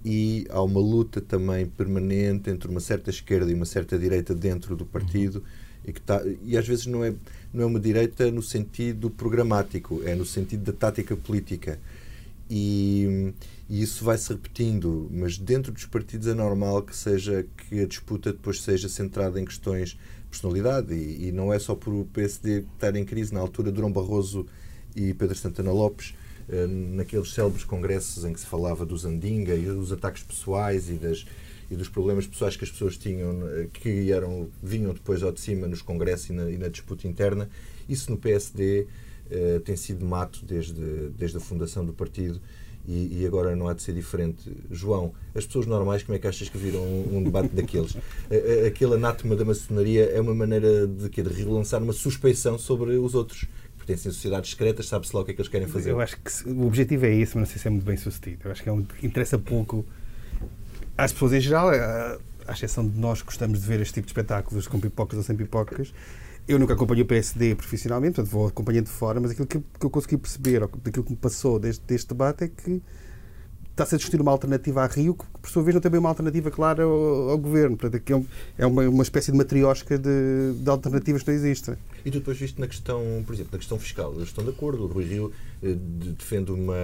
E 0.03 0.45
há 0.49 0.61
uma 0.61 0.81
luta 0.81 1.21
também 1.21 1.65
permanente 1.65 2.49
entre 2.49 2.69
uma 2.69 2.81
certa 2.81 3.09
esquerda 3.09 3.49
e 3.49 3.53
uma 3.53 3.65
certa 3.65 3.97
direita 3.97 4.35
dentro 4.35 4.75
do 4.75 4.85
partido 4.85 5.37
uhum. 5.37 5.43
e 5.85 5.93
que 5.93 6.01
tá, 6.01 6.21
e 6.43 6.57
às 6.57 6.67
vezes 6.67 6.85
não 6.85 7.01
é 7.01 7.13
não 7.53 7.63
é 7.63 7.65
uma 7.65 7.79
direita 7.79 8.29
no 8.29 8.41
sentido 8.41 9.09
programático, 9.09 10.01
é 10.05 10.15
no 10.15 10.25
sentido 10.25 10.63
da 10.63 10.73
tática 10.73 11.15
política. 11.15 11.79
E, 12.49 13.33
e 13.71 13.81
isso 13.81 14.03
vai 14.03 14.17
se 14.17 14.34
repetindo, 14.34 15.07
mas 15.10 15.38
dentro 15.38 15.71
dos 15.71 15.86
partidos 15.86 16.27
é 16.27 16.34
normal 16.34 16.84
que 16.84 16.93
seja 16.93 17.47
que 17.55 17.79
a 17.79 17.88
disputa 17.88 18.34
depois 18.34 18.62
seja 18.62 18.89
centrada 18.89 19.39
em 19.39 19.45
questões 19.45 19.91
de 19.91 19.97
personalidade. 20.29 20.93
E, 20.93 21.29
e 21.29 21.31
não 21.31 21.53
é 21.53 21.57
só 21.57 21.73
por 21.73 21.93
o 21.93 22.03
PSD 22.03 22.65
estar 22.73 22.93
em 22.97 23.05
crise. 23.05 23.34
Na 23.34 23.39
altura 23.39 23.71
Durão 23.71 23.89
Barroso 23.89 24.45
e 24.93 25.13
Pedro 25.13 25.38
Santana 25.38 25.71
Lopes 25.71 26.13
eh, 26.49 26.67
naqueles 26.67 27.34
célebres 27.34 27.63
congressos 27.63 28.25
em 28.25 28.34
que 28.34 28.41
se 28.41 28.45
falava 28.45 28.86
do 28.86 28.97
Zandinga 28.97 29.55
e 29.55 29.67
dos 29.67 29.93
ataques 29.93 30.21
pessoais 30.21 30.89
e 30.89 30.95
das 30.95 31.25
e 31.69 31.75
dos 31.77 31.88
problemas 31.88 32.27
pessoais 32.27 32.57
que 32.57 32.65
as 32.65 32.69
pessoas 32.69 32.97
tinham 32.97 33.47
eh, 33.47 33.69
que 33.71 34.12
eram 34.12 34.49
vinham 34.62 34.93
depois 34.93 35.23
ao 35.23 35.31
de 35.31 35.39
cima 35.39 35.65
nos 35.65 35.81
congressos 35.81 36.29
e 36.29 36.34
na, 36.34 36.51
e 36.51 36.57
na 36.57 36.67
disputa 36.67 37.07
interna 37.07 37.49
isso 37.88 38.12
no 38.12 38.17
PSD 38.17 38.86
eh, 39.29 39.62
tem 39.63 39.77
sido 39.77 40.05
mato 40.05 40.43
desde 40.43 41.10
desde 41.17 41.38
a 41.38 41.39
fundação 41.39 41.86
do 41.86 41.93
partido 41.93 42.41
e, 42.88 43.22
e, 43.22 43.26
agora 43.26 43.56
não 43.56 43.67
há 43.67 43.74
de 43.74 43.82
ser 43.82 43.94
diferente. 43.94 44.52
João, 44.70 45.13
as 45.36 45.46
pessoas 45.46 45.65
normais, 45.65 46.04
como 46.04 46.15
é 46.15 46.20
que 46.20 46.28
achas 46.28 46.50
que 46.50 46.58
viram 46.58 46.82
um, 46.82 47.17
um 47.17 47.24
debate 47.24 47.50
daqueles? 47.50 47.96
Aquele 48.67 48.96
anátema 48.96 49.36
da 49.36 49.46
maçonaria 49.46 50.06
é 50.06 50.20
uma 50.20 50.34
maneira 50.34 50.88
de, 50.88 51.10
quê? 51.10 51.22
de 51.22 51.44
relançar 51.44 51.82
uma 51.82 51.94
suspeição 51.94 52.58
sobre 52.58 52.98
os 52.98 53.13
outros. 53.13 53.46
Pertencem 53.78 54.10
a 54.10 54.13
sociedades 54.13 54.52
secretas, 54.52 54.88
sabe-se 54.88 55.15
lá 55.15 55.22
o 55.22 55.26
que 55.26 55.32
é 55.32 55.34
que 55.34 55.41
eles 55.41 55.50
querem 55.50 55.67
fazer. 55.67 55.91
Eu 55.91 56.00
acho 56.00 56.17
que 56.17 56.50
o 56.50 56.65
objetivo 56.67 57.06
é 57.06 57.13
isso, 57.13 57.38
mas 57.38 57.48
não 57.48 57.54
sei 57.54 57.62
se 57.62 57.67
é 57.67 57.72
muito 57.72 57.86
bem 57.86 57.98
sucedido. 57.98 58.41
Eu 58.46 58.52
acho 58.52 58.62
que 58.62 58.70
é 58.70 58.72
um, 58.72 58.86
interessa 59.02 59.38
pouco 59.39 59.86
às 60.98 61.12
pessoas 61.12 61.34
em 61.34 61.41
geral, 61.41 61.70
à 61.70 62.52
exceção 62.52 62.88
de 62.88 63.00
nós 63.00 63.22
que 63.22 63.26
gostamos 63.26 63.62
de 63.62 63.67
ver 63.67 63.80
este 63.80 63.96
tipo 63.96 64.06
de 64.06 64.12
espetáculos 64.12 64.67
com 64.67 64.80
pipocas 64.80 65.17
ou 65.17 65.24
sem 65.24 65.36
pipocas 65.36 65.94
eu 66.53 66.59
nunca 66.59 66.73
acompanhei 66.73 67.03
o 67.03 67.05
PSD 67.05 67.55
profissionalmente, 67.55 68.15
portanto 68.15 68.31
vou 68.31 68.47
acompanhando 68.47 68.85
de 68.85 68.91
fora, 68.91 69.19
mas 69.19 69.31
aquilo 69.31 69.47
que, 69.47 69.59
que 69.59 69.85
eu 69.85 69.89
consegui 69.89 70.17
perceber, 70.17 70.67
daquilo 70.83 71.03
que 71.03 71.11
me 71.11 71.17
passou 71.17 71.59
deste, 71.59 71.83
deste 71.85 72.09
debate, 72.09 72.43
é 72.43 72.47
que 72.47 72.81
está-se 73.71 73.95
a 73.95 73.97
discutir 73.97 74.21
uma 74.21 74.31
alternativa 74.31 74.83
à 74.83 74.87
Rio, 74.87 75.15
que 75.15 75.25
por 75.41 75.49
sua 75.49 75.63
vez 75.63 75.73
não 75.73 75.81
tem 75.81 75.89
bem 75.89 75.99
uma 75.99 76.09
alternativa 76.09 76.51
clara 76.51 76.83
ao, 76.83 77.29
ao 77.29 77.37
governo. 77.37 77.77
Portanto, 77.77 77.95
aqui 77.95 78.13
é, 78.13 78.23
é 78.59 78.65
uma, 78.65 78.87
uma 78.87 79.03
espécie 79.03 79.31
de 79.31 79.37
matriosca 79.37 79.97
de, 79.97 80.53
de, 80.55 80.69
alternativas 80.69 81.23
que 81.23 81.29
não 81.29 81.35
existem. 81.35 81.75
E 82.05 82.11
tu 82.11 82.19
depois 82.19 82.37
viste 82.37 82.59
na 82.59 82.67
questão, 82.67 83.01
por 83.25 83.33
exemplo, 83.33 83.51
na 83.53 83.57
questão 83.57 83.79
fiscal, 83.79 84.13
eles 84.13 84.27
estão 84.27 84.43
de 84.43 84.51
acordo, 84.51 84.83
o 84.83 84.87
Rui 84.87 85.05
Rio 85.05 85.31
eh, 85.63 85.75
defende 86.17 86.51
uma, 86.51 86.75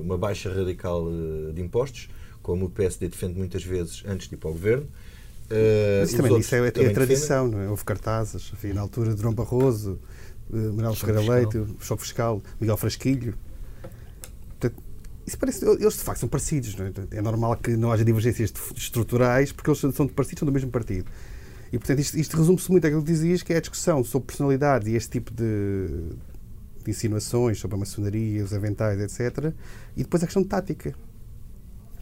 uma 0.00 0.18
baixa 0.18 0.52
radical 0.52 1.08
eh, 1.08 1.52
de 1.52 1.62
impostos, 1.62 2.08
como 2.42 2.66
o 2.66 2.70
PSD 2.70 3.08
defende 3.08 3.38
muitas 3.38 3.64
vezes 3.64 4.02
antes 4.06 4.28
de 4.28 4.34
ir 4.34 4.38
para 4.38 4.50
o 4.50 4.52
governo. 4.52 4.86
Uh, 5.50 6.00
Mas 6.00 6.08
isso 6.08 6.16
também, 6.16 6.38
isso 6.38 6.54
é, 6.54 6.68
é 6.68 6.90
tradição, 6.90 7.48
não 7.48 7.60
é? 7.60 7.68
Houve 7.68 7.84
cartazes, 7.84 8.50
enfim, 8.52 8.72
na 8.72 8.80
altura 8.80 9.14
de 9.14 9.22
Dom 9.22 9.32
Barroso, 9.32 9.98
uh, 10.50 10.56
Manuel 10.72 10.94
Ferreira 10.94 11.20
Leite, 11.20 11.58
o 11.58 11.76
Choque 11.80 12.02
Fiscal, 12.02 12.42
Miguel 12.58 12.76
Frasquilho. 12.76 13.34
Portanto, 14.58 14.82
isso 15.26 15.38
parece, 15.38 15.64
eles 15.64 15.94
de 15.94 16.00
facto 16.00 16.20
são 16.20 16.28
parecidos, 16.28 16.74
não 16.76 16.86
é? 16.86 16.92
é 17.10 17.22
normal 17.22 17.56
que 17.56 17.76
não 17.76 17.92
haja 17.92 18.04
divergências 18.04 18.52
estruturais 18.74 19.52
porque 19.52 19.70
eles 19.70 19.78
são 19.78 20.08
parecidos, 20.08 20.40
são 20.40 20.46
do 20.46 20.52
mesmo 20.52 20.70
partido. 20.70 21.10
E 21.72 21.78
portanto 21.78 21.98
isto, 21.98 22.18
isto 22.18 22.36
resume-se 22.36 22.70
muito 22.70 22.86
àquilo 22.86 23.02
que 23.02 23.10
dizias, 23.10 23.42
que 23.42 23.52
é 23.52 23.56
a 23.56 23.60
discussão 23.60 24.04
sobre 24.04 24.26
personalidade 24.26 24.88
e 24.90 24.96
este 24.96 25.10
tipo 25.10 25.32
de, 25.32 25.86
de 26.84 26.90
insinuações 26.90 27.58
sobre 27.58 27.76
a 27.76 27.78
maçonaria, 27.80 28.44
os 28.44 28.54
aventais, 28.54 29.00
etc. 29.00 29.52
E 29.96 30.04
depois 30.04 30.22
a 30.22 30.26
questão 30.26 30.42
de 30.42 30.48
tática 30.48 30.94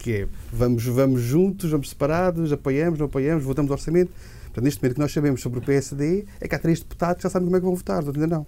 que 0.03 0.11
é 0.11 0.27
vamos, 0.51 0.85
vamos 0.85 1.21
juntos, 1.21 1.71
vamos 1.71 1.89
separados, 1.89 2.51
apoiamos, 2.51 2.99
não 2.99 3.05
apoiamos, 3.05 3.43
votamos 3.43 3.71
o 3.71 3.73
orçamento. 3.73 4.11
Portanto, 4.43 4.65
neste 4.65 4.81
momento 4.81 4.95
que 4.95 4.99
nós 4.99 5.13
sabemos 5.13 5.41
sobre 5.41 5.59
o 5.59 5.61
PSD 5.61 6.25
é 6.41 6.47
que 6.47 6.53
há 6.53 6.59
três 6.59 6.81
deputados 6.81 7.17
que 7.17 7.23
já 7.23 7.29
sabem 7.29 7.47
como 7.47 7.55
é 7.55 7.59
que 7.59 7.65
vão 7.65 7.73
votar, 7.73 8.03
ainda 8.03 8.27
não. 8.27 8.45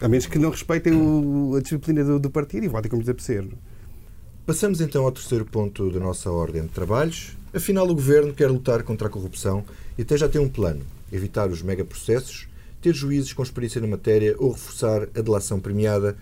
A 0.00 0.08
menos 0.08 0.26
que 0.26 0.38
não 0.38 0.50
respeitem 0.50 0.94
o, 0.94 1.56
a 1.56 1.60
disciplina 1.60 2.04
do, 2.04 2.20
do, 2.20 2.30
partido 2.30 2.64
e 2.64 2.68
votem 2.68 2.88
como 2.88 3.02
lhes 3.02 3.08
apetecer. 3.08 3.44
Passamos 4.46 4.80
então 4.80 5.04
ao 5.04 5.10
terceiro 5.10 5.44
ponto 5.44 5.90
da 5.90 5.98
nossa 5.98 6.30
ordem 6.30 6.62
de 6.62 6.68
trabalhos. 6.68 7.36
Afinal, 7.52 7.88
o 7.88 7.94
Governo 7.94 8.32
quer 8.32 8.48
lutar 8.48 8.84
contra 8.84 9.08
a 9.08 9.10
corrupção 9.10 9.64
e 9.98 10.02
até 10.02 10.16
já 10.16 10.28
tem 10.28 10.40
um 10.40 10.48
plano: 10.48 10.82
evitar 11.10 11.50
os 11.50 11.60
megaprocessos, 11.60 12.46
ter 12.80 12.94
juízes 12.94 13.32
com 13.32 13.42
experiência 13.42 13.80
na 13.80 13.88
matéria 13.88 14.36
ou 14.38 14.52
reforçar 14.52 15.08
a 15.14 15.20
delação 15.20 15.58
premiada, 15.58 16.16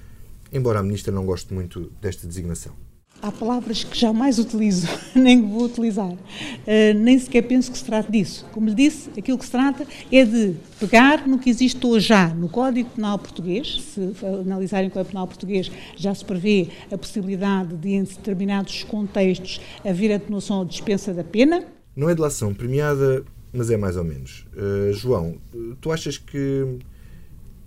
embora 0.51 0.79
a 0.79 0.83
Ministra 0.83 1.13
não 1.13 1.27
goste 1.27 1.53
muito 1.53 1.93
desta 2.01 2.27
designação. 2.27 2.84
Há 3.23 3.33
palavras 3.33 3.83
que 3.83 3.99
jamais 3.99 4.39
utilizo, 4.39 4.87
nem 5.17 5.41
vou 5.41 5.65
utilizar. 5.65 6.13
Uh, 6.13 6.95
nem 6.97 7.19
sequer 7.19 7.43
penso 7.43 7.73
que 7.73 7.79
se 7.79 7.85
trate 7.85 8.13
disso. 8.13 8.47
Como 8.53 8.69
lhe 8.69 8.75
disse, 8.75 9.09
aquilo 9.19 9.39
que 9.39 9.47
se 9.47 9.51
trata 9.51 9.87
é 10.13 10.25
de 10.25 10.55
pegar 10.79 11.27
no 11.27 11.39
que 11.39 11.49
existe 11.49 11.87
hoje 11.87 12.09
já 12.09 12.29
no 12.29 12.49
Código 12.49 12.91
Penal 12.91 13.19
Português. 13.19 13.83
Se 13.83 14.13
analisarem 14.23 14.89
o 14.89 14.91
Código 14.91 15.11
Penal 15.11 15.27
Português, 15.27 15.71
já 15.97 16.15
se 16.15 16.25
prevê 16.25 16.69
a 16.93 16.99
possibilidade 16.99 17.75
de, 17.77 17.95
em 17.95 18.05
determinados 18.05 18.85
contextos, 18.85 19.61
haver 19.85 20.13
atenuação 20.13 20.59
ou 20.59 20.65
dispensa 20.65 21.15
da 21.15 21.25
pena. 21.25 21.65
Não 21.97 22.11
é 22.11 22.15
delação 22.15 22.53
premiada, 22.53 23.25
mas 23.53 23.71
é 23.71 23.77
mais 23.77 23.97
ou 23.97 24.05
menos. 24.05 24.47
Uh, 24.53 24.93
João, 24.93 25.37
tu 25.81 25.91
achas 25.91 26.19
que 26.19 26.79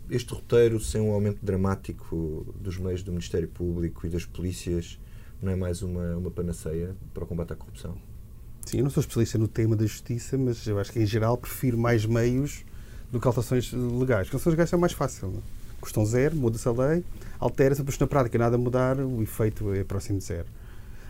este 0.09 0.34
roteiro, 0.34 0.80
sem 0.80 1.01
um 1.01 1.11
aumento 1.11 1.39
dramático 1.41 2.45
dos 2.59 2.78
meios 2.78 3.03
do 3.03 3.11
Ministério 3.11 3.47
Público 3.47 4.05
e 4.05 4.09
das 4.09 4.26
polícias, 4.26 4.99
não 5.41 5.51
é 5.51 5.55
mais 5.55 5.81
uma, 5.81 6.17
uma 6.17 6.31
panaceia 6.31 6.95
para 7.13 7.23
o 7.23 7.27
combate 7.27 7.53
à 7.53 7.55
corrupção? 7.55 7.95
Sim, 8.65 8.79
eu 8.79 8.83
não 8.83 8.89
sou 8.89 9.01
especialista 9.01 9.38
no 9.38 9.47
tema 9.47 9.75
da 9.75 9.85
justiça, 9.85 10.38
mas 10.38 10.65
eu 10.67 10.79
acho 10.79 10.91
que, 10.91 10.99
em 10.99 11.05
geral, 11.05 11.38
prefiro 11.38 11.77
mais 11.77 12.05
meios 12.05 12.65
do 13.11 13.19
que 13.19 13.27
alterações 13.27 13.71
legais. 13.71 14.27
Alterações 14.27 14.53
legais 14.53 14.73
é 14.73 14.77
mais 14.77 14.93
fácil. 14.93 15.29
Não? 15.29 15.39
É? 15.39 15.41
Custam 15.79 16.05
zero, 16.05 16.35
muda-se 16.35 16.67
a 16.67 16.71
lei, 16.71 17.03
altera-se, 17.39 17.81
depois 17.81 17.97
na 17.99 18.07
prática 18.07 18.38
nada 18.38 18.57
mudar, 18.57 18.99
o 18.99 19.21
efeito 19.21 19.73
é 19.73 19.83
próximo 19.83 20.17
de 20.17 20.25
zero. 20.25 20.47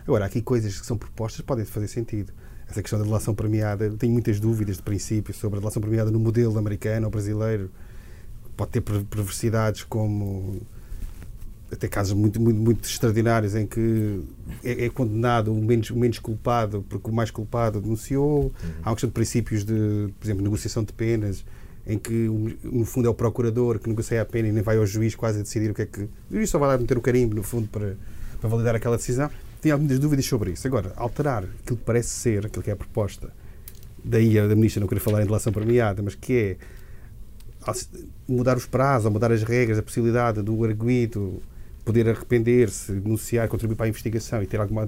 Agora, 0.06 0.24
há 0.24 0.26
aqui 0.26 0.40
coisas 0.40 0.78
que 0.78 0.86
são 0.86 0.96
propostas 0.96 1.40
podem 1.40 1.64
fazer 1.64 1.88
sentido. 1.88 2.32
Essa 2.68 2.82
questão 2.82 2.98
da 2.98 3.04
delação 3.04 3.34
premiada, 3.34 3.90
tenho 3.98 4.12
muitas 4.12 4.38
dúvidas 4.38 4.76
de 4.76 4.82
princípio 4.82 5.32
sobre 5.34 5.56
a 5.56 5.60
delação 5.60 5.80
premiada 5.80 6.10
no 6.10 6.20
modelo 6.20 6.58
americano 6.58 7.06
ou 7.06 7.10
brasileiro. 7.10 7.70
Pode 8.56 8.72
ter 8.72 8.82
perversidades 8.82 9.84
como 9.84 10.60
até 11.70 11.86
casos 11.86 12.14
muito, 12.14 12.40
muito, 12.40 12.58
muito 12.58 12.88
extraordinários 12.88 13.54
em 13.54 13.66
que 13.66 14.22
é, 14.64 14.86
é, 14.86 14.88
condenado 14.88 15.52
o 15.52 15.62
menos, 15.62 15.90
o 15.90 15.96
menos 15.96 16.18
culpado 16.18 16.84
porque 16.88 17.10
o 17.10 17.12
mais 17.12 17.30
culpado 17.30 17.80
denunciou. 17.80 18.44
Uhum. 18.44 18.52
Há 18.82 18.90
uma 18.90 18.96
questão 18.96 19.08
de 19.08 19.14
princípios 19.14 19.64
de, 19.64 20.08
por 20.18 20.26
exemplo, 20.26 20.42
negociação 20.42 20.82
de 20.82 20.92
penas, 20.92 21.44
em 21.86 21.98
que 21.98 22.28
no 22.64 22.84
fundo 22.84 23.06
é 23.06 23.10
o 23.10 23.14
procurador 23.14 23.78
que 23.78 23.88
negocia 23.88 24.22
a 24.22 24.24
pena 24.24 24.48
e 24.48 24.52
nem 24.52 24.62
vai 24.62 24.76
ao 24.76 24.86
juiz 24.86 25.14
quase 25.14 25.40
a 25.40 25.42
decidir 25.42 25.70
o 25.70 25.74
que 25.74 25.82
é 25.82 25.86
que. 25.86 26.02
O 26.02 26.34
juiz 26.34 26.48
só 26.48 26.58
vai 26.58 26.68
lá 26.68 26.78
meter 26.78 26.96
o 26.96 27.00
carimbo, 27.00 27.34
no 27.34 27.42
fundo, 27.42 27.68
para, 27.68 27.96
para 28.40 28.48
validar 28.48 28.74
aquela 28.74 28.96
decisão. 28.96 29.30
Tenho 29.60 29.74
algumas 29.74 29.98
dúvidas 29.98 30.24
sobre 30.24 30.52
isso. 30.52 30.66
Agora, 30.66 30.92
alterar 30.96 31.44
aquilo 31.44 31.76
que 31.76 31.84
parece 31.84 32.10
ser, 32.10 32.46
aquilo 32.46 32.62
que 32.62 32.70
é 32.70 32.72
a 32.72 32.76
proposta, 32.76 33.30
daí 34.02 34.38
a 34.38 34.46
da 34.46 34.54
ministra 34.54 34.80
não 34.80 34.88
querer 34.88 35.00
falar 35.00 35.22
em 35.22 35.26
relação 35.26 35.52
premiada, 35.52 36.02
mas 36.02 36.14
que 36.14 36.32
é 36.32 36.56
mudar 38.26 38.56
os 38.56 38.66
prazos, 38.66 39.10
mudar 39.10 39.32
as 39.32 39.42
regras, 39.42 39.78
a 39.78 39.82
possibilidade 39.82 40.40
do 40.42 40.64
arguido 40.64 41.42
poder 41.88 42.06
arrepender-se, 42.06 42.92
denunciar, 42.92 43.48
contribuir 43.48 43.74
para 43.74 43.86
a 43.86 43.88
investigação 43.88 44.42
e 44.42 44.46
ter 44.46 44.60
alguma, 44.60 44.86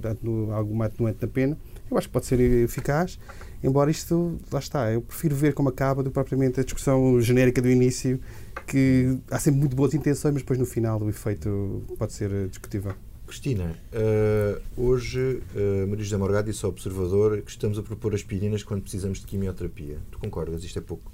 alguma 0.52 0.84
atenuante 0.84 1.16
na 1.22 1.28
pena, 1.28 1.58
eu 1.90 1.96
acho 1.96 2.08
que 2.08 2.12
pode 2.12 2.26
ser 2.26 2.38
eficaz, 2.38 3.18
embora 3.64 3.90
isto, 3.90 4.38
lá 4.52 4.58
está, 4.58 4.92
eu 4.92 5.00
prefiro 5.00 5.34
ver 5.34 5.54
como 5.54 5.70
acaba 5.70 6.02
do 6.02 6.10
que 6.10 6.14
propriamente 6.14 6.60
a 6.60 6.62
discussão 6.62 7.18
genérica 7.22 7.62
do 7.62 7.70
início, 7.70 8.20
que 8.66 9.16
há 9.30 9.38
sempre 9.38 9.60
muito 9.60 9.74
boas 9.74 9.94
intenções, 9.94 10.34
mas 10.34 10.42
depois 10.42 10.58
no 10.58 10.66
final 10.66 11.00
o 11.00 11.08
efeito 11.08 11.82
pode 11.96 12.12
ser 12.12 12.48
discutível. 12.48 12.92
Cristina, 13.26 13.74
uh, 13.94 14.60
hoje 14.76 15.40
uh, 15.54 15.88
Maria 15.88 16.04
José 16.04 16.18
Morgado 16.18 16.50
disse 16.50 16.62
ao 16.66 16.70
Observador 16.70 17.40
que 17.40 17.50
estamos 17.50 17.78
a 17.78 17.82
propor 17.82 18.14
aspirinas 18.14 18.62
quando 18.62 18.82
precisamos 18.82 19.20
de 19.20 19.26
quimioterapia. 19.26 19.96
Tu 20.10 20.18
concordas? 20.18 20.62
Isto 20.64 20.80
é 20.80 20.82
pouco? 20.82 21.10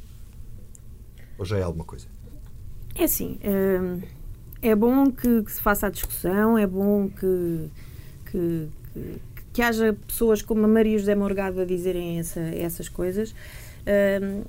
Ou 1.39 1.45
já 1.45 1.59
é 1.59 1.62
alguma 1.62 1.84
coisa? 1.84 2.07
É 2.97 3.05
assim, 3.05 3.39
uh, 3.45 4.03
é 4.62 4.74
bom 4.74 5.11
que, 5.11 5.42
que, 5.42 5.52
se 5.52 5.61
faça 5.61 5.86
a 5.86 5.90
discussão, 5.90 6.57
é 6.57 6.66
bom 6.66 7.09
que, 7.09 7.70
que, 8.30 8.68
que, 8.92 9.20
que 9.52 9.62
haja 9.62 9.96
pessoas 10.07 10.42
como 10.42 10.64
a 10.64 10.68
Maria 10.68 10.98
José 10.98 11.14
Morgado 11.14 11.61
a 11.61 11.64
dizerem 11.64 12.18
essa, 12.18 12.40
essas 12.40 12.88
coisas. 12.88 13.34
Um, 13.86 14.42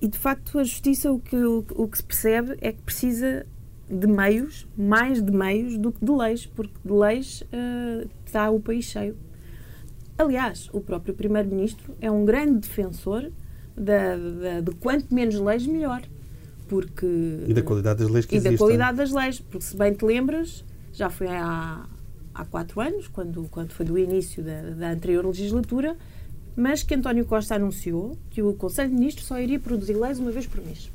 e 0.00 0.08
de 0.08 0.18
facto, 0.18 0.58
a 0.58 0.64
justiça, 0.64 1.10
o 1.12 1.18
que, 1.18 1.36
o, 1.36 1.64
o, 1.74 1.88
que 1.88 1.96
se 1.98 2.04
percebe 2.04 2.56
é 2.60 2.72
que 2.72 2.80
precisa 2.82 3.44
de 3.90 4.06
meios, 4.06 4.66
mais 4.76 5.22
de 5.22 5.32
meios 5.32 5.76
do 5.76 5.90
que 5.92 6.04
de 6.04 6.12
leis, 6.12 6.46
porque 6.46 6.74
de 6.84 6.92
leis 6.92 7.42
uh, 7.42 8.08
está 8.24 8.50
o 8.50 8.60
país 8.60 8.84
cheio. 8.84 9.16
Aliás, 10.16 10.68
o 10.72 10.80
próprio 10.80 11.14
Primeiro-Ministro 11.14 11.94
é 12.00 12.10
um 12.10 12.24
grande 12.24 12.60
defensor 12.60 13.30
de 13.76 14.74
quanto 14.80 15.14
menos 15.14 15.36
leis, 15.36 15.64
melhor 15.66 16.02
porque... 16.68 17.06
E 17.46 17.54
da 17.54 17.62
qualidade 17.62 18.00
das 18.00 18.10
leis 18.10 18.26
que 18.26 18.34
E 18.34 18.36
existem. 18.36 18.52
da 18.52 18.58
qualidade 18.58 18.96
das 18.98 19.10
leis, 19.10 19.40
porque 19.40 19.64
se 19.64 19.76
bem 19.76 19.94
te 19.94 20.04
lembras, 20.04 20.64
já 20.92 21.08
foi 21.08 21.28
há, 21.28 21.84
há 22.34 22.44
quatro 22.44 22.80
anos, 22.80 23.08
quando, 23.08 23.48
quando 23.50 23.72
foi 23.72 23.86
do 23.86 23.98
início 23.98 24.42
da, 24.42 24.60
da 24.62 24.90
anterior 24.90 25.24
legislatura, 25.26 25.96
mas 26.54 26.82
que 26.82 26.94
António 26.94 27.24
Costa 27.24 27.54
anunciou 27.54 28.16
que 28.30 28.42
o 28.42 28.52
Conselho 28.52 28.90
de 28.90 28.94
Ministros 28.96 29.26
só 29.26 29.40
iria 29.40 29.58
produzir 29.58 29.94
leis 29.94 30.18
uma 30.18 30.30
vez 30.30 30.46
por 30.46 30.60
mês. 30.64 30.90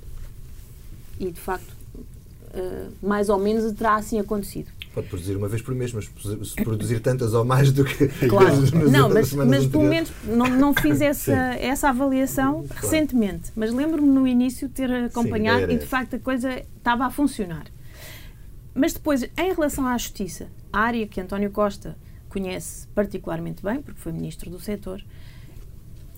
E, 1.19 1.31
de 1.31 1.39
facto, 1.39 1.73
uh, 1.95 2.91
mais 3.01 3.29
ou 3.29 3.39
menos 3.39 3.71
terá 3.73 3.95
assim 3.95 4.19
acontecido. 4.19 4.69
Pode 4.93 5.07
produzir 5.07 5.35
uma 5.35 5.47
vez 5.47 5.61
por 5.61 5.73
mês, 5.73 5.91
mas 5.91 6.05
se 6.05 6.55
produzir 6.63 6.99
tantas 6.99 7.33
ou 7.33 7.43
mais 7.43 7.71
do 7.71 7.83
que. 7.83 8.07
Claro. 8.29 8.55
não, 8.91 9.09
mas, 9.09 9.33
mas 9.33 9.65
pelo 9.65 9.83
menos 9.83 10.11
não, 10.23 10.45
não 10.47 10.73
fiz 10.73 11.01
essa, 11.01 11.33
essa 11.55 11.89
avaliação 11.89 12.63
claro. 12.67 12.81
recentemente. 12.81 13.51
Mas 13.55 13.73
lembro-me 13.73 14.07
no 14.07 14.27
início 14.27 14.69
ter 14.69 14.91
acompanhado 14.91 15.65
Sim, 15.67 15.73
e 15.73 15.77
de 15.79 15.85
facto 15.85 16.15
a 16.15 16.19
coisa 16.19 16.61
estava 16.77 17.05
a 17.05 17.09
funcionar. 17.09 17.65
Mas 18.75 18.93
depois, 18.93 19.23
em 19.23 19.53
relação 19.53 19.87
à 19.87 19.97
justiça, 19.97 20.47
a 20.71 20.79
área 20.79 21.07
que 21.07 21.19
António 21.19 21.49
Costa 21.49 21.97
conhece 22.29 22.87
particularmente 22.89 23.63
bem, 23.63 23.81
porque 23.81 23.99
foi 23.99 24.11
ministro 24.11 24.49
do 24.49 24.59
setor, 24.59 25.03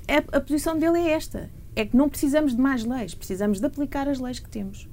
a, 0.08 0.38
a 0.38 0.42
posição 0.42 0.78
dele 0.78 1.00
é 1.00 1.12
esta: 1.12 1.50
é 1.76 1.86
que 1.86 1.96
não 1.96 2.10
precisamos 2.10 2.56
de 2.56 2.62
mais 2.62 2.84
leis, 2.84 3.14
precisamos 3.14 3.60
de 3.60 3.66
aplicar 3.66 4.08
as 4.08 4.20
leis 4.20 4.40
que 4.40 4.50
temos. 4.50 4.88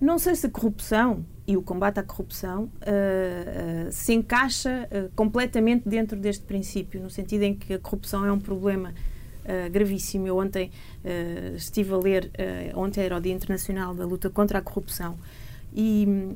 Não 0.00 0.18
sei 0.18 0.34
se 0.34 0.46
a 0.46 0.50
corrupção 0.50 1.24
e 1.46 1.56
o 1.56 1.62
combate 1.62 2.00
à 2.00 2.02
corrupção 2.02 2.64
uh, 2.64 2.68
uh, 3.88 3.92
se 3.92 4.12
encaixa 4.12 4.88
uh, 4.90 5.10
completamente 5.14 5.88
dentro 5.88 6.18
deste 6.18 6.44
princípio, 6.44 7.00
no 7.00 7.08
sentido 7.08 7.42
em 7.44 7.54
que 7.54 7.74
a 7.74 7.78
corrupção 7.78 8.24
é 8.24 8.32
um 8.32 8.40
problema 8.40 8.92
gravíssimo. 9.70 10.26
Eu 10.26 10.38
ontem 10.38 10.72
estive 11.54 11.94
a 11.94 11.96
ler, 11.96 12.32
ontem 12.74 13.04
era 13.04 13.16
o 13.16 13.20
Dia 13.20 13.32
Internacional 13.32 13.94
da 13.94 14.04
Luta 14.04 14.28
contra 14.28 14.58
a 14.58 14.60
Corrupção, 14.60 15.16
e, 15.72 16.34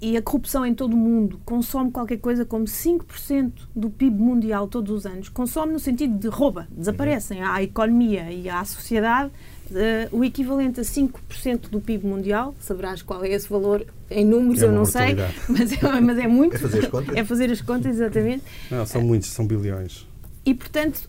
e 0.00 0.16
a 0.16 0.22
corrupção 0.22 0.66
em 0.66 0.74
todo 0.74 0.94
o 0.94 0.96
mundo 0.96 1.40
consome 1.44 1.92
qualquer 1.92 2.16
coisa 2.16 2.44
como 2.44 2.64
5% 2.64 3.52
do 3.76 3.88
PIB 3.88 4.20
mundial 4.20 4.66
todos 4.66 4.90
os 4.90 5.06
anos. 5.06 5.28
Consome 5.28 5.72
no 5.72 5.78
sentido 5.78 6.18
de 6.18 6.26
rouba, 6.26 6.66
desaparecem 6.72 7.44
à 7.44 7.62
economia 7.62 8.32
e 8.32 8.48
à 8.48 8.64
sociedade 8.64 9.30
Uh, 9.72 10.16
o 10.16 10.24
equivalente 10.24 10.80
a 10.80 10.82
5% 10.82 11.70
do 11.70 11.80
PIB 11.80 12.06
mundial, 12.06 12.54
saberás 12.60 13.02
qual 13.02 13.24
é 13.24 13.30
esse 13.30 13.48
valor 13.48 13.86
em 14.10 14.24
números, 14.24 14.62
é 14.62 14.66
eu 14.66 14.72
não 14.72 14.84
sei, 14.84 15.16
mas 15.48 15.72
é, 15.72 16.00
mas 16.00 16.18
é 16.18 16.26
muito. 16.26 16.56
É 16.56 16.58
fazer 16.58 16.78
as 16.78 16.88
contas? 16.88 17.16
É 17.16 17.24
fazer 17.24 17.50
as 17.50 17.60
contas, 17.60 17.96
exatamente. 17.96 18.44
Não, 18.70 18.86
são 18.86 19.02
muitos, 19.02 19.28
são 19.28 19.46
bilhões. 19.46 20.06
E, 20.44 20.54
portanto, 20.54 21.08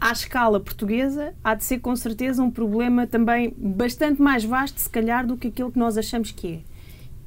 à 0.00 0.12
escala 0.12 0.58
portuguesa, 0.58 1.34
há 1.44 1.54
de 1.54 1.64
ser 1.64 1.78
com 1.78 1.94
certeza 1.94 2.42
um 2.42 2.50
problema 2.50 3.06
também 3.06 3.54
bastante 3.56 4.20
mais 4.20 4.44
vasto, 4.44 4.80
se 4.80 4.88
calhar, 4.88 5.26
do 5.26 5.36
que 5.36 5.48
aquilo 5.48 5.70
que 5.70 5.78
nós 5.78 5.96
achamos 5.96 6.30
que 6.30 6.46
é. 6.46 6.60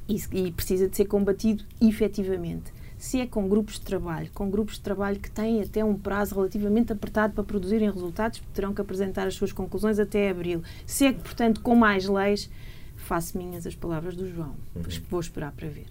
E, 0.08 0.48
e 0.48 0.52
precisa 0.52 0.90
de 0.90 0.98
ser 0.98 1.06
combatido 1.06 1.64
efetivamente 1.80 2.74
se 3.04 3.20
é 3.20 3.28
com 3.28 3.49
grupos 3.49 3.74
de 3.74 3.82
trabalho, 3.82 4.30
com 4.34 4.49
grupos 4.49 4.76
de 4.76 4.80
trabalho 4.80 5.20
que 5.20 5.30
têm 5.30 5.62
até 5.62 5.84
um 5.84 5.93
prazo 5.93 6.36
relativamente 6.36 6.93
apertado 6.93 7.34
para 7.34 7.43
produzirem 7.43 7.91
resultados, 7.91 8.41
terão 8.54 8.74
que 8.74 8.80
apresentar 8.80 9.28
as 9.28 9.34
suas 9.34 9.51
conclusões 9.51 9.99
até 9.99 10.30
abril. 10.30 10.64
Se 10.86 11.08
é 11.08 11.12
que, 11.12 11.20
portanto, 11.20 11.60
com 11.60 11.76
mais 11.76 12.08
leis, 12.08 12.49
faço 12.95 13.38
minhas 13.38 13.68
as 13.68 13.76
palavras 13.76 14.16
do 14.16 14.26
João. 14.26 14.56
Uhum. 14.74 14.84
Vou 15.10 15.20
esperar 15.20 15.51
para 15.51 15.68
ver. 15.68 15.88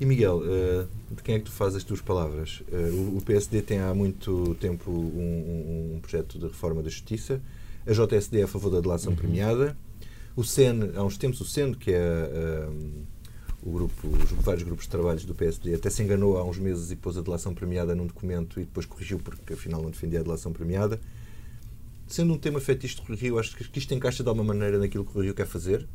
E 0.00 0.06
Miguel, 0.06 0.42
uh, 0.42 0.88
de 1.12 1.24
quem 1.24 1.34
é 1.34 1.38
que 1.40 1.46
tu 1.46 1.50
fazes 1.50 1.78
as 1.78 1.84
tuas 1.84 2.00
palavras? 2.00 2.62
Uh, 2.70 3.16
o 3.16 3.20
PSD 3.20 3.60
tem 3.60 3.80
há 3.80 3.92
muito 3.92 4.54
tempo 4.60 4.92
um, 4.92 5.96
um, 5.96 6.00
projeto 6.00 6.38
de 6.38 6.46
reforma 6.46 6.84
da 6.84 6.88
justiça, 6.88 7.42
a 7.84 7.92
JSD 7.92 8.38
é 8.38 8.42
a 8.44 8.48
favor 8.48 8.70
da 8.70 8.80
delação 8.80 9.10
uhum. 9.10 9.16
premiada, 9.16 9.76
o 10.36 10.44
SEN, 10.44 10.92
há 10.94 11.02
uns 11.02 11.18
tempos 11.18 11.40
o 11.40 11.44
SEN, 11.44 11.74
que 11.74 11.90
é 11.90 12.68
uh, 12.70 13.13
o 13.64 13.70
grupo, 13.70 14.08
os 14.08 14.30
vários 14.44 14.62
grupos 14.62 14.84
de 14.84 14.90
trabalhos 14.90 15.24
do 15.24 15.34
PSD 15.34 15.74
até 15.74 15.88
se 15.88 16.02
enganou 16.02 16.36
há 16.36 16.44
uns 16.44 16.58
meses 16.58 16.90
e 16.90 16.96
pôs 16.96 17.16
a 17.16 17.22
delação 17.22 17.54
premiada 17.54 17.94
num 17.94 18.06
documento 18.06 18.60
e 18.60 18.64
depois 18.64 18.84
corrigiu 18.84 19.18
porque 19.18 19.54
afinal 19.54 19.82
não 19.82 19.90
defendia 19.90 20.20
a 20.20 20.22
delação 20.22 20.52
premiada. 20.52 21.00
Sendo 22.06 22.34
um 22.34 22.38
tema 22.38 22.60
fetiche 22.60 23.00
de 23.02 23.14
Rio, 23.14 23.38
acho 23.38 23.56
que 23.56 23.78
isto 23.78 23.94
encaixa 23.94 24.22
de 24.22 24.28
alguma 24.28 24.52
maneira 24.52 24.78
naquilo 24.78 25.04
que 25.04 25.16
o 25.16 25.22
Rio 25.22 25.34
quer 25.34 25.46
fazer? 25.46 25.88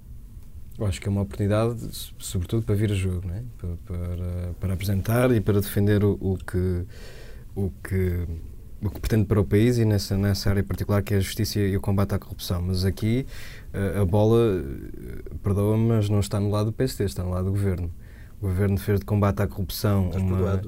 Eu 0.80 0.88
acho 0.88 0.99
que 0.99 1.07
é 1.07 1.11
uma 1.11 1.22
oportunidade, 1.22 1.88
sobretudo, 2.17 2.65
para 2.65 2.74
vir 2.74 2.91
a 2.91 2.95
jogo, 2.95 3.30
é? 3.30 3.43
para, 3.57 3.76
para, 3.86 4.53
para 4.59 4.74
apresentar 4.74 5.32
e 5.32 5.39
para 5.39 5.59
defender 5.59 6.03
o, 6.03 6.17
o, 6.20 6.38
que, 6.38 6.86
o, 7.53 7.70
que, 7.84 8.26
o 8.82 8.90
que 8.90 9.00
pretende 9.00 9.26
para 9.26 9.40
o 9.40 9.46
país 9.46 9.78
e 9.78 9.86
nessa, 9.86 10.18
nessa 10.18 10.50
área 10.50 10.64
particular 10.64 11.02
que 11.02 11.14
é 11.14 11.18
a 11.18 11.20
justiça 11.20 11.60
e 11.60 11.76
o 11.76 11.82
combate 11.82 12.16
à 12.16 12.20
corrupção. 12.20 12.62
Mas 12.62 12.86
aqui 12.86 13.26
a 14.00 14.06
bola, 14.06 14.64
perdoa-me, 15.44 15.88
mas 15.88 16.10
não 16.10 16.20
está 16.20 16.40
no 16.40 16.50
lado 16.50 16.68
do 16.68 16.74
PSD, 16.74 17.06
está 17.06 17.24
no 17.24 17.32
lado 17.32 17.46
do 17.46 17.52
governo. 17.52 17.92
O 18.42 18.48
governo 18.48 18.78
fez 18.78 19.00
de 19.00 19.06
combate 19.06 19.42
à 19.42 19.48
corrupção 19.48 20.10
uma, 20.12 20.62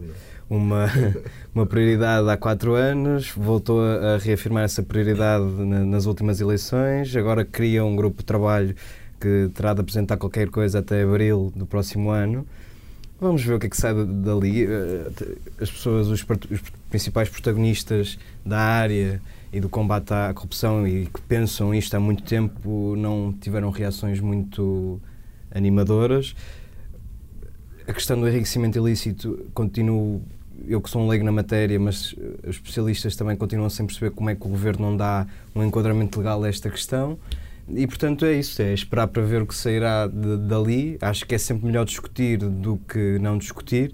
uma, 0.50 0.86
uma 1.56 1.66
prioridade 1.66 2.30
há 2.30 2.36
quatro 2.36 2.74
anos, 2.74 3.32
voltou 3.36 3.82
a, 3.82 4.16
a 4.16 4.18
reafirmar 4.18 4.64
essa 4.64 4.84
prioridade 4.84 5.46
na, 5.46 5.86
nas 5.86 6.06
últimas 6.06 6.42
eleições, 6.42 7.16
agora 7.16 7.46
cria 7.46 7.84
um 7.86 7.96
grupo 7.96 8.18
de 8.18 8.26
trabalho 8.26 8.76
que 9.20 9.50
terá 9.54 9.74
de 9.74 9.82
apresentar 9.82 10.18
qualquer 10.18 10.50
coisa 10.50 10.80
até 10.80 11.04
abril 11.04 11.54
do 11.56 11.66
próximo 11.66 12.10
ano. 12.10 12.46
Vamos 13.22 13.44
ver 13.44 13.54
o 13.54 13.60
que 13.60 13.68
é 13.68 13.70
que 13.70 13.78
sai 13.78 13.94
dali. 13.94 14.66
Eh, 14.66 15.12
as 15.62 15.70
pessoas, 15.70 16.08
os, 16.08 16.26
os 16.50 16.62
principais 16.90 17.30
protagonistas 17.30 18.18
da 18.44 18.58
área 18.58 19.22
e 19.54 19.60
do 19.60 19.70
combate 19.70 20.12
à 20.12 20.34
corrupção 20.34 20.88
e 20.88 21.06
que 21.06 21.22
pensam 21.22 21.72
isto 21.72 21.94
há 21.94 22.00
muito 22.00 22.24
tempo 22.24 22.96
não 22.98 23.32
tiveram 23.40 23.70
reações 23.70 24.20
muito 24.20 25.00
animadoras. 25.54 26.36
A 27.88 27.94
questão 27.94 28.20
do 28.20 28.28
enriquecimento 28.28 28.80
ilícito 28.80 29.46
continuo 29.54 30.24
eu 30.68 30.82
que 30.82 30.90
sou 30.90 31.04
um 31.04 31.08
leigo 31.08 31.24
na 31.24 31.32
matéria, 31.32 31.80
mas 31.80 32.16
os 32.44 32.56
especialistas 32.56 33.16
também 33.16 33.36
continuam 33.36 33.70
sem 33.70 33.86
perceber 33.86 34.10
como 34.16 34.32
é 34.32 34.36
que 34.36 34.48
o 34.48 34.50
governo 34.50 34.90
não 34.90 34.98
dá 34.98 35.28
um 35.54 35.64
enquadramento 35.64 36.18
legal 36.18 36.44
a 36.44 36.50
esta 36.50 36.72
questão. 36.72 37.20
E 37.74 37.88
portanto 37.88 38.26
é 38.26 38.34
isso, 38.34 38.62
é 38.62 38.74
esperar 38.74 39.08
para 39.08 39.22
ver 39.22 39.42
o 39.42 39.48
que 39.48 39.56
sairá 39.56 40.08
de, 40.08 40.38
dali. 40.38 40.98
Acho 41.02 41.26
que 41.26 41.36
é 41.36 41.38
sempre 41.38 41.66
melhor 41.66 41.86
discutir 41.86 42.38
do 42.38 42.78
que 42.78 43.18
não 43.20 43.38
discutir, 43.38 43.94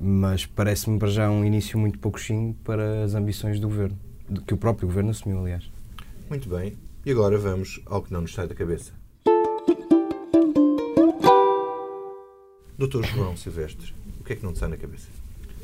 mas 0.00 0.44
parece-me 0.44 0.98
para 0.98 1.08
já 1.08 1.30
um 1.30 1.44
início 1.44 1.78
muito 1.78 1.98
pouquinho 1.98 2.54
para 2.64 3.04
as 3.04 3.14
ambições 3.14 3.60
do 3.60 3.68
governo, 3.68 3.98
que 4.46 4.54
o 4.54 4.56
próprio 4.56 4.88
governo 4.88 5.10
assumiu, 5.10 5.38
aliás. 5.40 5.70
Muito 6.28 6.48
bem. 6.48 6.74
E 7.04 7.10
agora 7.10 7.38
vamos 7.38 7.80
ao 7.86 8.02
que 8.02 8.12
não 8.12 8.22
nos 8.22 8.34
sai 8.34 8.46
da 8.46 8.54
cabeça. 8.54 8.92
Doutor 12.76 13.04
João 13.06 13.36
Silvestre, 13.36 13.94
o 14.20 14.24
que 14.24 14.32
é 14.32 14.36
que 14.36 14.44
não 14.44 14.52
te 14.52 14.58
sai 14.58 14.68
na 14.68 14.76
cabeça? 14.76 15.21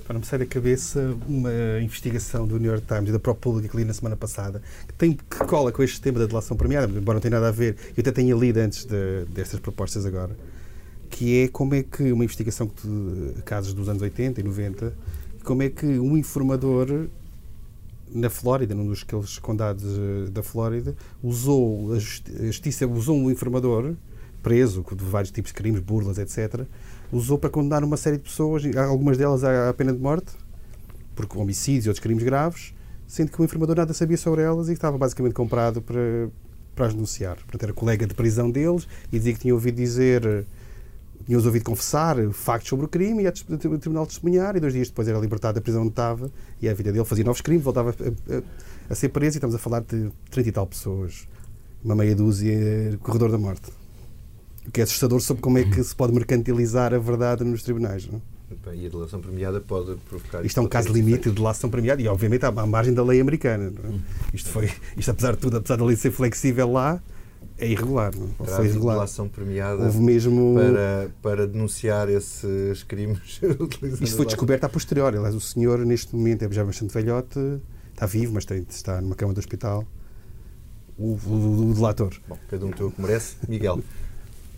Para 0.09 0.19
me 0.19 0.25
sai 0.25 0.39
da 0.39 0.47
cabeça 0.47 1.15
uma 1.29 1.53
investigação 1.83 2.47
do 2.47 2.59
New 2.59 2.71
York 2.71 2.87
Times 2.87 3.11
e 3.11 3.13
da 3.13 3.19
ProPublica 3.19 3.69
que 3.69 3.77
li 3.77 3.85
na 3.85 3.93
semana 3.93 4.17
passada, 4.17 4.63
que, 4.87 4.95
tem, 4.95 5.13
que 5.13 5.39
cola 5.45 5.71
com 5.71 5.83
este 5.83 6.01
tema 6.01 6.19
da 6.19 6.25
delação 6.25 6.57
premiada, 6.57 6.91
embora 6.99 7.17
não 7.17 7.21
tenha 7.21 7.33
nada 7.33 7.49
a 7.49 7.51
ver, 7.51 7.77
eu 7.95 8.01
até 8.01 8.11
tenha 8.11 8.35
lido 8.35 8.57
antes 8.57 8.87
de, 8.87 9.27
destas 9.29 9.61
propostas 9.61 10.07
agora, 10.07 10.35
que 11.11 11.43
é 11.43 11.49
como 11.49 11.75
é 11.75 11.83
que 11.83 12.11
uma 12.11 12.25
investigação 12.25 12.67
de 12.83 13.43
casos 13.43 13.75
dos 13.75 13.87
anos 13.87 14.01
80 14.01 14.41
e 14.41 14.45
90, 14.45 14.95
como 15.45 15.63
é 15.63 15.69
que 15.69 15.85
um 15.85 16.17
informador 16.17 17.09
na 18.11 18.31
Flórida, 18.31 18.75
num 18.75 18.87
dos 18.87 19.03
aqueles 19.03 19.39
condados 19.39 19.85
eh, 19.85 20.31
da 20.31 20.43
Flórida, 20.43 20.97
usou, 21.23 21.93
a 21.93 21.99
justiça 22.47 22.87
usou 22.87 23.15
um 23.15 23.31
informador 23.31 23.95
preso 24.43 24.83
de 24.97 25.05
vários 25.05 25.31
tipos 25.31 25.51
de 25.51 25.55
crimes, 25.55 25.83
burlas, 25.83 26.17
etc., 26.17 26.65
usou 27.13 27.39
para 27.39 27.51
condenar 27.51 27.83
uma 27.83 27.97
série 27.97 28.17
de 28.17 28.25
pessoas, 28.25 28.63
algumas 28.77 29.17
delas 29.17 29.43
à 29.45 29.73
pena 29.75 29.93
de 29.93 29.99
morte, 29.99 30.33
por 31.15 31.27
homicídios 31.39 31.87
e 31.87 31.89
outros 31.89 32.03
crimes 32.03 32.23
graves, 32.23 32.75
sendo 33.07 33.33
que 33.33 33.41
o 33.41 33.45
informador 33.45 33.77
nada 33.77 33.93
sabia 33.93 34.17
sobre 34.17 34.43
elas 34.43 34.69
e 34.69 34.73
estava 34.73 34.97
basicamente 34.99 35.33
comprado 35.33 35.81
para, 35.81 36.29
para 36.77 36.87
as 36.87 36.95
denunciar. 36.95 37.37
Portanto, 37.37 37.63
era 37.63 37.73
colega 37.73 38.07
de 38.07 38.15
prisão 38.15 38.51
deles 38.51 38.87
e 39.11 39.19
dizia 39.19 39.33
que 39.33 39.41
tinha 39.41 39.55
ouvido 39.55 39.77
dizer, 39.77 40.47
tinha-os 41.27 41.47
ouvido 41.47 41.65
confessar 41.65 42.17
factos 42.33 42.69
sobre 42.69 42.87
o 42.87 42.89
crime 42.89 43.23
e 43.23 43.25
ia 43.25 43.31
ao 43.31 43.79
tribunal 43.79 44.07
testemunhar 44.07 44.57
e 44.57 44.61
dois 44.61 44.73
dias 44.73 44.89
depois 44.89 45.09
era 45.09 45.19
libertado 45.19 45.55
da 45.55 45.61
prisão 45.61 45.83
onde 45.83 45.91
estava 45.91 46.31
e 46.61 46.69
a 46.69 46.75
vida 46.75 46.93
dele 46.93 47.05
fazia 47.05 47.25
novos 47.25 47.41
crimes, 47.41 47.65
voltava 47.65 47.91
a, 47.91 48.37
a, 48.37 48.43
a 48.91 48.95
ser 48.95 49.09
preso 49.09 49.37
e 49.37 49.39
estamos 49.39 49.55
a 49.55 49.59
falar 49.59 49.81
de 49.81 50.11
30 50.31 50.49
e 50.49 50.53
tal 50.53 50.67
pessoas, 50.67 51.27
uma 51.83 51.95
meia 51.95 52.15
dúzia, 52.15 52.99
corredor 53.03 53.31
da 53.31 53.39
morte. 53.39 53.78
O 54.69 54.71
que 54.71 54.81
é 54.81 54.85
assustador 54.85 55.21
sobre 55.21 55.43
como 55.43 55.57
é 55.57 55.64
que 55.64 55.83
se 55.83 55.97
pode 55.97 56.12
mercantilizar 56.12 56.93
a 56.93 56.99
verdade 56.99 57.43
nos 57.43 57.62
tribunais. 57.62 58.07
Não? 58.07 58.21
É? 58.66 58.75
E 58.77 58.87
a 58.87 58.89
delação 58.91 59.19
premiada 59.19 59.61
pode 59.61 59.97
provocar. 60.09 60.45
Isto 60.45 60.61
é 60.61 60.62
um 60.62 60.66
caso 60.66 60.93
limite 60.93 61.31
de 61.31 61.37
delação 61.37 61.71
premiada 61.71 62.03
e, 62.03 62.09
obviamente, 62.09 62.45
à 62.45 62.53
margem 62.53 62.93
da 62.93 63.03
lei 63.03 63.19
americana. 63.19 63.73
É? 63.83 63.89
Hum. 63.89 64.01
Isto, 64.33 64.51
foi, 64.51 64.71
isto, 64.97 65.11
apesar 65.11 65.33
de 65.33 65.39
tudo, 65.39 65.57
apesar 65.57 65.77
da 65.77 65.85
lei 65.85 65.97
ser 65.97 66.11
flexível 66.11 66.71
lá, 66.71 67.03
é 67.57 67.66
irregular. 67.66 68.14
Não? 68.14 68.29
É? 68.47 68.51
foi 68.57 68.66
irregular. 68.66 68.97
delação 68.97 69.27
premiada 69.27 69.85
Houve 69.85 70.01
mesmo... 70.01 70.55
para, 70.55 71.11
para 71.23 71.47
denunciar 71.47 72.11
esses 72.11 72.83
crimes. 72.83 73.41
Isto 74.03 74.16
foi 74.16 74.27
descoberto 74.27 74.64
a 74.64 74.69
posteriori. 74.69 75.16
Aliás, 75.16 75.35
o 75.35 75.41
senhor, 75.41 75.79
neste 75.79 76.14
momento, 76.14 76.45
é 76.45 76.53
já 76.53 76.64
bastante 76.64 76.93
velhote, 76.93 77.39
está 77.93 78.05
vivo, 78.05 78.35
mas 78.35 78.45
tem, 78.45 78.66
está 78.69 79.01
numa 79.01 79.14
cama 79.14 79.33
do 79.33 79.39
hospital. 79.39 79.85
O, 80.99 81.19
o, 81.27 81.71
o 81.71 81.75
delator. 81.75 82.12
Bom, 82.29 82.39
cada 82.49 82.66
um 82.66 82.71
tem 82.71 82.85
o 82.85 82.91
que 82.91 83.01
merece. 83.01 83.37
Miguel. 83.49 83.83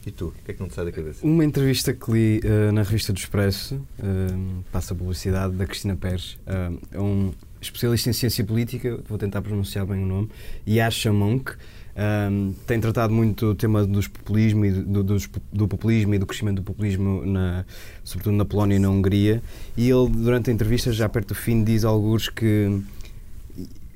E 0.07 0.11
tu, 0.11 0.29
o 0.29 0.33
que 0.45 0.51
é 0.51 0.55
que 0.55 0.61
não 0.61 0.69
te 0.69 0.75
sai 0.75 0.87
da 0.87 0.93
cabeça? 0.93 1.25
Uma 1.27 1.45
entrevista 1.45 1.93
que 1.93 2.11
li 2.11 2.41
uh, 2.45 2.73
na 2.73 2.83
revista 2.83 3.13
do 3.13 3.19
Expresso, 3.19 3.75
uh, 3.75 4.65
passa 4.73 4.95
a 4.95 4.97
publicidade, 4.97 5.55
da 5.55 5.67
Cristina 5.67 5.95
Pérez, 5.95 6.39
uh, 6.47 6.81
é 6.91 7.01
um 7.01 7.33
especialista 7.61 8.09
em 8.09 8.13
ciência 8.15 8.43
política, 8.43 8.99
vou 9.07 9.19
tentar 9.19 9.43
pronunciar 9.43 9.85
bem 9.85 10.03
o 10.03 10.07
nome, 10.07 10.31
Yasha 10.67 11.13
Monk, 11.13 11.53
um, 12.01 12.55
tem 12.67 12.81
tratado 12.81 13.13
muito 13.13 13.47
o 13.47 13.55
tema 13.55 13.85
dos 13.85 14.09
populismo 14.09 14.65
e 14.65 14.71
do, 14.71 15.03
do, 15.03 15.17
do, 15.53 15.69
populismo 15.69 16.15
e 16.15 16.19
do 16.19 16.25
crescimento 16.25 16.57
do 16.57 16.63
populismo, 16.63 17.27
na, 17.27 17.67
sobretudo 18.03 18.37
na 18.37 18.45
Polónia 18.45 18.77
e 18.77 18.79
na 18.79 18.89
Hungria, 18.89 19.43
e 19.77 19.91
ele, 19.91 20.09
durante 20.09 20.51
a 20.51 20.53
entrevista, 20.53 20.93
já 20.93 21.09
perto 21.09 21.29
do 21.29 21.35
fim, 21.35 21.63
diz 21.63 21.85
alguns 21.85 22.31
que 22.31 22.81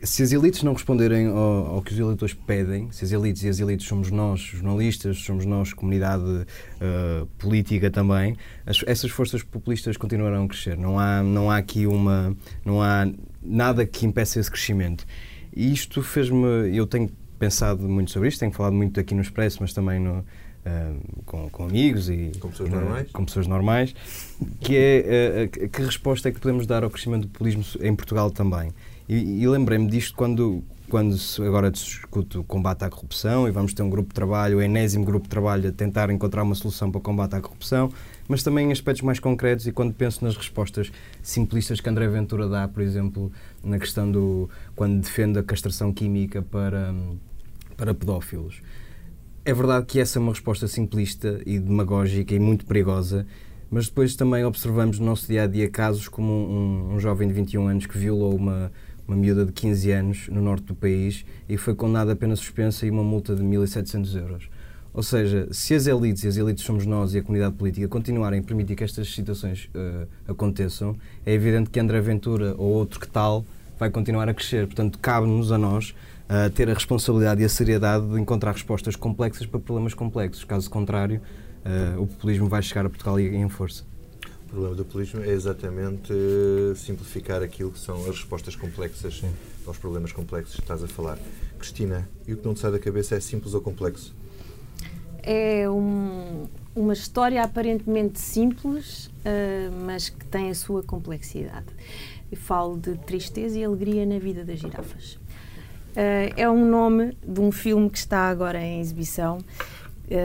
se 0.04 0.22
as 0.22 0.32
elites 0.32 0.62
não 0.62 0.72
responderem 0.72 1.26
ao, 1.26 1.76
ao, 1.76 1.82
que 1.82 1.92
os 1.92 1.98
eleitores 1.98 2.34
pedem, 2.34 2.90
se 2.90 3.04
as 3.04 3.12
elites 3.12 3.42
e 3.42 3.48
as 3.48 3.60
elites 3.60 3.86
somos 3.86 4.10
nós, 4.10 4.40
jornalistas, 4.40 5.18
somos 5.18 5.44
nós, 5.44 5.72
comunidade 5.72 6.22
uh, 6.24 7.26
política 7.38 7.90
também, 7.90 8.36
as, 8.66 8.82
essas 8.86 9.10
forças 9.10 9.42
populistas 9.42 9.96
continuarão 9.96 10.44
a 10.44 10.48
crescer. 10.48 10.76
Não 10.76 10.98
há, 10.98 11.22
não 11.22 11.50
há 11.50 11.56
aqui 11.56 11.86
uma. 11.86 12.36
Não 12.64 12.82
há 12.82 13.08
nada 13.42 13.86
que 13.86 14.06
impeça 14.06 14.40
esse 14.40 14.50
crescimento. 14.50 15.06
E 15.54 15.72
isto 15.72 16.02
fez-me. 16.02 16.76
Eu 16.76 16.86
tenho 16.86 17.10
pensado 17.38 17.88
muito 17.88 18.10
sobre 18.10 18.28
isto, 18.28 18.40
tenho 18.40 18.52
falado 18.52 18.74
muito 18.74 18.98
aqui 18.98 19.14
no 19.14 19.20
Expresso, 19.20 19.58
mas 19.60 19.72
também 19.72 20.00
no, 20.00 20.18
uh, 20.18 21.22
com, 21.24 21.48
com, 21.50 21.64
amigos 21.64 22.08
e 22.08 22.32
com 22.40 22.48
pessoas 22.48 22.70
normais, 22.70 23.10
com 23.12 23.24
pessoas 23.24 23.46
normais 23.46 23.94
que 24.60 24.76
é 24.76 25.44
uh, 25.44 25.68
que 25.68 25.82
resposta 25.82 26.28
é 26.28 26.32
que 26.32 26.40
podemos 26.40 26.66
dar 26.66 26.84
ao 26.84 26.90
crescimento 26.90 27.22
do 27.22 27.28
populismo 27.28 27.64
em 27.80 27.94
Portugal 27.94 28.30
também. 28.30 28.72
E, 29.08 29.42
e 29.42 29.48
lembrei-me 29.48 29.86
disto 29.86 30.14
quando, 30.16 30.64
quando 30.88 31.14
agora 31.46 31.70
discute 31.70 32.38
o 32.38 32.44
combate 32.44 32.84
à 32.84 32.90
corrupção 32.90 33.46
e 33.46 33.50
vamos 33.50 33.74
ter 33.74 33.82
um 33.82 33.90
grupo 33.90 34.08
de 34.08 34.14
trabalho, 34.14 34.58
o 34.58 34.62
enésimo 34.62 35.04
grupo 35.04 35.24
de 35.24 35.30
trabalho, 35.30 35.68
a 35.68 35.72
tentar 35.72 36.10
encontrar 36.10 36.42
uma 36.42 36.54
solução 36.54 36.90
para 36.90 36.98
o 36.98 37.02
combate 37.02 37.34
à 37.34 37.40
corrupção, 37.40 37.92
mas 38.26 38.42
também 38.42 38.68
em 38.68 38.72
aspectos 38.72 39.02
mais 39.02 39.18
concretos 39.18 39.66
e 39.66 39.72
quando 39.72 39.92
penso 39.92 40.24
nas 40.24 40.36
respostas 40.36 40.90
simplistas 41.22 41.80
que 41.80 41.88
André 41.88 42.08
Ventura 42.08 42.48
dá, 42.48 42.66
por 42.66 42.82
exemplo, 42.82 43.30
na 43.62 43.78
questão 43.78 44.10
do. 44.10 44.48
quando 44.74 45.00
defende 45.00 45.38
a 45.38 45.42
castração 45.42 45.92
química 45.92 46.40
para, 46.40 46.94
para 47.76 47.92
pedófilos. 47.92 48.62
É 49.44 49.52
verdade 49.52 49.84
que 49.84 50.00
essa 50.00 50.18
é 50.18 50.20
uma 50.20 50.32
resposta 50.32 50.66
simplista 50.66 51.42
e 51.44 51.58
demagógica 51.58 52.34
e 52.34 52.38
muito 52.38 52.64
perigosa, 52.64 53.26
mas 53.70 53.88
depois 53.88 54.16
também 54.16 54.42
observamos 54.42 54.98
no 54.98 55.04
nosso 55.04 55.26
dia 55.26 55.42
a 55.42 55.46
dia 55.46 55.68
casos 55.68 56.08
como 56.08 56.32
um, 56.32 56.94
um 56.94 56.98
jovem 56.98 57.28
de 57.28 57.34
21 57.34 57.66
anos 57.66 57.84
que 57.84 57.98
violou 57.98 58.34
uma 58.34 58.72
uma 59.06 59.16
miúda 59.16 59.44
de 59.44 59.52
15 59.52 59.90
anos 59.92 60.28
no 60.28 60.40
norte 60.40 60.64
do 60.64 60.74
país 60.74 61.24
e 61.48 61.56
foi 61.56 61.74
condenada 61.74 62.12
a 62.12 62.16
pena 62.16 62.34
suspensa 62.36 62.86
e 62.86 62.90
uma 62.90 63.02
multa 63.02 63.34
de 63.34 63.42
1.700 63.42 64.16
euros. 64.16 64.48
Ou 64.92 65.02
seja, 65.02 65.48
se 65.50 65.74
as 65.74 65.86
elites, 65.86 66.22
e 66.22 66.28
as 66.28 66.36
elites 66.36 66.64
somos 66.64 66.86
nós 66.86 67.14
e 67.14 67.18
a 67.18 67.22
comunidade 67.22 67.54
política, 67.56 67.88
continuarem 67.88 68.40
a 68.40 68.42
permitir 68.42 68.76
que 68.76 68.84
estas 68.84 69.12
situações 69.12 69.68
uh, 69.74 70.06
aconteçam, 70.28 70.96
é 71.26 71.32
evidente 71.32 71.68
que 71.68 71.80
André 71.80 72.00
Ventura 72.00 72.54
ou 72.56 72.72
outro 72.72 73.00
que 73.00 73.08
tal 73.08 73.44
vai 73.76 73.90
continuar 73.90 74.28
a 74.28 74.34
crescer. 74.34 74.66
Portanto, 74.66 74.98
cabe-nos 75.00 75.50
a 75.50 75.58
nós 75.58 75.90
uh, 75.90 76.48
ter 76.50 76.70
a 76.70 76.74
responsabilidade 76.74 77.42
e 77.42 77.44
a 77.44 77.48
seriedade 77.48 78.06
de 78.06 78.20
encontrar 78.20 78.52
respostas 78.52 78.94
complexas 78.94 79.46
para 79.46 79.58
problemas 79.58 79.94
complexos. 79.94 80.44
Caso 80.44 80.70
contrário, 80.70 81.20
uh, 81.64 82.00
o 82.00 82.06
populismo 82.06 82.48
vai 82.48 82.62
chegar 82.62 82.86
a 82.86 82.88
Portugal 82.88 83.18
em 83.18 83.48
força 83.48 83.84
problema 84.54 84.76
do 84.76 84.84
populismo 84.84 85.22
é 85.22 85.30
exatamente 85.30 86.12
uh, 86.12 86.76
simplificar 86.76 87.42
aquilo 87.42 87.72
que 87.72 87.78
são 87.78 87.96
as 88.02 88.16
respostas 88.16 88.54
complexas 88.54 89.18
Sim. 89.18 89.30
aos 89.66 89.76
problemas 89.76 90.12
complexos 90.12 90.54
que 90.54 90.62
estás 90.62 90.82
a 90.82 90.86
falar. 90.86 91.18
Cristina, 91.58 92.08
e 92.26 92.32
o 92.32 92.36
que 92.36 92.46
não 92.46 92.54
te 92.54 92.60
sai 92.60 92.70
da 92.70 92.78
cabeça 92.78 93.16
é 93.16 93.20
simples 93.20 93.52
ou 93.52 93.60
complexo? 93.60 94.14
É 95.22 95.68
um, 95.68 96.46
uma 96.74 96.92
história 96.92 97.42
aparentemente 97.42 98.20
simples, 98.20 99.06
uh, 99.06 99.72
mas 99.84 100.08
que 100.08 100.24
tem 100.26 100.50
a 100.50 100.54
sua 100.54 100.82
complexidade. 100.82 101.66
Eu 102.30 102.38
falo 102.38 102.78
de 102.78 102.96
tristeza 102.98 103.58
e 103.58 103.64
alegria 103.64 104.06
na 104.06 104.18
vida 104.18 104.44
das 104.44 104.60
girafas. 104.60 105.14
Uh, 105.94 106.30
é 106.36 106.48
um 106.48 106.64
nome 106.64 107.16
de 107.26 107.40
um 107.40 107.50
filme 107.50 107.90
que 107.90 107.98
está 107.98 108.28
agora 108.28 108.60
em 108.62 108.80
exibição, 108.80 109.38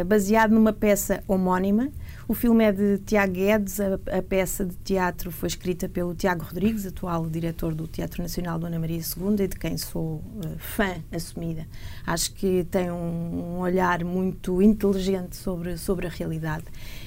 baseado 0.06 0.52
numa 0.52 0.74
peça 0.74 1.24
homónima 1.26 1.90
O 2.30 2.36
filme 2.36 2.64
é 2.64 2.72
de 2.72 3.00
Tiago 3.00 3.34
Guedes, 3.34 3.80
a, 3.80 3.96
a, 3.96 4.22
peça 4.22 4.64
de 4.64 4.76
teatro 4.76 5.32
foi 5.32 5.48
escrita 5.48 5.90
pelo 5.90 6.14
Tiago 6.14 6.44
Rodrigues, 6.44 6.86
atual 6.86 7.28
diretor 7.28 7.74
do 7.74 7.88
Teatro 7.88 8.22
Nacional 8.22 8.60
Dona 8.60 8.78
Maria 8.78 9.00
II 9.00 9.44
e 9.44 9.48
de 9.48 9.56
quem 9.56 9.76
sou 9.80 10.18
uh, 10.18 10.60
fã 10.60 10.98
assumida. 11.12 11.66
Acho 12.06 12.32
que 12.36 12.68
tem 12.70 12.92
um, 12.92 13.56
um, 13.56 13.60
olhar 13.62 14.04
muito 14.04 14.62
inteligente 14.62 15.38
sobre, 15.38 15.76
sobre 15.76 16.06
a 16.06 16.10
realidade. 16.12 16.66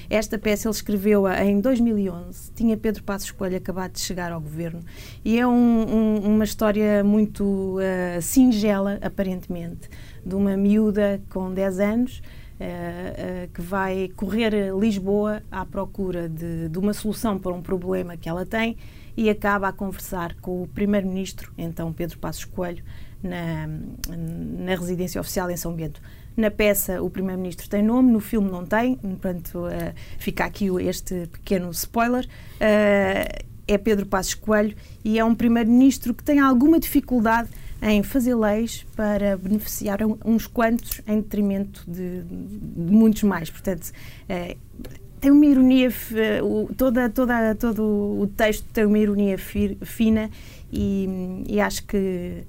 Esta 0.09 0.37
peça 0.37 0.67
ele 0.67 0.75
escreveu-a 0.75 1.41
em 1.41 1.61
2011, 1.61 2.51
tinha 2.51 2.75
Pedro 2.75 3.01
Passos 3.03 3.31
Coelho 3.31 3.55
acabado 3.55 3.93
de 3.93 4.01
chegar 4.01 4.29
ao 4.29 4.41
governo 4.41 4.81
e 5.23 5.39
é 5.39 5.47
um, 5.47 5.53
um, 5.53 6.17
uma 6.35 6.43
história 6.43 7.01
muito 7.01 7.77
uh, 7.77 8.21
singela, 8.21 8.99
aparentemente, 9.01 9.89
de 10.25 10.35
uma 10.35 10.57
miúda 10.57 11.21
com 11.29 11.53
10 11.53 11.79
anos 11.79 12.21
que 13.53 13.61
vai 13.61 14.09
correr 14.15 14.71
Lisboa 14.79 15.41
à 15.51 15.65
procura 15.65 16.29
de, 16.29 16.69
de 16.69 16.79
uma 16.79 16.93
solução 16.93 17.37
para 17.37 17.51
um 17.51 17.61
problema 17.61 18.15
que 18.15 18.29
ela 18.29 18.45
tem 18.45 18.77
e 19.15 19.29
acaba 19.29 19.67
a 19.67 19.71
conversar 19.71 20.35
com 20.35 20.63
o 20.63 20.67
primeiro-ministro, 20.67 21.51
então 21.57 21.91
Pedro 21.93 22.17
Passos 22.17 22.45
Coelho, 22.45 22.83
na, 23.21 23.67
na 24.17 24.75
residência 24.75 25.19
oficial 25.21 25.49
em 25.49 25.57
São 25.57 25.73
Bento. 25.73 26.01
Na 26.35 26.49
peça, 26.49 27.01
o 27.01 27.09
Primeiro-Ministro 27.09 27.69
tem 27.69 27.83
nome, 27.83 28.11
no 28.11 28.19
filme 28.19 28.49
não 28.49 28.65
tem, 28.65 28.95
portanto, 28.95 29.59
uh, 29.59 29.93
fica 30.17 30.45
aqui 30.45 30.67
este 30.81 31.27
pequeno 31.27 31.69
spoiler. 31.71 32.27
É 33.65 33.77
Pedro 33.77 34.05
Passos 34.05 34.33
Coelho 34.33 34.75
e 35.05 35.17
é 35.17 35.23
um 35.23 35.33
Primeiro-Ministro 35.33 36.13
que 36.13 36.23
tem 36.23 36.39
alguma 36.39 36.79
dificuldade 36.79 37.49
em 37.83 38.01
fazer 38.01 38.33
leis 38.33 38.85
para 38.95 39.35
beneficiar 39.37 39.99
uns 40.25 40.47
quantos 40.47 41.01
em 41.05 41.19
detrimento 41.19 41.83
de, 41.85 42.23
de 42.23 42.91
muitos 42.91 43.23
mais. 43.23 43.49
Portanto, 43.49 43.91
é, 44.29 44.55
tem 45.19 45.31
uma 45.31 45.45
ironia, 45.45 45.89
toda, 46.77 47.09
toda, 47.09 47.55
todo 47.55 47.83
o 47.83 48.27
texto 48.27 48.65
tem 48.71 48.85
uma 48.85 48.97
ironia 48.97 49.37
fina 49.37 50.29
e, 50.71 51.43
e 51.47 51.59
acho 51.59 51.85
que 51.85 52.43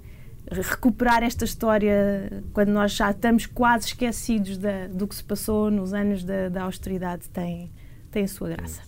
recuperar 0.51 1.23
esta 1.23 1.45
história 1.45 2.43
quando 2.53 2.69
nós 2.69 2.93
já 2.93 3.11
estamos 3.11 3.47
quase 3.47 3.87
esquecidos 3.87 4.57
da, 4.59 4.87
do 4.87 5.09
que 5.09 5.15
se 5.15 5.25
passou 5.25 5.71
nos 5.71 5.93
anos 5.93 6.23
da, 6.23 6.49
da 6.49 6.63
austeridade 6.63 7.29
tem, 7.29 7.71
tem 8.11 8.27
sua 8.27 8.51
graça. 8.51 8.83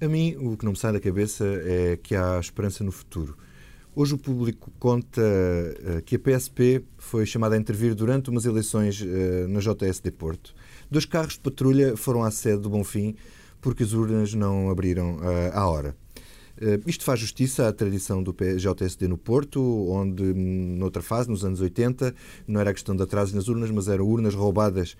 A 0.00 0.08
mim, 0.08 0.34
o 0.36 0.56
que 0.56 0.64
não 0.64 0.72
me 0.72 0.78
sai 0.78 0.92
da 0.92 1.00
cabeça 1.00 1.44
é 1.64 1.98
que 2.02 2.14
há 2.14 2.38
esperança 2.40 2.82
no 2.82 2.90
futuro. 2.92 3.36
Hoje 3.94 4.14
o 4.14 4.18
público 4.18 4.70
conta 4.78 5.20
uh, 5.20 6.02
que 6.02 6.14
a 6.14 6.18
PSP 6.18 6.84
foi 6.96 7.26
chamada 7.26 7.56
a 7.56 7.58
intervir 7.58 7.92
durante 7.92 8.30
umas 8.30 8.44
eleições 8.44 9.00
uh, 9.00 9.48
na 9.48 9.58
JSD 9.58 10.12
Porto. 10.12 10.54
Dois 10.88 11.04
carros 11.04 11.34
de 11.34 11.40
patrulha 11.40 11.96
foram 11.96 12.22
à 12.22 12.30
sede 12.30 12.62
do 12.62 12.70
Bonfim 12.70 13.16
porque 13.60 13.82
as 13.82 13.92
urnas 13.92 14.32
não 14.32 14.70
abriram 14.70 15.16
uh, 15.16 15.50
à 15.52 15.68
hora. 15.68 15.96
Isto 16.86 17.04
faz 17.04 17.18
justiça 17.18 17.66
à 17.66 17.72
tradição 17.72 18.22
do 18.22 18.34
JSD 18.34 19.08
no 19.08 19.16
Porto, 19.16 19.62
onde, 19.88 20.22
hum, 20.22 20.76
noutra 20.76 21.00
fase, 21.00 21.30
nos 21.30 21.42
anos 21.42 21.62
80, 21.62 22.14
não 22.46 22.60
era 22.60 22.74
questão 22.74 22.94
de 22.94 23.02
atrasos 23.02 23.32
nas 23.32 23.48
urnas, 23.48 23.70
mas 23.70 23.88
eram 23.88 24.06
urnas 24.06 24.34
roubadas. 24.34 24.94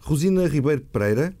Rosina 0.00 0.44
Ribeiro 0.48 0.80
Pereira, 0.80 1.36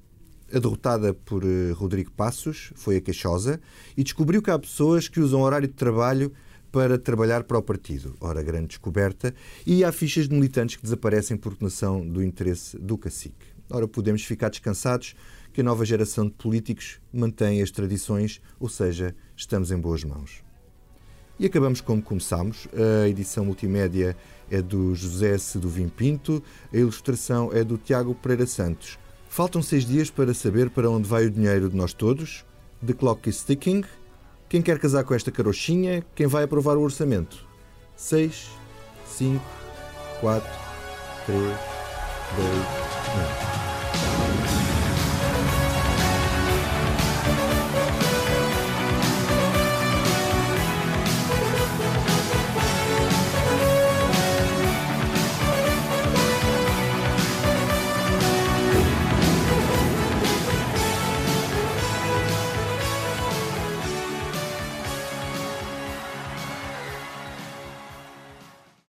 a 0.54 0.60
derrotada 0.60 1.12
por 1.12 1.42
Rodrigo 1.74 2.12
Passos, 2.12 2.72
foi 2.76 2.98
a 2.98 3.00
queixosa 3.00 3.60
e 3.96 4.04
descobriu 4.04 4.40
que 4.40 4.50
há 4.50 4.56
pessoas 4.56 5.08
que 5.08 5.18
usam 5.18 5.40
horário 5.40 5.66
de 5.66 5.74
trabalho 5.74 6.32
para 6.72 6.98
trabalhar 6.98 7.44
para 7.44 7.58
o 7.58 7.62
partido. 7.62 8.16
Ora, 8.18 8.42
grande 8.42 8.68
descoberta. 8.68 9.34
E 9.66 9.84
há 9.84 9.92
fichas 9.92 10.26
de 10.26 10.34
militantes 10.34 10.76
que 10.76 10.82
desaparecem 10.82 11.36
por 11.36 11.54
nação 11.60 12.04
do 12.04 12.24
interesse 12.24 12.78
do 12.78 12.96
cacique. 12.96 13.46
Ora, 13.70 13.86
podemos 13.86 14.24
ficar 14.24 14.48
descansados 14.48 15.14
que 15.52 15.60
a 15.60 15.64
nova 15.64 15.84
geração 15.84 16.24
de 16.24 16.32
políticos 16.32 16.98
mantém 17.12 17.60
as 17.60 17.70
tradições, 17.70 18.40
ou 18.58 18.70
seja, 18.70 19.14
estamos 19.36 19.70
em 19.70 19.78
boas 19.78 20.02
mãos. 20.02 20.42
E 21.38 21.44
acabamos 21.44 21.80
como 21.80 22.00
começámos. 22.00 22.66
A 23.04 23.08
edição 23.08 23.44
multimédia 23.44 24.16
é 24.50 24.62
do 24.62 24.94
José 24.94 25.36
Seduvim 25.36 25.88
Pinto, 25.88 26.42
a 26.72 26.76
ilustração 26.76 27.50
é 27.52 27.62
do 27.62 27.76
Tiago 27.76 28.14
Pereira 28.14 28.46
Santos. 28.46 28.98
Faltam 29.28 29.62
seis 29.62 29.84
dias 29.84 30.10
para 30.10 30.34
saber 30.34 30.70
para 30.70 30.90
onde 30.90 31.08
vai 31.08 31.26
o 31.26 31.30
dinheiro 31.30 31.68
de 31.68 31.76
nós 31.76 31.92
todos. 31.92 32.44
The 32.84 32.92
clock 32.92 33.28
is 33.28 33.42
ticking. 33.42 33.82
Quem 34.52 34.60
quer 34.60 34.78
casar 34.78 35.02
com 35.02 35.14
esta 35.14 35.32
carochinha, 35.32 36.04
quem 36.14 36.26
vai 36.26 36.44
aprovar 36.44 36.76
o 36.76 36.82
orçamento? 36.82 37.42
6, 37.96 38.50
5, 39.06 39.42
4, 40.20 40.50
3, 41.24 41.40
2, 41.40 41.56
1. 43.48 43.51